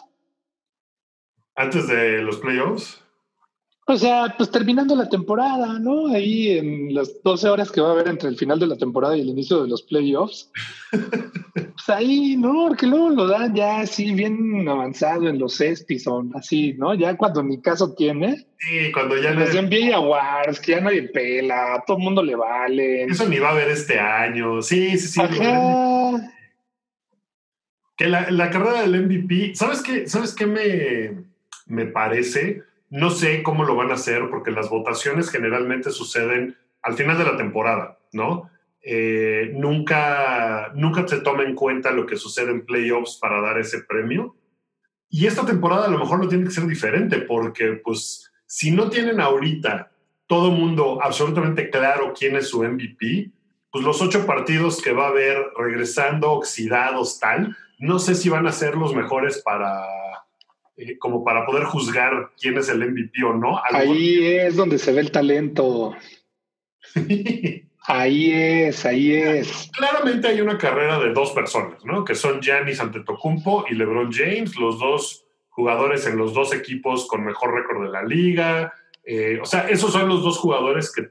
Antes 1.56 1.88
de 1.88 2.22
los 2.22 2.38
playoffs. 2.38 3.02
O 3.88 3.97
sea, 3.97 4.34
pues 4.38 4.49
terminando 4.49 4.95
la 4.95 5.10
temporada, 5.10 5.78
¿no? 5.80 6.08
Ahí 6.08 6.58
en 6.58 6.93
las 6.93 7.22
12 7.24 7.49
horas 7.49 7.72
que 7.72 7.82
va 7.82 7.89
a 7.89 7.91
haber 7.91 8.08
entre 8.08 8.30
el 8.30 8.38
final 8.38 8.58
de 8.60 8.68
la 8.68 8.78
temporada 8.78 9.18
y 9.18 9.22
el 9.22 9.30
inicio 9.30 9.62
de 9.62 9.70
los 9.70 9.82
playoffs. 9.84 10.49
pues 11.86 11.98
ahí, 11.98 12.36
¿no? 12.38 12.68
Porque 12.68 12.86
luego 12.88 13.10
lo 13.10 13.28
dan 13.28 13.56
ya 13.56 13.80
así 13.82 14.14
bien 14.14 14.68
avanzado 14.68 15.28
en 15.28 15.40
los 15.40 15.58
cespis 15.58 16.06
o 16.08 16.24
así, 16.36 16.74
¿no? 16.78 16.94
Ya 16.94 17.16
cuando 17.18 17.44
mi 17.44 17.62
caso 17.62 17.94
tiene, 17.96 18.46
Sí, 18.60 18.92
cuando 18.92 19.18
ya 19.18 19.32
los 19.32 19.54
no- 19.56 19.62
NBA 19.64 19.96
Awards, 19.96 20.60
que 20.60 20.74
ya 20.74 20.82
nadie 20.82 21.04
pela, 21.10 21.74
a 21.76 21.82
todo 21.86 21.98
el 21.98 22.04
mundo 22.04 22.22
le 22.22 22.36
vale. 22.36 23.06
Eso 23.06 23.28
ni 23.28 23.40
va 23.40 23.50
a 23.50 23.52
haber 23.54 23.70
este 23.70 24.00
año. 24.00 24.62
Sí, 24.62 24.98
sí, 25.00 25.08
sí. 25.08 25.20
Ajá. 25.22 26.32
Que 27.98 28.08
la, 28.08 28.30
la 28.30 28.50
carrera 28.52 28.82
del 28.84 29.04
MVP, 29.08 29.56
¿sabes 29.56 29.82
qué, 29.82 30.08
¿Sabes 30.08 30.36
qué 30.36 30.46
me, 30.46 31.24
me 31.66 31.86
parece? 31.88 32.62
No 32.92 33.10
sé 33.10 33.42
cómo 33.42 33.64
lo 33.64 33.76
van 33.76 33.90
a 33.90 33.96
hacer 33.96 34.30
porque 34.30 34.52
las 34.52 34.70
votaciones 34.70 35.32
generalmente 35.32 35.90
suceden 35.90 36.56
al 36.84 36.94
final 36.94 37.18
de 37.18 37.24
la 37.24 37.38
temporada, 37.38 37.98
¿no? 38.12 38.51
Eh, 38.84 39.52
nunca, 39.54 40.72
nunca 40.74 41.08
se 41.08 41.22
toma 41.22 41.44
en 41.44 41.56
cuenta 41.56 41.92
lo 41.92 42.06
que 42.06 42.18
sucede 42.18 42.52
en 42.52 42.66
playoffs 42.66 43.18
para 43.22 43.42
dar 43.42 43.60
ese 43.60 43.84
premio. 43.84 44.36
Y 45.10 45.28
esta 45.28 45.46
temporada 45.46 45.86
a 45.86 45.92
lo 45.92 46.00
mejor 46.00 46.20
no 46.20 46.28
tiene 46.28 46.46
que 46.46 46.52
ser 46.52 46.66
diferente 46.66 47.20
porque, 47.20 47.80
pues, 47.84 48.32
si 48.46 48.72
no 48.72 48.90
tienen 48.90 49.20
ahorita 49.20 49.92
todo 50.26 50.52
mundo 50.52 51.00
absolutamente 51.02 51.70
claro 51.70 52.14
quién 52.18 52.38
es 52.38 52.48
su 52.48 52.64
MVP, 52.64 53.32
pues 53.70 53.84
los 53.84 54.02
ocho 54.02 54.26
partidos 54.26 54.82
que 54.82 54.94
va 54.94 55.06
a 55.06 55.10
haber 55.10 55.38
regresando 55.58 56.32
oxidados 56.32 57.20
tal, 57.20 57.56
no 57.80 58.00
sé 58.00 58.16
si 58.16 58.30
van 58.30 58.48
a 58.48 58.52
ser 58.52 58.76
los 58.76 58.96
mejores 58.96 59.42
para 59.42 59.86
eh, 60.78 60.98
como 60.98 61.24
para 61.24 61.46
poder 61.46 61.64
juzgar 61.66 62.32
quién 62.40 62.58
es 62.58 62.70
el 62.70 62.80
MVP 62.80 63.24
o 63.24 63.34
no. 63.34 63.62
Ahí 63.72 64.26
es 64.26 64.56
donde 64.56 64.78
se 64.78 64.94
ve 64.94 65.02
el 65.02 65.12
talento. 65.12 65.96
Ahí 67.84 68.32
es, 68.32 68.86
ahí 68.86 69.14
es. 69.14 69.70
Claramente 69.76 70.28
hay 70.28 70.42
una 70.42 70.58
carrera 70.58 71.00
de 71.00 71.14
dos 71.14 71.32
personas, 71.32 71.84
¿no? 71.84 72.06
Que 72.06 72.14
son 72.14 72.40
Giannis 72.40 72.80
Antetokounmpo 72.80 73.66
y 73.70 73.76
LeBron 73.76 74.12
James, 74.12 74.56
los 74.56 74.80
dos 74.80 75.26
jugadores 75.50 76.06
en 76.06 76.18
los 76.18 76.34
dos 76.34 76.54
equipos 76.54 77.08
con 77.08 77.26
mejor 77.26 77.54
récord 77.54 77.84
de 77.84 77.92
la 77.92 78.04
liga. 78.04 78.74
Eh, 79.04 79.40
o 79.42 79.46
sea, 79.46 79.68
esos 79.68 79.92
son 79.92 80.08
los 80.08 80.24
dos 80.24 80.38
jugadores 80.38 80.92
que 80.92 81.10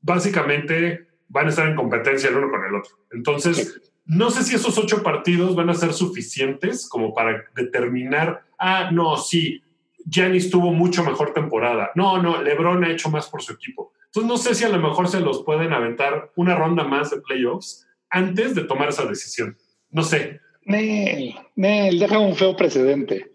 básicamente 0.00 1.08
van 1.28 1.46
a 1.46 1.50
estar 1.50 1.66
en 1.66 1.74
competencia 1.74 2.28
el 2.28 2.36
uno 2.36 2.50
con 2.50 2.64
el 2.64 2.74
otro. 2.74 2.96
Entonces, 3.10 3.80
no 4.04 4.30
sé 4.30 4.44
si 4.44 4.54
esos 4.54 4.78
ocho 4.78 5.02
partidos 5.02 5.56
van 5.56 5.70
a 5.70 5.74
ser 5.74 5.92
suficientes 5.92 6.88
como 6.88 7.12
para 7.12 7.44
determinar, 7.56 8.44
ah, 8.58 8.90
no, 8.92 9.16
sí, 9.16 9.60
Giannis 10.08 10.50
tuvo 10.50 10.72
mucho 10.72 11.02
mejor 11.02 11.34
temporada. 11.34 11.90
No, 11.94 12.22
no, 12.22 12.40
LeBron 12.40 12.84
ha 12.84 12.92
hecho 12.92 13.10
más 13.10 13.28
por 13.28 13.42
su 13.42 13.52
equipo. 13.52 13.92
Entonces, 14.06 14.28
no 14.28 14.38
sé 14.38 14.54
si 14.54 14.64
a 14.64 14.68
lo 14.68 14.78
mejor 14.78 15.08
se 15.08 15.20
los 15.20 15.42
pueden 15.42 15.72
aventar 15.72 16.30
una 16.36 16.54
ronda 16.54 16.84
más 16.84 17.10
de 17.10 17.20
playoffs 17.20 17.86
antes 18.08 18.54
de 18.54 18.64
tomar 18.64 18.88
esa 18.88 19.04
decisión. 19.04 19.58
No 19.90 20.02
sé. 20.02 20.40
Nel, 20.62 21.34
Nel, 21.56 21.98
deja 21.98 22.18
un 22.18 22.36
feo 22.36 22.56
precedente. 22.56 23.32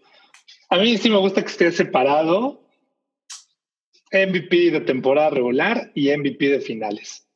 A 0.70 0.78
mí 0.78 0.96
sí 0.96 1.10
me 1.10 1.18
gusta 1.18 1.42
que 1.42 1.48
esté 1.48 1.70
separado 1.70 2.62
MVP 4.10 4.70
de 4.70 4.80
temporada 4.80 5.30
regular 5.30 5.90
y 5.94 6.14
MVP 6.16 6.48
de 6.48 6.60
finales. 6.60 7.26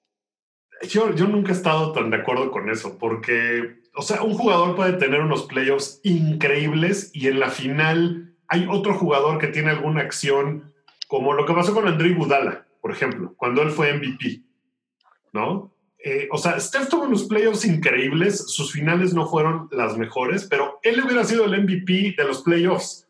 Yo, 0.89 1.14
yo 1.14 1.26
nunca 1.26 1.53
he 1.53 1.55
estado 1.55 1.93
tan 1.93 2.11
de 2.11 2.18
acuerdo 2.18 2.51
con 2.51 2.70
eso, 2.70 2.99
porque, 2.99 3.80
o 3.95 4.03
sea, 4.03 4.22
un 4.22 4.34
jugador 4.34 4.76
puede 4.76 4.95
tener 4.95 5.20
unos 5.20 5.45
playoffs 5.45 6.01
increíbles 6.05 7.11
y 7.14 7.28
en 7.28 7.41
la 7.41 7.51
final 7.51 8.36
hay 8.49 8.66
otro 8.70 8.94
jugador 8.94 9.38
que 9.38 9.49
tiene 9.49 9.70
alguna 9.70 10.03
acción, 10.03 10.72
como 11.09 11.32
lo 11.32 11.47
que 11.47 11.55
pasó 11.55 11.74
con 11.74 11.86
André 11.86 12.14
Budala, 12.14 12.66
por 12.80 12.92
ejemplo, 12.92 13.34
cuando 13.36 13.62
él 13.62 13.70
fue 13.70 13.92
MVP, 13.94 14.42
¿no? 15.32 15.72
Eh, 15.99 16.28
o 16.30 16.38
sea, 16.38 16.61
Steph 16.61 16.88
tuvo 16.88 17.05
unos 17.05 17.24
playoffs 17.24 17.64
increíbles, 17.64 18.38
sus 18.47 18.70
finales 18.70 19.12
no 19.12 19.26
fueron 19.26 19.68
las 19.72 19.97
mejores, 19.97 20.47
pero 20.49 20.78
él 20.82 21.03
hubiera 21.03 21.24
sido 21.24 21.44
el 21.44 21.62
MVP 21.62 22.14
de 22.16 22.24
los 22.24 22.42
playoffs, 22.42 23.09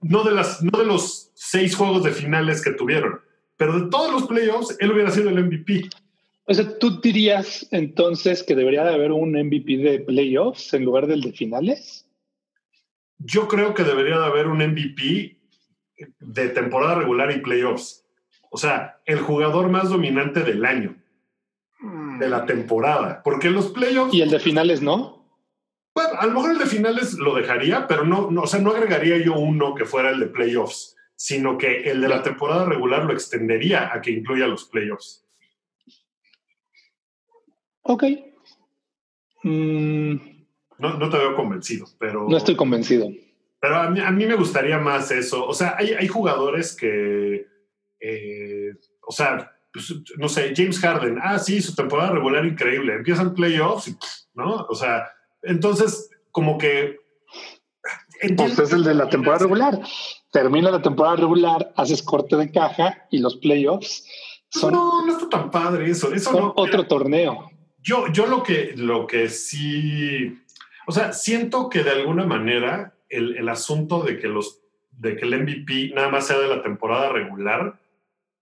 no 0.00 0.24
de, 0.24 0.32
las, 0.32 0.62
no 0.62 0.78
de 0.78 0.86
los 0.86 1.30
seis 1.34 1.74
juegos 1.74 2.04
de 2.04 2.12
finales 2.12 2.62
que 2.62 2.72
tuvieron, 2.72 3.20
pero 3.56 3.78
de 3.78 3.90
todos 3.90 4.12
los 4.12 4.26
playoffs, 4.26 4.76
él 4.80 4.92
hubiera 4.92 5.10
sido 5.10 5.28
el 5.28 5.44
MVP. 5.44 5.90
O 6.46 6.54
sea, 6.54 6.78
¿tú 6.78 7.00
dirías 7.00 7.66
entonces 7.70 8.42
que 8.42 8.54
debería 8.54 8.84
de 8.84 8.94
haber 8.94 9.12
un 9.12 9.32
MVP 9.32 9.78
de 9.78 10.00
playoffs 10.00 10.72
en 10.74 10.84
lugar 10.84 11.06
del 11.06 11.20
de 11.20 11.32
finales? 11.32 12.05
Yo 13.18 13.48
creo 13.48 13.74
que 13.74 13.84
debería 13.84 14.18
de 14.18 14.26
haber 14.26 14.46
un 14.46 14.58
MVP 14.58 15.38
de 16.20 16.48
temporada 16.50 16.96
regular 16.96 17.30
y 17.32 17.40
playoffs. 17.40 18.04
O 18.50 18.58
sea, 18.58 19.00
el 19.04 19.20
jugador 19.20 19.68
más 19.68 19.90
dominante 19.90 20.42
del 20.42 20.64
año, 20.64 20.96
de 22.18 22.28
la 22.28 22.46
temporada. 22.46 23.22
Porque 23.22 23.50
los 23.50 23.68
playoffs, 23.68 24.14
¿Y 24.14 24.22
el 24.22 24.30
de 24.30 24.40
finales 24.40 24.82
no? 24.82 25.16
bueno, 25.94 26.10
a 26.18 26.26
lo 26.26 26.32
mejor 26.34 26.50
el 26.52 26.58
de 26.58 26.66
finales 26.66 27.14
lo 27.14 27.34
dejaría, 27.34 27.86
pero 27.86 28.04
no, 28.04 28.30
no, 28.30 28.42
o 28.42 28.46
sea, 28.46 28.60
no 28.60 28.70
agregaría 28.70 29.16
yo 29.16 29.32
uno 29.34 29.74
que 29.74 29.86
fuera 29.86 30.10
el 30.10 30.20
de 30.20 30.26
playoffs, 30.26 30.94
sino 31.14 31.56
que 31.56 31.90
el 31.90 32.02
de 32.02 32.08
la 32.08 32.22
temporada 32.22 32.66
regular 32.66 33.04
lo 33.04 33.14
extendería 33.14 33.90
a 33.92 34.02
que 34.02 34.10
incluya 34.10 34.46
los 34.46 34.64
playoffs. 34.64 35.24
Ok. 37.80 38.04
Mm, 39.42 40.16
no, 40.78 40.98
no 40.98 41.08
te 41.08 41.18
veo 41.18 41.34
convencido, 41.34 41.86
pero... 41.98 42.26
No 42.28 42.36
estoy 42.36 42.56
convencido. 42.56 43.08
Pero 43.60 43.76
a 43.76 43.90
mí, 43.90 44.00
a 44.00 44.10
mí 44.10 44.26
me 44.26 44.36
gustaría 44.36 44.78
más 44.78 45.10
eso. 45.10 45.46
O 45.46 45.54
sea, 45.54 45.76
hay, 45.78 45.92
hay 45.92 46.06
jugadores 46.08 46.76
que, 46.76 47.46
eh, 48.00 48.72
o 49.06 49.12
sea, 49.12 49.52
pues, 49.72 49.94
no 50.16 50.28
sé, 50.28 50.52
James 50.54 50.78
Harden, 50.78 51.18
ah, 51.22 51.38
sí, 51.38 51.60
su 51.60 51.74
temporada 51.74 52.12
regular 52.12 52.44
increíble, 52.44 52.94
empiezan 52.94 53.34
playoffs, 53.34 53.88
y, 53.88 53.96
¿no? 54.34 54.66
O 54.68 54.74
sea, 54.74 55.08
entonces, 55.42 56.10
como 56.30 56.58
que... 56.58 56.98
Pues 58.36 58.58
es 58.58 58.72
el 58.72 58.84
de 58.84 58.94
la 58.94 59.08
temporada 59.08 59.42
regular. 59.42 59.78
Termina 60.32 60.70
la 60.70 60.80
temporada 60.80 61.16
regular, 61.16 61.72
haces 61.76 62.02
corte 62.02 62.36
de 62.36 62.50
caja 62.50 63.06
y 63.10 63.18
los 63.18 63.36
playoffs 63.36 64.06
son... 64.48 64.72
No, 64.72 65.04
no 65.04 65.12
está 65.12 65.28
tan 65.28 65.50
padre 65.50 65.90
eso. 65.90 66.12
eso 66.12 66.30
son 66.30 66.40
no, 66.40 66.52
otro 66.56 66.86
torneo. 66.86 67.50
Yo, 67.82 68.10
yo 68.12 68.26
lo, 68.26 68.42
que, 68.42 68.72
lo 68.76 69.06
que 69.06 69.28
sí... 69.28 70.42
O 70.86 70.92
sea, 70.92 71.12
siento 71.12 71.68
que 71.68 71.82
de 71.82 71.90
alguna 71.90 72.24
manera 72.24 72.94
el, 73.08 73.36
el, 73.36 73.48
asunto 73.48 74.02
de 74.02 74.18
que, 74.18 74.28
los, 74.28 74.62
de 74.92 75.16
que 75.16 75.24
el 75.24 75.42
MVP 75.42 75.92
nada 75.94 76.08
más 76.08 76.26
sea 76.26 76.38
de 76.38 76.48
la 76.48 76.62
temporada 76.62 77.10
regular 77.10 77.78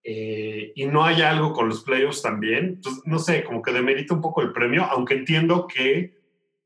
eh, 0.03 0.73
y 0.75 0.87
no 0.87 1.05
haya 1.05 1.31
algo 1.31 1.55
con 1.55 1.69
los 1.69 1.83
playoffs 1.83 2.21
también, 2.21 2.81
pues, 2.83 3.01
no 3.07 3.19
sé, 3.19 3.43
como 3.45 3.63
que 3.63 3.73
demerita 3.73 4.13
un 4.15 4.21
poco 4.21 4.43
el 4.43 4.53
premio, 4.53 4.85
aunque 4.85 5.15
entiendo 5.15 5.67
que 5.67 6.19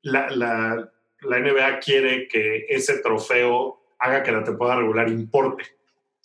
la, 0.02 0.28
la, 0.30 0.90
la 1.20 1.38
NBA 1.38 1.78
quiere 1.78 2.26
que 2.26 2.66
ese 2.68 2.98
trofeo 2.98 3.80
haga 4.00 4.24
que 4.24 4.32
la 4.32 4.42
temporada 4.42 4.80
regular 4.80 5.08
importe, 5.08 5.64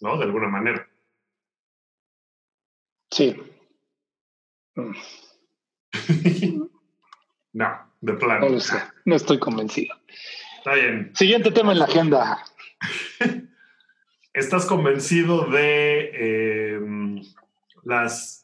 ¿no? 0.02 0.18
De 0.18 0.24
alguna 0.24 0.48
manera. 0.48 0.88
Sí. 3.12 3.36
no, 7.54 7.93
de 8.04 8.14
plano. 8.14 8.46
No 8.46 8.54
lo 8.56 8.60
sé, 8.60 8.78
no 9.06 9.16
estoy 9.16 9.40
convencido. 9.40 9.96
Está 10.58 10.76
bien. 10.76 11.12
Siguiente 11.16 11.52
tema 11.52 11.72
en 11.72 11.80
la 11.80 11.86
agenda. 11.86 12.44
¿Estás 14.34 14.66
convencido 14.66 15.46
de 15.46 16.12
eh, 16.14 16.82
las 17.84 18.44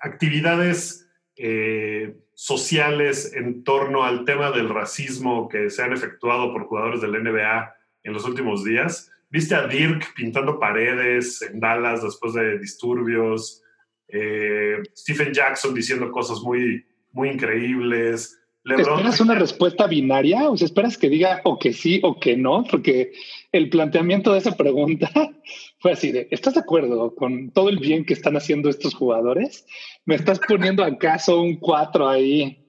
actividades 0.00 1.08
eh, 1.36 2.16
sociales 2.34 3.32
en 3.34 3.64
torno 3.64 4.04
al 4.04 4.24
tema 4.24 4.50
del 4.52 4.68
racismo 4.68 5.48
que 5.48 5.70
se 5.70 5.82
han 5.82 5.92
efectuado 5.92 6.52
por 6.52 6.66
jugadores 6.66 7.00
del 7.00 7.22
NBA 7.22 7.74
en 8.04 8.12
los 8.12 8.24
últimos 8.24 8.64
días? 8.64 9.10
¿Viste 9.28 9.54
a 9.54 9.66
Dirk 9.66 10.14
pintando 10.14 10.60
paredes 10.60 11.42
en 11.42 11.58
Dallas 11.58 12.02
después 12.02 12.34
de 12.34 12.58
disturbios? 12.58 13.62
Eh, 14.06 14.82
Stephen 14.94 15.32
Jackson 15.32 15.74
diciendo 15.74 16.12
cosas 16.12 16.40
muy, 16.42 16.86
muy 17.12 17.30
increíbles. 17.30 18.41
LeBron, 18.64 18.98
¿Esperas 18.98 19.20
una 19.20 19.34
respuesta 19.34 19.86
binaria? 19.86 20.48
O 20.48 20.56
sea, 20.56 20.66
¿esperas 20.66 20.96
que 20.96 21.08
diga 21.08 21.40
o 21.44 21.58
que 21.58 21.72
sí 21.72 22.00
o 22.04 22.20
que 22.20 22.36
no? 22.36 22.64
Porque 22.70 23.12
el 23.50 23.68
planteamiento 23.68 24.32
de 24.32 24.38
esa 24.38 24.56
pregunta 24.56 25.10
fue 25.80 25.92
así 25.92 26.12
de, 26.12 26.28
¿estás 26.30 26.54
de 26.54 26.60
acuerdo 26.60 27.14
con 27.14 27.50
todo 27.50 27.68
el 27.68 27.78
bien 27.78 28.04
que 28.04 28.14
están 28.14 28.36
haciendo 28.36 28.70
estos 28.70 28.94
jugadores? 28.94 29.66
¿Me 30.04 30.14
estás 30.14 30.38
poniendo 30.38 30.84
acaso 30.84 31.40
un 31.40 31.56
4 31.56 32.08
ahí? 32.08 32.64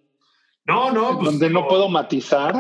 No, 0.66 0.92
no. 0.92 1.20
Pues, 1.20 1.26
donde 1.26 1.50
no, 1.50 1.62
no 1.62 1.68
puedo 1.68 1.90
matizar. 1.90 2.56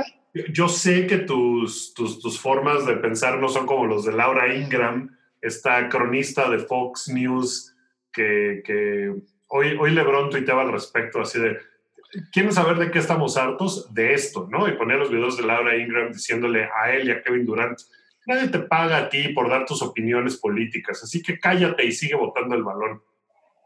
Yo 0.51 0.67
sé 0.67 1.07
que 1.07 1.17
tus, 1.19 1.93
tus, 1.93 2.19
tus 2.19 2.39
formas 2.39 2.86
de 2.86 2.95
pensar 2.97 3.39
no 3.39 3.49
son 3.49 3.65
como 3.65 3.86
los 3.86 4.05
de 4.05 4.13
Laura 4.13 4.55
Ingram, 4.55 5.15
esta 5.41 5.89
cronista 5.89 6.49
de 6.49 6.59
Fox 6.59 7.09
News 7.09 7.75
que, 8.11 8.61
que 8.65 9.13
hoy, 9.47 9.77
hoy 9.79 9.91
LeBron 9.91 10.29
tuiteaba 10.29 10.61
al 10.61 10.71
respecto, 10.71 11.21
así 11.21 11.39
de, 11.39 11.57
¿quieren 12.32 12.51
saber 12.51 12.78
de 12.78 12.91
qué 12.91 12.99
estamos 12.99 13.38
hartos? 13.38 13.93
De 13.93 14.14
esto, 14.14 14.47
¿no? 14.51 14.68
Y 14.68 14.74
ponía 14.74 14.97
los 14.97 15.11
videos 15.11 15.38
de 15.38 15.43
Laura 15.43 15.78
Ingram 15.78 16.11
diciéndole 16.11 16.66
a 16.66 16.93
él 16.93 17.07
y 17.07 17.11
a 17.11 17.22
Kevin 17.22 17.45
Durant, 17.45 17.80
nadie 18.26 18.47
te 18.49 18.59
paga 18.59 18.97
a 18.97 19.09
ti 19.09 19.30
por 19.30 19.49
dar 19.49 19.66
tus 19.66 19.82
opiniones 19.82 20.38
políticas, 20.38 21.03
así 21.03 21.22
que 21.22 21.39
cállate 21.39 21.86
y 21.86 21.91
sigue 21.91 22.16
votando 22.16 22.55
el 22.55 22.64
balón. 22.64 23.01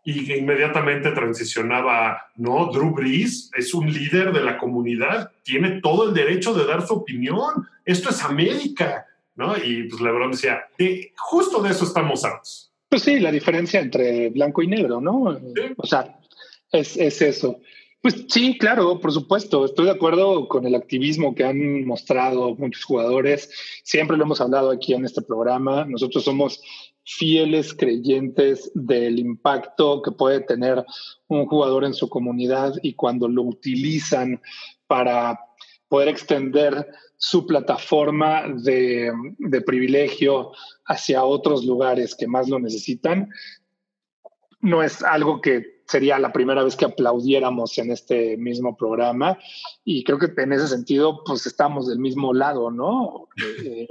Y 0.03 0.33
inmediatamente 0.33 1.11
transicionaba, 1.11 2.29
no, 2.37 2.67
Drew 2.67 2.91
Brees 2.93 3.51
es 3.53 3.73
un 3.73 3.91
líder 3.91 4.31
de 4.31 4.41
la 4.41 4.57
comunidad, 4.57 5.31
tiene 5.43 5.81
todo 5.81 6.07
el 6.07 6.13
derecho 6.13 6.53
de 6.53 6.65
dar 6.65 6.87
su 6.87 6.93
opinión, 6.93 7.67
esto 7.83 8.09
es 8.09 8.23
América, 8.23 9.05
¿no? 9.35 9.57
Y 9.57 9.83
pues 9.83 10.01
LeBron 10.01 10.31
decía, 10.31 10.65
de, 10.77 11.11
justo 11.17 11.61
de 11.61 11.71
eso 11.71 11.83
estamos 11.83 12.23
hartos. 12.23 12.71
Pues 12.87 13.01
sí, 13.01 13.19
la 13.19 13.31
diferencia 13.31 13.81
entre 13.81 14.29
blanco 14.29 14.61
y 14.61 14.67
negro, 14.67 15.01
¿no? 15.01 15.37
¿Sí? 15.37 15.73
O 15.75 15.85
sea, 15.85 16.17
es, 16.71 16.95
es 16.95 17.21
eso. 17.21 17.59
Pues 18.01 18.25
sí, 18.29 18.57
claro, 18.57 18.99
por 18.99 19.11
supuesto. 19.11 19.65
Estoy 19.65 19.85
de 19.85 19.91
acuerdo 19.91 20.47
con 20.47 20.65
el 20.65 20.75
activismo 20.75 21.33
que 21.33 21.43
han 21.43 21.85
mostrado 21.85 22.55
muchos 22.55 22.83
jugadores. 22.83 23.49
Siempre 23.83 24.17
lo 24.17 24.23
hemos 24.23 24.39
hablado 24.39 24.69
aquí 24.69 24.93
en 24.93 25.03
este 25.03 25.21
programa. 25.21 25.85
Nosotros 25.85 26.23
somos 26.23 26.61
fieles 27.03 27.73
creyentes 27.73 28.69
del 28.75 29.17
impacto 29.17 30.01
que 30.01 30.11
puede 30.11 30.41
tener 30.41 30.85
un 31.27 31.45
jugador 31.47 31.85
en 31.85 31.93
su 31.93 32.09
comunidad 32.09 32.73
y 32.81 32.93
cuando 32.93 33.27
lo 33.27 33.43
utilizan 33.43 34.41
para 34.87 35.39
poder 35.87 36.09
extender 36.09 36.87
su 37.15 37.47
plataforma 37.47 38.43
de, 38.61 39.11
de 39.37 39.61
privilegio 39.61 40.51
hacia 40.85 41.23
otros 41.23 41.65
lugares 41.65 42.13
que 42.13 42.27
más 42.27 42.49
lo 42.49 42.59
necesitan, 42.59 43.29
no 44.59 44.83
es 44.83 45.01
algo 45.01 45.41
que 45.41 45.76
sería 45.87 46.19
la 46.19 46.33
primera 46.33 46.63
vez 46.63 46.75
que 46.75 46.85
aplaudiéramos 46.85 47.77
en 47.77 47.91
este 47.91 48.37
mismo 48.37 48.75
programa 48.75 49.39
y 49.83 50.03
creo 50.03 50.19
que 50.19 50.29
en 50.41 50.53
ese 50.53 50.67
sentido 50.67 51.23
pues 51.25 51.45
estamos 51.47 51.87
del 51.87 51.99
mismo 51.99 52.33
lado, 52.33 52.71
¿no? 52.71 53.27
Eh, 53.63 53.87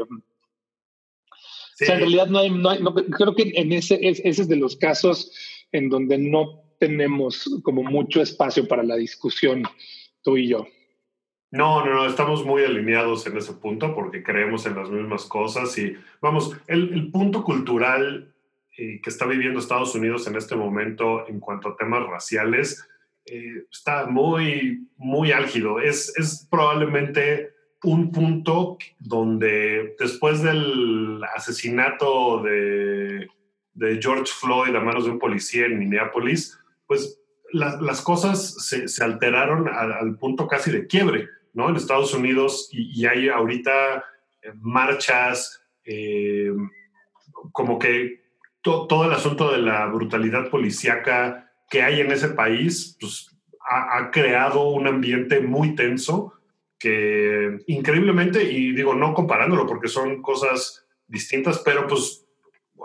sí. 1.74 1.84
o 1.84 1.86
sea, 1.86 1.94
en 1.96 2.00
realidad 2.00 2.26
no 2.28 2.38
hay, 2.38 2.50
no 2.50 2.70
hay 2.70 2.82
no, 2.82 2.94
creo 2.94 3.34
que 3.34 3.52
en 3.54 3.72
ese, 3.72 3.98
es, 4.00 4.20
ese 4.24 4.42
es 4.42 4.48
de 4.48 4.56
los 4.56 4.76
casos 4.76 5.30
en 5.72 5.90
donde 5.90 6.16
no 6.16 6.62
tenemos 6.78 7.50
como 7.62 7.82
mucho 7.82 8.22
espacio 8.22 8.66
para 8.66 8.82
la 8.82 8.96
discusión 8.96 9.64
tú 10.22 10.36
y 10.38 10.48
yo. 10.48 10.66
No, 11.50 11.84
no, 11.84 11.94
no, 11.94 12.06
estamos 12.06 12.44
muy 12.44 12.64
alineados 12.64 13.26
en 13.26 13.36
ese 13.36 13.52
punto 13.52 13.94
porque 13.94 14.22
creemos 14.22 14.64
en 14.66 14.76
las 14.76 14.88
mismas 14.90 15.24
cosas 15.26 15.76
y 15.78 15.94
vamos, 16.20 16.56
el, 16.66 16.92
el 16.92 17.10
punto 17.10 17.44
cultural 17.44 18.34
eh, 18.78 19.00
que 19.02 19.10
está 19.10 19.26
viviendo 19.26 19.58
Estados 19.58 19.94
Unidos 19.94 20.26
en 20.26 20.36
este 20.36 20.56
momento 20.56 21.26
en 21.28 21.40
cuanto 21.40 21.68
a 21.70 21.76
temas 21.76 22.06
raciales 22.06 22.86
eh, 23.24 23.64
está 23.70 24.06
muy, 24.06 24.88
muy 24.96 25.32
álgido. 25.32 25.80
Es, 25.80 26.16
es 26.16 26.46
probablemente 26.50 27.54
un 27.82 28.12
punto 28.12 28.78
donde 28.98 29.96
después 29.98 30.42
del 30.42 31.22
asesinato 31.34 32.42
de, 32.42 33.28
de, 33.74 34.00
George 34.00 34.32
Floyd 34.32 34.74
a 34.74 34.80
manos 34.80 35.04
de 35.04 35.10
un 35.10 35.18
policía 35.18 35.66
en 35.66 35.78
Minneapolis, 35.78 36.58
pues 36.86 37.20
la, 37.52 37.80
las 37.80 38.00
cosas 38.02 38.66
se, 38.66 38.88
se 38.88 39.04
alteraron 39.04 39.68
al, 39.68 39.92
al, 39.92 40.18
punto 40.18 40.46
casi 40.46 40.70
de 40.70 40.86
quiebre, 40.86 41.28
¿no? 41.52 41.68
En 41.68 41.76
Estados 41.76 42.14
Unidos 42.14 42.68
y, 42.72 43.00
y 43.00 43.06
hay 43.06 43.28
ahorita 43.28 44.04
marchas, 44.54 45.62
eh, 45.84 46.52
como 47.52 47.78
que 47.78 48.25
to, 48.66 48.86
todo 48.88 49.04
el 49.04 49.12
asunto 49.12 49.52
de 49.52 49.58
la 49.58 49.86
brutalidad 49.86 50.50
policíaca 50.50 51.52
que 51.70 51.82
hay 51.82 52.00
en 52.00 52.10
ese 52.10 52.30
país, 52.30 52.96
pues 53.00 53.30
ha, 53.60 53.98
ha, 53.98 54.10
creado 54.10 54.70
un 54.70 54.88
ambiente 54.88 55.40
muy 55.40 55.76
tenso 55.76 56.32
que 56.76 57.58
increíblemente, 57.68 58.42
y 58.42 58.72
digo, 58.72 58.94
no 58.94 59.14
comparándolo 59.14 59.66
porque 59.66 59.86
son 59.88 60.20
cosas 60.20 60.84
distintas, 61.06 61.60
pero 61.60 61.86
pues 61.86 62.26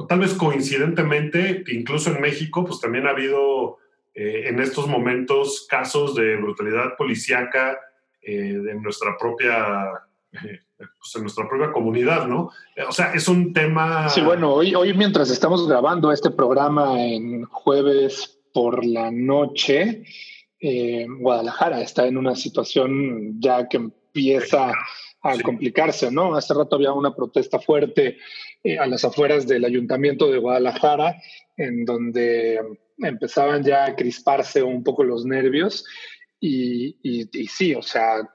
tal 0.08 0.20
vez 0.20 0.36
coincidentemente, 0.36 1.64
incluso 1.68 2.12
en 2.12 2.22
México, 2.22 2.64
pues 2.64 2.80
también 2.80 3.08
ha 3.08 3.12
habido 3.12 3.80
eh, 4.14 4.50
en 4.50 4.60
estos 4.60 4.88
momentos 4.88 5.66
casos 5.68 6.14
de 6.16 6.36
brutalidad 6.36 6.96
policíaca 6.96 7.80
eh, 8.22 8.54
de 8.54 8.76
nuestra 8.76 9.18
propia 9.18 9.90
eh, 10.32 10.60
pues 10.98 11.16
en 11.16 11.22
nuestra 11.22 11.48
propia 11.48 11.72
comunidad, 11.72 12.28
¿no? 12.28 12.52
O 12.88 12.92
sea, 12.92 13.14
es 13.14 13.28
un 13.28 13.54
tema... 13.54 14.10
Sí, 14.10 14.22
bueno, 14.22 14.54
hoy, 14.54 14.76
hoy 14.76 14.94
mientras 14.94 15.30
estamos 15.30 15.68
grabando 15.68 16.12
este 16.12 16.32
programa 16.32 17.02
en 17.04 17.44
jueves 17.46 18.40
por 18.54 18.86
la 18.86 19.12
noche, 19.12 20.04
eh, 20.60 21.08
Guadalajara 21.20 21.82
está 21.82 22.06
en 22.06 22.18
una 22.18 22.36
situación 22.36 23.40
ya 23.40 23.68
que 23.68 23.78
empieza 23.78 24.74
a 25.24 25.36
sí. 25.36 25.44
complicarse, 25.44 26.12
¿no? 26.12 26.36
Hace 26.36 26.54
rato 26.54 26.76
había 26.76 26.94
una 26.94 27.16
protesta 27.16 27.60
fuerte 27.60 28.18
eh, 28.64 28.78
a 28.78 28.88
las 28.88 29.06
afueras 29.06 29.48
del 29.48 29.66
ayuntamiento 29.66 30.32
de 30.32 30.40
Guadalajara, 30.40 31.22
en 31.58 31.86
donde 31.86 32.60
empezaban 32.98 33.64
ya 33.64 33.86
a 33.86 33.96
crisparse 33.96 34.62
un 34.62 34.84
poco 34.84 35.04
los 35.04 35.26
nervios 35.26 35.86
y, 36.40 36.98
y, 37.04 37.30
y 37.32 37.48
sí, 37.48 37.76
o 37.76 37.82
sea, 37.82 38.28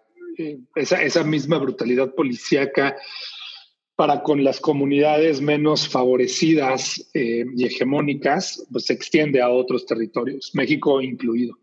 esa, 0.74 1.02
esa 1.02 1.24
misma 1.24 1.58
brutalidad 1.58 2.14
policíaca 2.14 2.96
para 3.96 4.22
con 4.22 4.44
las 4.44 4.60
comunidades 4.60 5.40
menos 5.40 5.88
favorecidas 5.88 7.10
eh, 7.14 7.46
y 7.56 7.64
hegemónicas, 7.64 8.66
pues 8.70 8.86
se 8.86 8.92
extiende 8.92 9.40
a 9.40 9.48
otros 9.48 9.86
territorios, 9.86 10.50
México 10.54 11.00
incluido. 11.00 11.58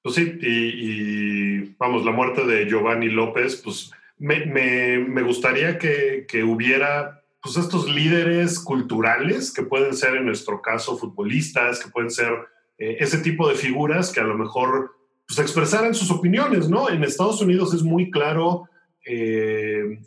Pues 0.00 0.14
sí, 0.14 0.38
y, 0.40 1.74
vamos, 1.76 2.04
la 2.04 2.12
muerte 2.12 2.46
de 2.46 2.66
Giovanni 2.66 3.08
López, 3.08 3.56
pues 3.56 3.90
me, 4.18 4.46
me, 4.46 5.22
gustaría 5.22 5.78
que, 5.78 6.26
que, 6.28 6.44
hubiera 6.44 7.24
pues 7.42 7.56
estos 7.56 7.92
líderes 7.92 8.60
culturales 8.60 9.52
que 9.52 9.64
pueden 9.64 9.94
ser 9.94 10.14
en 10.16 10.26
nuestro 10.26 10.62
caso 10.62 10.96
futbolistas, 10.96 11.82
que 11.82 11.90
pueden 11.90 12.10
ser 12.10 12.32
eh, 12.78 12.96
ese 13.00 13.18
tipo 13.18 13.48
de 13.48 13.56
figuras 13.56 14.12
que 14.12 14.20
a 14.20 14.24
lo 14.24 14.38
mejor 14.38 14.97
pues 15.28 15.38
expresaran 15.40 15.94
sus 15.94 16.10
opiniones, 16.10 16.70
¿no? 16.70 16.88
En 16.88 17.04
Estados 17.04 17.42
Unidos 17.42 17.74
es 17.74 17.82
muy 17.82 18.10
claro 18.10 18.66
eh, 19.06 20.00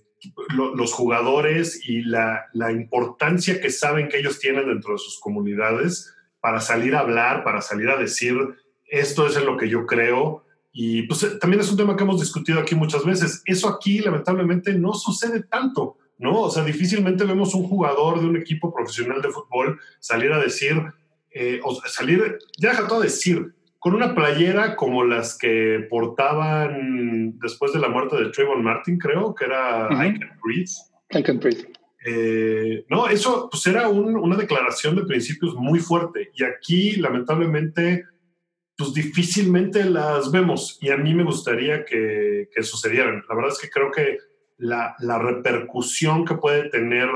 los 0.49 0.93
jugadores 0.93 1.87
y 1.87 2.01
la, 2.01 2.49
importancia 2.71 3.61
que 3.61 3.69
saben 3.69 4.09
que 4.09 4.17
ellos 4.17 4.39
tienen 4.39 4.67
dentro 4.67 4.93
de 4.93 4.99
sus 4.99 5.19
comunidades 5.19 6.11
para 6.39 6.59
salir 6.59 6.95
a 6.95 7.01
hablar, 7.01 7.43
para 7.43 7.61
salir 7.61 7.89
a 7.89 7.97
decir 7.97 8.35
esto 8.87 9.27
es 9.27 9.37
en 9.37 9.45
lo 9.45 9.57
que 9.57 9.69
yo 9.69 9.85
creo. 9.85 10.43
Y 10.73 11.03
pues 11.03 11.37
también 11.39 11.61
es 11.61 11.69
un 11.69 11.77
tema 11.77 11.95
que 11.95 12.03
hemos 12.03 12.19
discutido 12.19 12.59
aquí 12.59 12.73
muchas 12.73 13.05
veces. 13.05 13.43
Eso 13.45 13.69
aquí 13.69 13.99
lamentablemente 13.99 14.73
no 14.73 14.93
sucede 14.93 15.43
tanto, 15.43 15.97
¿no? 16.17 16.41
O 16.41 16.49
sea, 16.49 16.63
difícilmente 16.63 17.25
vemos 17.25 17.53
un 17.53 17.67
jugador 17.67 18.19
de 18.19 18.25
un 18.25 18.37
equipo 18.37 18.73
profesional 18.73 19.21
de 19.21 19.29
fútbol 19.29 19.79
salir 19.99 20.31
a 20.33 20.39
decir, 20.39 20.81
eh, 21.31 21.59
o 21.63 21.75
salir, 21.87 22.39
ya 22.57 22.71
deja 22.71 22.87
todo 22.87 23.01
decir, 23.01 23.53
con 23.81 23.95
una 23.95 24.13
playera 24.13 24.75
como 24.75 25.03
las 25.03 25.35
que 25.35 25.87
portaban 25.89 27.39
después 27.39 27.73
de 27.73 27.79
la 27.79 27.89
muerte 27.89 28.15
de 28.15 28.29
Trayvon 28.29 28.63
Martin, 28.63 28.99
creo, 28.99 29.33
que 29.33 29.45
era 29.45 29.87
I 29.91 30.19
Can 30.19 30.37
Breathe. 30.43 30.71
I 31.09 31.23
Can 31.23 31.39
Breathe. 31.39 31.65
Eh, 32.05 32.85
no, 32.89 33.07
eso 33.07 33.49
pues 33.49 33.65
era 33.65 33.89
una 33.89 34.37
declaración 34.37 34.95
de 34.97 35.05
principios 35.05 35.55
muy 35.55 35.79
fuerte 35.79 36.29
y 36.35 36.43
aquí 36.43 36.97
lamentablemente 36.97 38.05
pues 38.77 38.93
difícilmente 38.93 39.83
las 39.85 40.31
vemos 40.31 40.77
y 40.79 40.91
a 40.91 40.97
mí 40.97 41.15
me 41.15 41.23
gustaría 41.23 41.83
que, 41.83 42.49
que 42.53 42.61
sucedieran. 42.61 43.23
La 43.27 43.33
verdad 43.33 43.51
es 43.51 43.59
que 43.59 43.71
creo 43.71 43.89
que 43.89 44.19
la, 44.59 44.95
la, 44.99 45.17
repercusión 45.17 46.23
que 46.23 46.35
puede 46.35 46.69
tener 46.69 47.09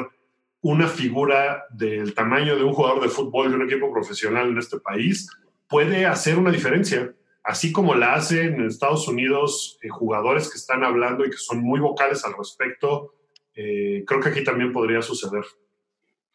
una 0.61 0.87
figura 0.87 1.65
del 1.69 2.15
tamaño 2.15 2.55
de 2.55 2.63
un 2.63 2.73
jugador 2.73 3.03
de 3.03 3.09
fútbol 3.09 3.51
de 3.51 3.55
un 3.55 3.69
equipo 3.69 3.93
profesional 3.93 4.49
en 4.49 4.57
este 4.57 4.79
país 4.79 5.29
puede 5.67 6.05
hacer 6.05 6.37
una 6.37 6.51
diferencia. 6.51 7.13
Así 7.43 7.71
como 7.71 7.93
la 7.93 8.15
hacen 8.15 8.55
en 8.55 8.65
Estados 8.65 9.07
Unidos 9.07 9.77
eh, 9.81 9.89
jugadores 9.89 10.49
que 10.49 10.57
están 10.57 10.83
hablando 10.83 11.25
y 11.25 11.29
que 11.29 11.37
son 11.37 11.59
muy 11.59 11.79
vocales 11.79 12.25
al 12.25 12.33
respecto, 12.37 13.13
eh, 13.53 14.03
creo 14.05 14.19
que 14.19 14.29
aquí 14.29 14.43
también 14.43 14.73
podría 14.73 15.01
suceder. 15.01 15.43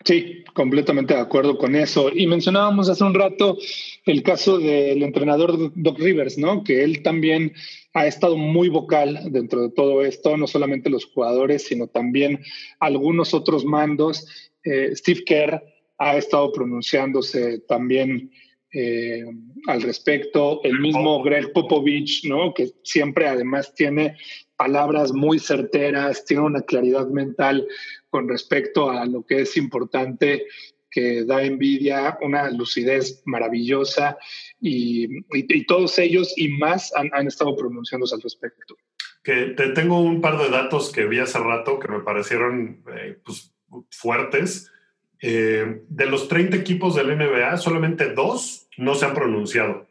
Sí, 0.05 0.45
completamente 0.55 1.12
de 1.12 1.20
acuerdo 1.20 1.59
con 1.59 1.76
eso. 1.76 2.11
Y 2.14 2.26
mencionábamos 2.26 2.89
hace 2.89 3.05
un 3.05 3.12
rato 3.12 3.59
el 4.07 4.22
caso 4.22 4.59
del 4.59 5.03
entrenador 5.03 5.72
Doc 5.74 5.99
Rivers, 5.99 6.39
¿no? 6.39 6.64
Que 6.64 6.85
él 6.85 7.03
también 7.03 7.53
ha 7.93 8.07
estado 8.07 8.37
muy 8.37 8.70
vocal 8.70 9.31
dentro 9.31 9.61
de 9.61 9.70
todo 9.70 10.03
esto, 10.03 10.37
no 10.39 10.47
solamente 10.47 10.89
los 10.89 11.05
jugadores, 11.05 11.64
sino 11.66 11.87
también 11.87 12.41
algunos 12.78 13.35
otros 13.35 13.66
mandos. 13.66 14.26
Eh, 14.64 14.93
Steve 14.95 15.22
Kerr 15.26 15.62
ha 15.99 16.16
estado 16.16 16.51
pronunciándose 16.51 17.59
también 17.61 18.31
eh, 18.73 19.25
al 19.66 19.83
respecto. 19.83 20.61
El 20.62 20.81
mismo 20.81 21.23
Greg 21.23 21.53
Popovich, 21.53 22.25
¿no? 22.25 22.55
Que 22.55 22.71
siempre 22.83 23.27
además 23.27 23.75
tiene 23.75 24.16
palabras 24.57 25.12
muy 25.12 25.39
certeras, 25.39 26.25
tiene 26.25 26.45
una 26.45 26.61
claridad 26.61 27.09
mental 27.09 27.66
con 28.11 28.29
respecto 28.29 28.91
a 28.91 29.07
lo 29.07 29.25
que 29.25 29.41
es 29.41 29.57
importante 29.57 30.47
que 30.91 31.25
da 31.25 31.43
envidia, 31.43 32.18
una 32.21 32.51
lucidez 32.51 33.23
maravillosa 33.25 34.18
y, 34.61 35.23
todos 35.66 35.99
ellos 35.99 36.35
y 36.37 36.49
más 36.49 36.93
han, 36.95 37.27
estado 37.27 37.57
pronunciándose 37.57 38.14
al 38.14 38.23
respecto. 38.23 38.77
Que 39.23 39.55
te 39.57 39.68
tengo 39.71 40.01
un 40.01 40.21
par 40.21 40.39
de 40.39 40.51
datos 40.51 40.91
que 40.91 41.07
vi 41.07 41.18
hace 41.18 41.39
rato 41.39 41.79
que 41.79 41.89
me 41.89 42.01
parecieron 42.01 42.83
eh, 42.95 43.18
pues, 43.25 43.55
fuertes. 43.91 44.71
Eh, 45.23 45.83
de 45.89 46.07
los 46.07 46.29
30 46.29 46.57
equipos 46.57 46.95
del 46.95 47.16
NBA, 47.16 47.57
solamente 47.59 48.14
dos 48.14 48.68
no 48.79 48.95
se 48.95 49.05
han 49.07 49.14
pronunciado. 49.14 49.87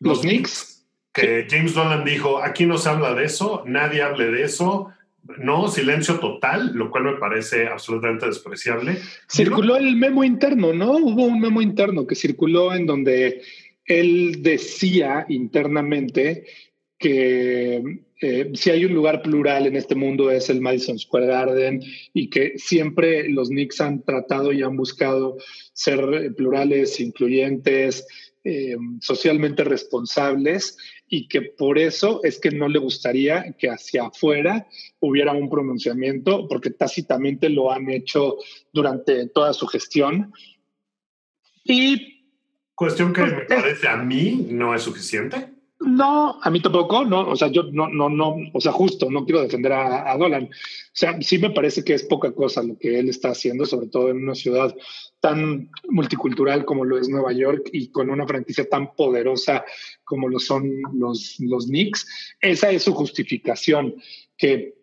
Los, 0.00 0.20
Knicks. 0.20 0.84
Que 1.12 1.46
James 1.48 1.72
Dolan 1.72 2.04
dijo, 2.04 2.42
aquí 2.42 2.66
no 2.66 2.76
se 2.76 2.90
habla 2.90 3.14
de 3.14 3.24
eso, 3.24 3.62
nadie 3.66 4.02
hable 4.02 4.26
de 4.26 4.42
eso, 4.42 4.92
no, 5.38 5.68
silencio 5.68 6.18
total, 6.18 6.72
lo 6.74 6.90
cual 6.90 7.04
me 7.04 7.16
parece 7.16 7.68
absolutamente 7.68 8.26
despreciable. 8.26 8.98
Circuló 9.28 9.76
el 9.76 9.96
memo 9.96 10.24
interno, 10.24 10.72
¿no? 10.72 10.92
Hubo 10.92 11.24
un 11.24 11.40
memo 11.40 11.62
interno 11.62 12.06
que 12.06 12.14
circuló 12.14 12.74
en 12.74 12.86
donde 12.86 13.42
él 13.84 14.42
decía 14.42 15.24
internamente 15.28 16.44
que 16.98 18.00
eh, 18.20 18.50
si 18.54 18.70
hay 18.70 18.84
un 18.84 18.94
lugar 18.94 19.20
plural 19.20 19.66
en 19.66 19.76
este 19.76 19.94
mundo 19.94 20.30
es 20.30 20.48
el 20.48 20.60
Madison 20.60 20.98
Square 20.98 21.26
Garden 21.26 21.82
y 22.14 22.30
que 22.30 22.54
siempre 22.56 23.28
los 23.28 23.48
Knicks 23.48 23.80
han 23.80 24.02
tratado 24.02 24.52
y 24.52 24.62
han 24.62 24.76
buscado 24.76 25.36
ser 25.74 26.34
plurales, 26.34 26.98
incluyentes, 26.98 28.06
eh, 28.42 28.76
socialmente 29.00 29.64
responsables 29.64 30.78
y 31.08 31.28
que 31.28 31.42
por 31.42 31.78
eso 31.78 32.20
es 32.24 32.38
que 32.38 32.50
no 32.50 32.68
le 32.68 32.78
gustaría 32.78 33.52
que 33.58 33.68
hacia 33.68 34.06
afuera 34.06 34.66
hubiera 35.00 35.32
un 35.32 35.50
pronunciamiento, 35.50 36.48
porque 36.48 36.70
tácitamente 36.70 37.48
lo 37.48 37.70
han 37.70 37.90
hecho 37.90 38.36
durante 38.72 39.28
toda 39.28 39.52
su 39.52 39.66
gestión. 39.66 40.32
Y... 41.64 42.24
Cuestión 42.74 43.12
que 43.12 43.22
pues, 43.22 43.34
me 43.34 43.40
parece 43.42 43.88
a 43.88 43.96
mí 43.96 44.46
no 44.48 44.74
es 44.74 44.82
suficiente. 44.82 45.55
No, 45.78 46.38
a 46.42 46.50
mí 46.50 46.60
tampoco, 46.60 47.04
no, 47.04 47.28
o 47.28 47.36
sea, 47.36 47.48
yo 47.48 47.64
no, 47.64 47.88
no, 47.88 48.08
no, 48.08 48.36
o 48.54 48.60
sea, 48.62 48.72
justo, 48.72 49.10
no 49.10 49.26
quiero 49.26 49.42
defender 49.42 49.72
a, 49.72 50.10
a, 50.10 50.16
Dolan. 50.16 50.44
O 50.44 50.48
sea, 50.92 51.20
sí 51.20 51.36
me 51.36 51.50
parece 51.50 51.84
que 51.84 51.92
es 51.92 52.04
poca 52.04 52.32
cosa 52.32 52.62
lo 52.62 52.78
que 52.78 52.98
él 52.98 53.10
está 53.10 53.30
haciendo, 53.30 53.66
sobre 53.66 53.88
todo 53.88 54.08
en 54.08 54.22
una 54.22 54.34
ciudad 54.34 54.74
tan 55.20 55.70
multicultural 55.88 56.64
como 56.64 56.86
lo 56.86 56.98
es 56.98 57.10
Nueva 57.10 57.32
York 57.32 57.68
y 57.72 57.90
con 57.90 58.08
una 58.08 58.26
franquicia 58.26 58.66
tan 58.68 58.94
poderosa 58.94 59.66
como 60.04 60.28
lo 60.28 60.38
son 60.38 60.70
los, 60.94 61.36
los 61.40 61.66
Knicks. 61.66 62.36
Esa 62.40 62.70
es 62.70 62.84
su 62.84 62.94
justificación, 62.94 63.96
que 64.38 64.75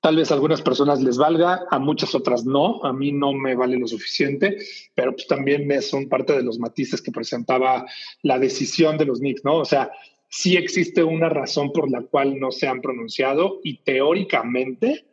tal 0.00 0.16
vez 0.16 0.30
a 0.30 0.34
algunas 0.34 0.62
personas 0.62 1.00
les 1.00 1.18
valga, 1.18 1.66
a 1.70 1.78
muchas 1.78 2.14
otras 2.14 2.44
no, 2.44 2.84
a 2.84 2.92
mí 2.92 3.12
no 3.12 3.32
me 3.32 3.54
vale 3.54 3.78
lo 3.78 3.86
suficiente, 3.86 4.58
pero 4.94 5.12
pues 5.12 5.26
también 5.26 5.68
son 5.82 6.08
parte 6.08 6.34
de 6.34 6.42
los 6.42 6.58
matices 6.58 7.02
que 7.02 7.12
presentaba 7.12 7.86
la 8.22 8.38
decisión 8.38 8.96
de 8.98 9.06
los 9.06 9.18
Knicks, 9.18 9.44
¿no? 9.44 9.56
O 9.56 9.64
sea, 9.64 9.90
sí 10.28 10.56
existe 10.56 11.02
una 11.02 11.28
razón 11.28 11.72
por 11.72 11.90
la 11.90 12.02
cual 12.02 12.38
no 12.38 12.50
se 12.50 12.68
han 12.68 12.80
pronunciado 12.80 13.60
y 13.62 13.78
teóricamente 13.78 15.06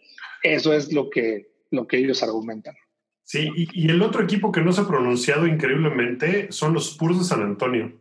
eso 0.43 0.73
es 0.73 0.93
lo 0.93 1.09
que, 1.09 1.49
lo 1.71 1.87
que 1.87 1.97
ellos 1.97 2.21
argumentan. 2.21 2.75
Sí, 3.23 3.49
y, 3.55 3.89
el 3.89 4.03
otro 4.03 4.23
equipo 4.23 4.51
que 4.51 4.61
no 4.61 4.71
se 4.71 4.81
ha 4.81 4.87
pronunciado 4.87 5.47
increíblemente 5.47 6.51
son 6.51 6.73
los 6.73 6.91
Spurs 6.91 7.17
de 7.17 7.23
San 7.23 7.41
Antonio. 7.41 7.91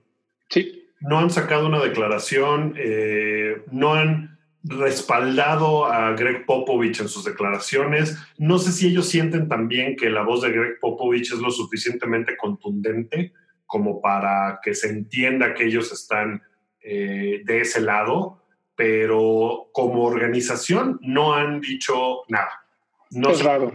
Sí. 0.51 0.83
No 1.01 1.19
han 1.19 1.31
sacado 1.31 1.67
una 1.67 1.83
declaración, 1.83 2.75
eh, 2.77 3.63
no 3.73 3.95
han 3.95 4.34
respaldado 4.65 5.85
a 5.85 6.13
Greg 6.13 6.47
Popovich 6.47 7.01
en 7.01 7.09
sus 7.09 7.25
declaraciones. 7.25 8.19
No 8.39 8.59
sé 8.59 8.73
si 8.73 8.89
ellos 8.89 9.09
sienten 9.09 9.49
también 9.49 9.95
que 9.97 10.09
la 10.11 10.23
voz 10.23 10.43
de 10.43 10.51
Greg 10.51 10.81
Popovich 10.81 11.33
es 11.33 11.39
lo 11.39 11.51
suficientemente 11.51 12.37
contundente 12.37 13.33
como 13.67 14.01
para 14.01 14.61
que 14.63 14.75
se 14.75 14.89
entienda 14.89 15.55
que 15.55 15.67
ellos 15.67 15.93
están 15.93 16.43
eh, 16.81 17.43
de 17.45 17.61
ese 17.61 17.81
lado, 17.81 18.43
pero 18.75 19.69
como 19.73 20.05
organización 20.05 20.99
no 21.03 21.35
han 21.35 21.61
dicho 21.61 22.23
nada. 22.29 22.65
No 23.11 23.31
es 23.31 23.43
raro. 23.43 23.73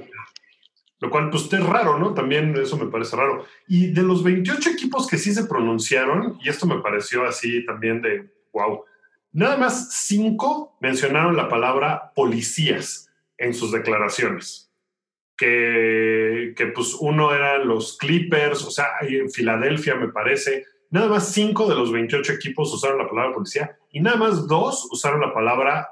Lo 1.02 1.10
cual, 1.10 1.30
pues, 1.30 1.52
es 1.52 1.66
raro, 1.66 1.98
¿no? 1.98 2.14
También 2.14 2.56
eso 2.58 2.78
me 2.78 2.92
parece 2.92 3.16
raro. 3.16 3.46
Y 3.68 3.88
de 3.88 4.04
los 4.04 4.24
28 4.24 4.72
equipos 4.72 5.08
que 5.08 5.18
sí 5.18 5.34
se 5.34 5.46
pronunciaron, 5.46 6.38
y 6.44 6.50
esto 6.50 6.68
me 6.68 6.82
pareció 6.82 7.26
así 7.26 7.66
también 7.66 8.02
de, 8.02 8.30
wow, 8.52 8.84
nada 9.32 9.57
más 9.57 9.93
cinco 9.93 10.77
mencionaron 10.80 11.36
la 11.36 11.49
palabra 11.49 12.11
policías 12.15 13.09
en 13.38 13.53
sus 13.53 13.71
declaraciones. 13.71 14.71
Que, 15.38 16.53
que 16.57 16.67
pues 16.67 16.95
uno 16.99 17.34
eran 17.34 17.65
los 17.65 17.97
Clippers, 17.97 18.65
o 18.65 18.71
sea, 18.71 18.88
en 19.01 19.30
Filadelfia 19.30 19.95
me 19.95 20.09
parece, 20.09 20.65
nada 20.89 21.07
más 21.07 21.32
cinco 21.32 21.69
de 21.69 21.75
los 21.75 21.93
28 21.93 22.34
equipos 22.34 22.73
usaron 22.73 22.97
la 22.97 23.07
palabra 23.07 23.36
policía 23.36 23.77
y 23.89 24.01
nada 24.01 24.17
más 24.17 24.47
dos 24.47 24.89
usaron 24.91 25.21
la 25.21 25.34
palabra 25.34 25.91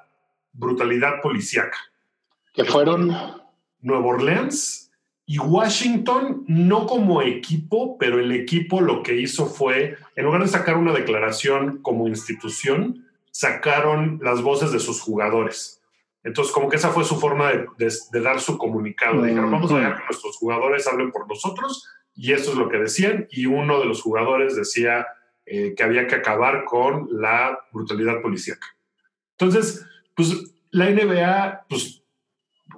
brutalidad 0.51 1.21
policíaca. 1.21 1.77
Que 2.53 2.65
fueron 2.65 3.15
Nueva 3.79 4.05
Orleans 4.05 4.91
y 5.25 5.39
Washington, 5.39 6.45
no 6.47 6.87
como 6.87 7.21
equipo, 7.21 7.97
pero 7.97 8.19
el 8.19 8.31
equipo 8.31 8.81
lo 8.81 9.03
que 9.03 9.15
hizo 9.15 9.45
fue, 9.45 9.97
en 10.15 10.25
lugar 10.25 10.41
de 10.41 10.47
sacar 10.47 10.77
una 10.77 10.93
declaración 10.93 11.79
como 11.81 12.07
institución, 12.07 13.06
sacaron 13.37 14.19
las 14.23 14.41
voces 14.41 14.71
de 14.71 14.79
sus 14.79 14.99
jugadores. 14.99 15.79
Entonces, 16.23 16.51
como 16.51 16.69
que 16.69 16.77
esa 16.77 16.89
fue 16.89 17.03
su 17.03 17.19
forma 17.19 17.51
de, 17.51 18.19
dar 18.19 18.41
su 18.41 18.57
comunicado. 18.57 19.21
Dijeron, 19.21 19.51
vamos 19.51 19.71
a 19.71 19.77
dejar 19.77 19.97
que 19.97 20.05
nuestros 20.05 20.37
jugadores 20.37 20.87
hablen 20.87 21.11
por 21.11 21.27
nosotros, 21.27 21.87
y 22.15 22.33
eso 22.33 22.53
es 22.53 22.57
lo 22.57 22.67
que 22.67 22.79
decían. 22.79 23.27
Y 23.29 23.45
uno 23.45 23.79
de 23.79 23.85
los 23.85 24.01
jugadores 24.01 24.55
decía, 24.55 25.05
eh, 25.45 25.75
que 25.77 25.83
había 25.83 26.07
que 26.07 26.15
acabar 26.15 26.65
con 26.65 27.09
la 27.11 27.59
brutalidad 27.71 28.23
policíaca. 28.23 28.65
Entonces, 29.37 29.85
pues 30.15 30.55
la 30.71 30.89
NBA, 30.89 31.67
pues 31.69 32.03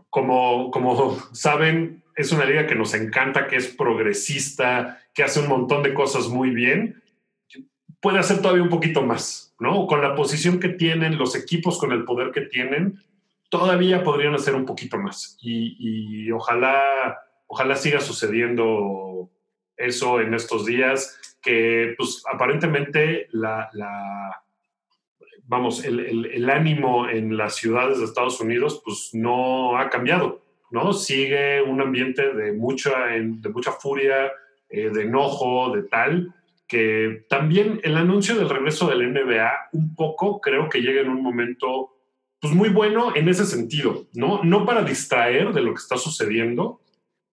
como, 0.10 0.72
como 0.72 1.18
saben, 1.32 2.03
es 2.18 2.34
una 2.34 2.43
liga 2.43 2.68
que 2.68 2.76
nos 2.76 2.93
encanta, 2.95 3.47
que 3.47 3.55
es 3.55 3.70
progresista, 3.70 5.01
que 5.14 5.24
hace 5.24 5.39
un 5.39 5.47
montón 5.47 5.84
de 5.84 5.93
cosas 5.93 6.28
muy 6.28 6.49
bien. 6.49 7.01
Puede 8.01 8.20
hacer 8.20 8.41
todavía 8.41 8.64
un 8.64 8.70
poquito 8.70 9.03
más, 9.03 9.49
¿no? 9.60 9.88
Con 9.88 10.01
la 10.01 10.16
posición 10.16 10.60
que 10.60 10.70
tienen, 10.70 11.18
los 11.18 11.36
equipos 11.36 11.78
con 11.78 11.91
el 11.91 12.05
poder 12.05 12.32
que 12.32 12.41
tienen, 12.41 13.03
todavía 13.49 14.03
podrían 14.03 14.36
hacer 14.36 14.55
un 14.55 14.66
poquito 14.66 14.97
más. 14.97 15.38
Y, 15.41 16.32
ojalá, 16.32 17.20
ojalá 17.47 17.76
siga 17.76 17.99
sucediendo 17.99 19.30
eso 19.76 20.22
en 20.22 20.34
estos 20.34 20.66
días, 20.66 21.38
que 21.41 21.93
pues 21.97 22.24
aparentemente 22.32 23.28
la, 23.32 23.70
vamos, 25.43 25.84
el, 25.84 26.49
ánimo 26.49 27.10
en 27.10 27.38
las 27.38 27.55
ciudades 27.55 27.99
de 27.99 28.05
Estados 28.05 28.39
Unidos 28.39 28.82
pues 28.84 29.12
no 29.14 29.78
ha 29.78 29.89
cambiado, 29.89 30.41
¿no? 30.70 30.93
Sigue 30.93 31.62
un 31.62 31.82
ambiente 31.82 32.34
de 32.34 32.51
mucha, 32.53 33.05
de 33.07 33.49
mucha 33.49 33.72
furia, 33.72 34.32
eh, 34.70 34.89
de 34.89 35.03
enojo, 35.03 35.76
de 35.76 35.84
tal, 35.84 36.36
que 36.70 37.26
también 37.28 37.82
el 37.84 37.98
anuncio 37.98 38.36
del 38.36 38.48
regreso 38.48 38.88
del 38.88 39.12
NBA 39.12 39.70
un 39.74 39.96
poco 39.96 40.40
creo 40.40 40.70
que 40.70 40.82
llega 40.82 41.02
en 41.02 41.10
un 41.10 41.24
momento 41.24 41.96
pues 42.40 42.54
muy 42.54 42.70
bueno 42.70 43.14
en 43.16 43.28
ese 43.28 43.46
sentido, 43.46 44.08
¿no? 44.14 44.44
No 44.44 44.66
para 44.66 44.84
distraer 44.84 45.52
de 45.52 45.62
lo 45.62 45.74
que 45.74 45.82
está 45.82 45.98
sucediendo, 45.98 46.80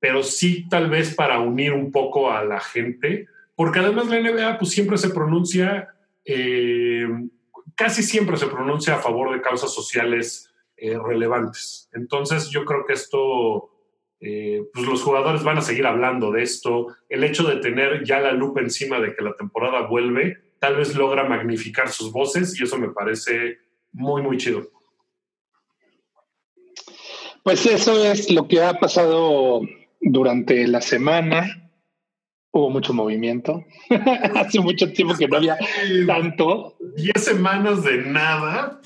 pero 0.00 0.22
sí 0.22 0.66
tal 0.68 0.90
vez 0.90 1.14
para 1.14 1.38
unir 1.38 1.74
un 1.74 1.92
poco 1.92 2.32
a 2.32 2.44
la 2.44 2.60
gente, 2.60 3.26
porque 3.54 3.78
además 3.78 4.08
la 4.08 4.20
NBA 4.20 4.58
pues 4.58 4.70
siempre 4.72 4.96
se 4.96 5.10
pronuncia, 5.10 5.94
eh, 6.24 7.06
casi 7.74 8.02
siempre 8.02 8.38
se 8.38 8.46
pronuncia 8.46 8.96
a 8.96 9.02
favor 9.02 9.32
de 9.32 9.42
causas 9.42 9.72
sociales 9.72 10.50
eh, 10.78 10.98
relevantes. 10.98 11.88
Entonces 11.92 12.48
yo 12.48 12.64
creo 12.64 12.86
que 12.86 12.94
esto, 12.94 13.70
eh, 14.20 14.62
pues 14.72 14.86
los 14.86 15.02
jugadores 15.02 15.42
van 15.42 15.58
a 15.58 15.62
seguir 15.62 15.86
hablando 15.86 16.32
de 16.32 16.42
esto, 16.42 16.88
el 17.08 17.24
hecho 17.24 17.44
de 17.44 17.56
tener 17.56 18.04
ya 18.04 18.20
la 18.20 18.32
lupa 18.32 18.60
encima 18.60 18.98
de 18.98 19.14
que 19.14 19.22
la 19.22 19.34
temporada 19.34 19.86
vuelve, 19.86 20.38
tal 20.58 20.76
vez 20.76 20.94
logra 20.94 21.24
magnificar 21.24 21.90
sus 21.90 22.12
voces 22.12 22.58
y 22.58 22.64
eso 22.64 22.78
me 22.78 22.88
parece 22.88 23.58
muy, 23.92 24.22
muy 24.22 24.36
chido. 24.38 24.70
Pues 27.42 27.64
eso 27.66 28.04
es 28.04 28.30
lo 28.30 28.48
que 28.48 28.62
ha 28.62 28.74
pasado 28.74 29.60
durante 30.00 30.66
la 30.66 30.80
semana. 30.80 31.70
Hubo 32.50 32.70
mucho 32.70 32.92
movimiento. 32.92 33.64
Hace 34.34 34.60
mucho 34.60 34.90
tiempo 34.92 35.14
que 35.16 35.28
no 35.28 35.36
había 35.36 35.56
tanto. 36.06 36.76
Diez 36.96 37.22
semanas 37.22 37.84
de 37.84 37.98
nada. 37.98 38.80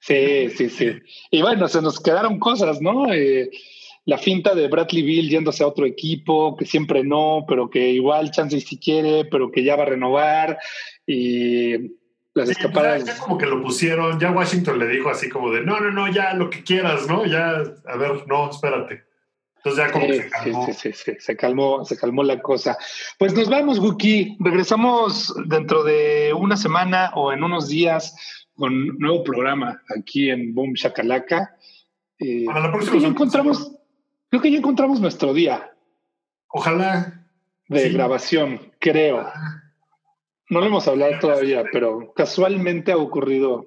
Sí, 0.00 0.50
sí, 0.50 0.68
sí. 0.68 0.98
Y 1.30 1.40
bueno, 1.42 1.68
se 1.68 1.80
nos 1.80 2.00
quedaron 2.00 2.38
cosas, 2.38 2.82
¿no? 2.82 3.10
Eh, 3.12 3.50
la 4.10 4.18
finta 4.18 4.56
de 4.56 4.66
Bradley 4.66 5.04
Bill 5.04 5.30
yéndose 5.30 5.62
a 5.62 5.68
otro 5.68 5.86
equipo, 5.86 6.56
que 6.56 6.66
siempre 6.66 7.04
no, 7.04 7.44
pero 7.46 7.70
que 7.70 7.90
igual 7.90 8.32
chance 8.32 8.60
si 8.60 8.76
quiere, 8.76 9.24
pero 9.24 9.52
que 9.52 9.62
ya 9.62 9.76
va 9.76 9.84
a 9.84 9.86
renovar. 9.86 10.58
Y 11.06 11.92
las 12.34 12.48
escapadas. 12.48 13.04
Ya, 13.04 13.16
como 13.18 13.38
que 13.38 13.46
lo 13.46 13.62
pusieron, 13.62 14.18
ya 14.18 14.32
Washington 14.32 14.80
le 14.80 14.88
dijo 14.88 15.10
así 15.10 15.28
como 15.28 15.52
de, 15.52 15.62
no, 15.62 15.78
no, 15.78 15.92
no, 15.92 16.12
ya 16.12 16.34
lo 16.34 16.50
que 16.50 16.64
quieras, 16.64 17.06
¿no? 17.06 17.24
Ya, 17.24 17.62
a 17.86 17.96
ver, 17.96 18.26
no, 18.26 18.50
espérate. 18.50 19.04
Entonces 19.58 19.84
ya 19.86 19.92
como 19.92 20.06
que 20.08 20.22
se 20.22 20.28
calmó. 20.28 20.66
Sí, 20.66 20.72
sí, 20.72 20.92
sí, 20.92 21.12
se 21.16 21.36
calmó, 21.36 21.84
se 21.84 21.96
calmó 21.96 22.24
la 22.24 22.42
cosa. 22.42 22.76
Pues 23.16 23.32
nos 23.32 23.48
vamos, 23.48 23.78
Wookie. 23.78 24.38
Regresamos 24.40 25.32
dentro 25.46 25.84
de 25.84 26.34
una 26.36 26.56
semana 26.56 27.12
o 27.14 27.32
en 27.32 27.44
unos 27.44 27.68
días 27.68 28.44
con 28.56 28.72
un 28.74 28.98
nuevo 28.98 29.22
programa 29.22 29.80
aquí 29.96 30.30
en 30.30 30.52
Boom 30.52 30.72
Shakalaka. 30.72 31.54
Eh, 32.18 32.44
Para 32.46 32.58
la 32.58 32.72
próxima 32.72 32.98
ya 32.98 33.06
encontramos, 33.06 33.76
creo 34.30 34.42
que 34.42 34.50
ya 34.50 34.58
encontramos 34.58 35.00
nuestro 35.00 35.34
día. 35.34 35.72
Ojalá. 36.48 37.26
De 37.68 37.90
grabación, 37.90 38.72
creo. 38.78 39.20
Ah. 39.20 39.62
No 40.48 40.60
lo 40.60 40.66
hemos 40.66 40.88
hablado 40.88 41.18
todavía, 41.20 41.64
pero 41.72 42.12
casualmente 42.14 42.90
ha 42.90 42.96
ocurrido. 42.96 43.66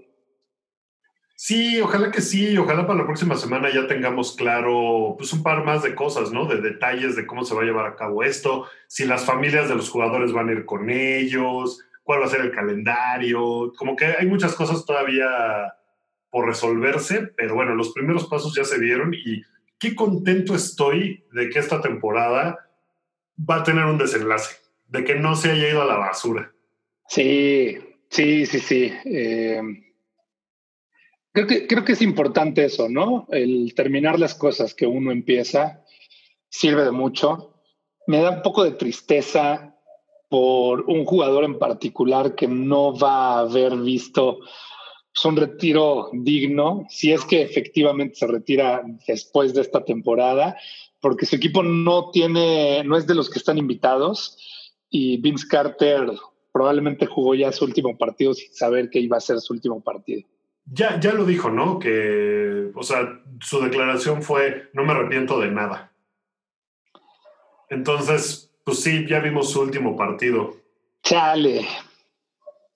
Sí, 1.35 1.79
ojalá 1.81 2.11
que 2.11 2.21
sí, 2.21 2.57
ojalá 2.57 2.85
para 2.85 2.99
la 2.99 3.05
próxima 3.05 3.35
semana 3.35 3.69
ya 3.73 3.87
tengamos 3.87 4.35
claro 4.35 5.15
pues 5.17 5.33
un 5.33 5.43
par 5.43 5.63
más 5.65 5.83
de 5.83 5.95
cosas, 5.95 6.31
¿no? 6.31 6.45
De 6.45 6.61
detalles 6.61 7.15
de 7.15 7.25
cómo 7.25 7.43
se 7.43 7.55
va 7.55 7.61
a 7.61 7.65
llevar 7.65 7.85
a 7.85 7.95
cabo 7.95 8.23
esto, 8.23 8.67
si 8.87 9.05
las 9.05 9.25
familias 9.25 9.67
de 9.67 9.75
los 9.75 9.89
jugadores 9.89 10.31
van 10.31 10.49
a 10.49 10.51
ir 10.51 10.65
con 10.65 10.89
ellos, 10.89 11.83
cuál 12.03 12.21
va 12.21 12.25
a 12.25 12.29
ser 12.29 12.41
el 12.41 12.51
calendario, 12.51 13.73
como 13.77 13.95
que 13.95 14.05
hay 14.05 14.27
muchas 14.27 14.53
cosas 14.53 14.85
todavía 14.85 15.27
por 16.29 16.45
resolverse, 16.45 17.27
pero 17.35 17.55
bueno, 17.55 17.75
los 17.75 17.93
primeros 17.93 18.27
pasos 18.27 18.55
ya 18.55 18.63
se 18.63 18.79
dieron 18.79 19.13
y 19.13 19.41
qué 19.83 19.95
contento 19.95 20.55
estoy 20.55 21.25
de 21.33 21.49
que 21.49 21.59
esta 21.59 21.81
temporada 21.81 22.57
va 23.37 23.57
a 23.57 23.63
tener 23.63 23.83
un 23.83 23.97
desenlace, 23.97 24.55
de 24.87 25.03
que 25.03 25.15
no 25.15 25.35
se 25.35 25.51
haya 25.51 25.71
ido 25.71 25.81
a 25.81 25.85
la 25.85 25.97
basura. 25.97 26.53
Sí, 27.09 27.77
sí, 28.09 28.45
sí, 28.45 28.59
sí. 28.59 28.93
Eh, 29.03 29.61
creo, 31.33 31.47
que, 31.47 31.67
creo 31.67 31.83
que 31.83 31.91
es 31.91 32.01
importante 32.01 32.63
eso, 32.63 32.87
¿no? 32.87 33.27
El 33.29 33.73
terminar 33.75 34.17
las 34.19 34.35
cosas 34.35 34.73
que 34.73 34.87
uno 34.87 35.11
empieza 35.11 35.83
sirve 36.47 36.85
de 36.85 36.91
mucho. 36.91 37.53
Me 38.07 38.21
da 38.21 38.29
un 38.29 38.41
poco 38.41 38.63
de 38.63 38.71
tristeza 38.71 39.75
por 40.29 40.85
un 40.87 41.03
jugador 41.03 41.43
en 41.43 41.59
particular 41.59 42.35
que 42.35 42.47
no 42.47 42.97
va 42.97 43.35
a 43.35 43.39
haber 43.39 43.75
visto 43.75 44.39
pues, 45.13 45.25
un 45.25 45.35
retiro 45.35 46.09
digno, 46.13 46.85
si 46.89 47.11
es 47.11 47.23
que 47.25 47.41
efectivamente 47.41 48.15
se 48.15 48.27
retira 48.27 48.83
después 49.07 49.53
de 49.53 49.61
esta 49.61 49.85
temporada, 49.85 50.57
porque 50.99 51.25
su 51.25 51.35
equipo 51.35 51.61
no 51.61 52.09
tiene, 52.11 52.83
no 52.83 52.97
es 52.97 53.05
de 53.05 53.15
los 53.15 53.29
que 53.29 53.39
están 53.39 53.57
invitados 53.57 54.37
y 54.89 55.17
Vince 55.17 55.47
Carter 55.47 56.11
probablemente 56.51 57.05
jugó 57.05 57.35
ya 57.35 57.51
su 57.51 57.65
último 57.65 57.97
partido 57.97 58.33
sin 58.33 58.53
saber 58.53 58.89
que 58.89 58.99
iba 58.99 59.17
a 59.17 59.21
ser 59.21 59.39
su 59.39 59.53
último 59.53 59.81
partido. 59.81 60.21
Ya, 60.65 60.99
ya 60.99 61.13
lo 61.13 61.25
dijo, 61.25 61.49
¿no? 61.49 61.77
Que, 61.77 62.71
o 62.73 62.83
sea, 62.83 63.21
su 63.41 63.59
declaración 63.59 64.23
fue, 64.23 64.69
no 64.73 64.85
me 64.85 64.93
arrepiento 64.93 65.39
de 65.39 65.51
nada. 65.51 65.91
Entonces, 67.69 68.51
pues 68.63 68.79
sí, 68.79 69.05
ya 69.07 69.19
vimos 69.19 69.51
su 69.51 69.61
último 69.61 69.97
partido. 69.97 70.55
Chale. 71.01 71.67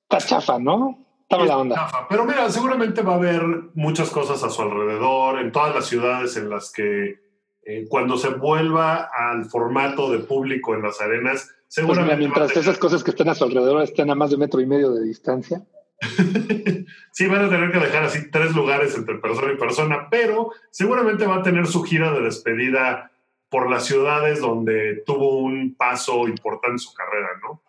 Está 0.04 0.18
chafa, 0.18 0.60
¿no? 0.60 1.07
Está 1.30 1.44
la 1.44 1.58
onda. 1.58 2.08
Pero 2.10 2.26
mira, 2.26 2.50
seguramente 2.50 3.02
va 3.02 3.14
a 3.14 3.18
haber 3.18 3.44
muchas 3.74 4.10
cosas 4.10 4.44
a 4.44 4.50
su 4.50 4.62
alrededor, 4.62 5.40
en 5.40 5.52
todas 5.52 5.76
las 5.76 5.86
ciudades 5.86 6.38
en 6.38 6.50
las 6.50 6.72
que 6.72 7.20
eh, 7.64 7.86
cuando 7.90 8.18
se 8.18 8.30
vuelva 8.30 9.10
al 9.14 9.46
formato 9.46 10.10
de 10.10 10.20
público 10.20 10.74
en 10.74 10.84
las 10.84 11.02
arenas, 11.02 11.54
Seguramente 11.68 12.16
pues 12.16 12.20
mientras 12.20 12.58
esas 12.58 12.78
cosas 12.78 13.04
que 13.04 13.12
están 13.12 13.30
a 13.30 13.36
su 13.36 13.44
alrededor 13.44 13.82
estén 13.82 14.10
a 14.10 14.16
más 14.16 14.32
de 14.32 14.38
metro 14.38 14.62
y 14.62 14.66
medio 14.66 14.92
de 14.92 15.04
distancia. 15.04 15.66
sí, 17.12 17.28
van 17.28 17.46
a 17.46 17.50
tener 17.50 17.72
que 17.72 17.80
dejar 17.80 18.04
así 18.04 18.32
tres 18.32 18.56
lugares 18.56 18.96
entre 18.96 19.16
persona 19.16 19.52
y 19.52 19.58
persona, 19.58 20.08
pero 20.10 20.52
seguramente 20.72 21.26
va 21.26 21.38
a 21.38 21.44
tener 21.44 21.68
su 21.68 21.84
gira 21.84 22.12
de 22.14 22.22
despedida 22.22 23.12
por 23.50 23.70
las 23.70 23.86
ciudades 23.86 24.40
donde 24.40 25.04
tuvo 25.06 25.40
un 25.40 25.76
paso 25.76 26.28
importante 26.28 26.76
en 26.76 26.80
su 26.80 26.94
carrera, 26.94 27.30
¿no? 27.44 27.62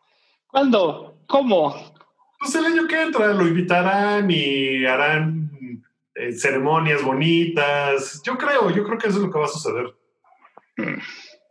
¿Cuándo? 0.47 1.19
¿Cómo? 1.27 1.75
Pues 2.39 2.55
el 2.55 2.67
año 2.67 2.87
que 2.87 3.03
entra 3.03 3.33
lo 3.35 3.47
invitarán 3.47 4.31
y 4.31 4.85
harán 4.87 5.83
eh, 6.15 6.33
ceremonias 6.33 7.03
bonitas. 7.03 8.23
Yo 8.25 8.39
creo, 8.39 8.71
yo 8.71 8.85
creo 8.85 8.99
que 8.99 9.09
eso 9.09 9.19
es 9.19 9.25
lo 9.25 9.31
que 9.31 9.39
va 9.39 9.47
a 9.47 9.49
suceder. 9.49 9.95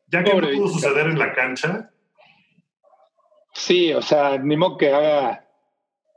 Ya 0.07 0.23
que 0.23 0.33
no 0.33 0.47
pudo 0.47 0.69
suceder 0.69 1.07
en 1.07 1.19
la 1.19 1.33
cancha, 1.33 1.91
Sí, 3.57 3.91
o 3.91 4.03
sea, 4.03 4.37
ni 4.37 4.55
modo 4.55 4.77
que 4.77 4.93
haga 4.93 5.43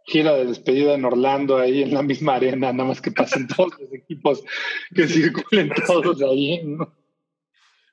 gira 0.04 0.34
de 0.34 0.44
despedida 0.44 0.94
en 0.94 1.06
Orlando 1.06 1.56
ahí 1.56 1.82
en 1.82 1.94
la 1.94 2.02
misma 2.02 2.34
arena, 2.34 2.70
nada 2.70 2.90
más 2.90 3.00
que 3.00 3.10
pasen 3.10 3.46
todos 3.56 3.80
los 3.80 3.92
equipos 3.94 4.44
que 4.94 5.08
circulen 5.08 5.70
todos 5.86 6.20
ahí. 6.20 6.62
¿no? 6.64 6.92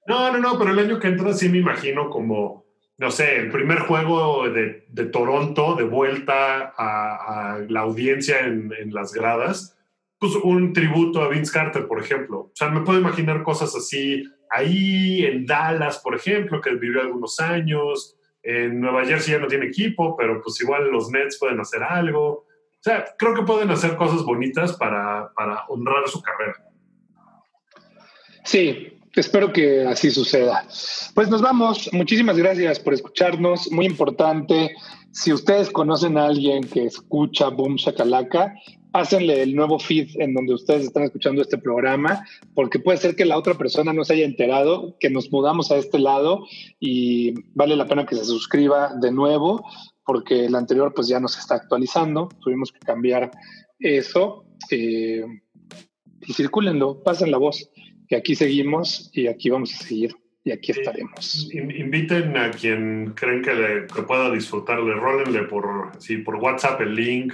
no, 0.06 0.38
no, 0.38 0.60
pero 0.60 0.72
el 0.72 0.80
año 0.80 1.00
que 1.00 1.08
entra 1.08 1.32
sí 1.32 1.48
me 1.48 1.60
imagino 1.60 2.10
como, 2.10 2.66
no 2.98 3.12
sé, 3.12 3.38
el 3.38 3.52
primer 3.52 3.80
juego 3.80 4.50
de, 4.50 4.86
Toronto 5.12 5.76
de 5.76 5.84
vuelta 5.84 6.74
a, 6.78 7.60
la 7.68 7.82
audiencia 7.82 8.40
en, 8.42 8.74
en, 8.78 8.94
las 8.94 9.14
gradas, 9.14 9.78
pues 10.20 10.34
un 10.36 10.74
tributo 10.74 11.22
a 11.22 11.30
Vince 11.30 11.54
Carter, 11.54 11.88
por 11.88 12.02
ejemplo. 12.02 12.40
O 12.40 12.52
sea, 12.56 12.70
me 12.70 12.82
puedo 12.82 13.00
imaginar 13.00 13.44
cosas 13.44 13.76
así 13.76 14.24
ahí 14.50 15.26
en 15.26 15.46
Dallas, 15.46 16.00
por 16.00 16.16
ejemplo, 16.16 16.62
que 16.62 16.74
vivió 16.76 17.02
algunos 17.02 17.40
años 17.40 18.18
en 18.48 18.80
Nueva 18.80 19.06
Jersey 19.06 19.34
ya 19.34 19.40
no 19.40 19.48
tiene 19.48 19.66
equipo, 19.66 20.16
pero 20.16 20.42
pues 20.42 20.62
igual 20.62 20.90
los 20.90 21.12
Nets 21.12 21.38
pueden 21.38 21.60
hacer 21.60 21.84
algo. 21.84 22.30
O 22.30 22.80
sea, 22.80 23.04
creo 23.18 23.34
que 23.34 23.42
pueden 23.42 23.70
hacer 23.72 23.98
cosas 23.98 24.24
bonitas 24.24 24.78
para, 24.78 25.34
honrar 25.68 26.08
su 26.08 26.22
carrera. 26.22 26.56
Sí, 28.46 28.97
Espero 29.18 29.52
que 29.52 29.84
así 29.84 30.12
suceda. 30.12 30.64
Pues 31.16 31.30
nos 31.30 31.42
vamos. 31.42 31.90
Muchísimas 31.92 32.38
gracias 32.38 32.80
por 32.80 32.94
escucharnos. 32.94 33.72
Muy 33.72 33.88
importante, 33.88 34.76
si 35.12 35.34
ustedes 35.34 35.72
conocen 35.72 36.18
a 36.20 36.28
alguien 36.28 36.64
que 36.64 36.86
escucha 36.86 37.50
Boom 37.50 37.78
Shakalaka, 37.78 38.54
pásenle 38.92 39.42
el 39.42 39.56
nuevo 39.56 39.80
feed 39.80 40.10
en 40.20 40.36
donde 40.36 40.54
ustedes 40.54 40.84
están 40.84 41.04
escuchando 41.04 41.42
este 41.42 41.58
programa, 41.58 42.26
porque 42.54 42.78
puede 42.78 43.00
ser 43.00 43.16
que 43.16 43.26
la 43.26 43.38
otra 43.38 43.56
persona 43.56 43.92
no 43.92 44.04
se 44.04 44.14
haya 44.14 44.26
enterado 44.26 44.96
que 45.00 45.10
nos 45.10 45.32
mudamos 45.32 45.72
a 45.72 45.78
este 45.78 45.98
lado 45.98 46.46
y 46.80 47.34
vale 47.56 47.76
la 47.76 47.88
pena 47.88 48.06
que 48.06 48.16
se 48.16 48.26
suscriba 48.26 48.94
de 49.02 49.12
nuevo, 49.12 49.66
porque 50.06 50.46
el 50.46 50.56
anterior 50.56 50.94
pues 50.96 51.08
ya 51.08 51.20
nos 51.20 51.38
está 51.38 51.56
actualizando, 51.56 52.30
tuvimos 52.40 52.72
que 52.72 52.80
cambiar 52.80 53.32
eso. 53.80 54.46
Eh, 54.70 55.26
y 56.22 56.34
circúlenlo, 56.34 57.04
pasen 57.04 57.32
la 57.32 57.38
voz, 57.38 57.70
que 58.08 58.16
aquí 58.16 58.36
seguimos 58.36 59.10
y 59.14 59.28
aquí 59.28 59.50
vamos 59.50 59.74
a 59.74 59.78
seguir 59.84 60.16
y 60.48 60.52
aquí 60.52 60.72
estaremos. 60.72 61.50
Inviten 61.54 62.38
a 62.38 62.52
quien 62.52 63.14
creen 63.16 63.42
que, 63.42 63.54
le, 63.54 63.88
que 63.88 64.02
pueda 64.04 64.32
disfrutarle, 64.32 64.94
rólenle 64.94 65.44
por, 65.44 65.92
sí, 66.00 66.18
por 66.18 66.36
WhatsApp 66.36 66.80
el 66.82 66.96
link. 66.96 67.34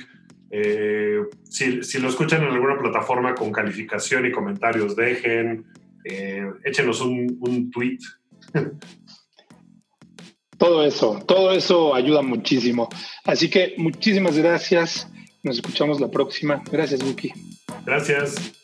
Eh, 0.50 1.20
si, 1.44 1.84
si, 1.84 2.00
lo 2.00 2.10
escuchan 2.10 2.44
en 2.44 2.50
alguna 2.50 2.78
plataforma 2.78 3.36
con 3.36 3.52
calificación 3.52 4.26
y 4.26 4.32
comentarios, 4.32 4.96
dejen, 4.96 5.66
eh, 6.06 6.46
échenos 6.64 7.02
un, 7.02 7.38
un 7.40 7.70
tweet. 7.70 8.00
todo 10.58 10.84
eso, 10.84 11.24
todo 11.28 11.52
eso 11.52 11.94
ayuda 11.94 12.24
muchísimo. 12.24 12.90
Así 13.26 13.50
que 13.50 13.76
muchísimas 13.78 14.38
gracias. 14.38 15.08
Nos 15.44 15.58
escuchamos 15.58 16.00
la 16.00 16.10
próxima. 16.10 16.64
Gracias, 16.72 17.04
Buki. 17.04 17.32
Gracias. 17.86 18.63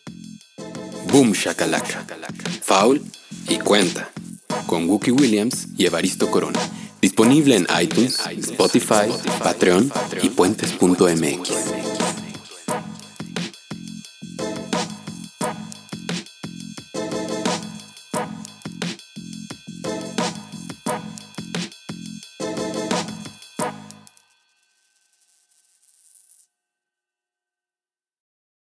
Boom 1.11 1.31
Shakalaka. 1.33 2.05
Foul 2.61 3.01
y 3.47 3.57
cuenta. 3.57 4.09
Con 4.67 4.87
Wookie 4.87 5.11
Williams 5.11 5.67
y 5.77 5.85
Evaristo 5.85 6.29
Corona. 6.29 6.59
Disponible 7.01 7.55
en 7.55 7.67
iTunes, 7.81 8.19
Spotify, 8.29 9.09
Patreon 9.41 9.91
y 10.21 10.29
puentes.mx. 10.29 12.08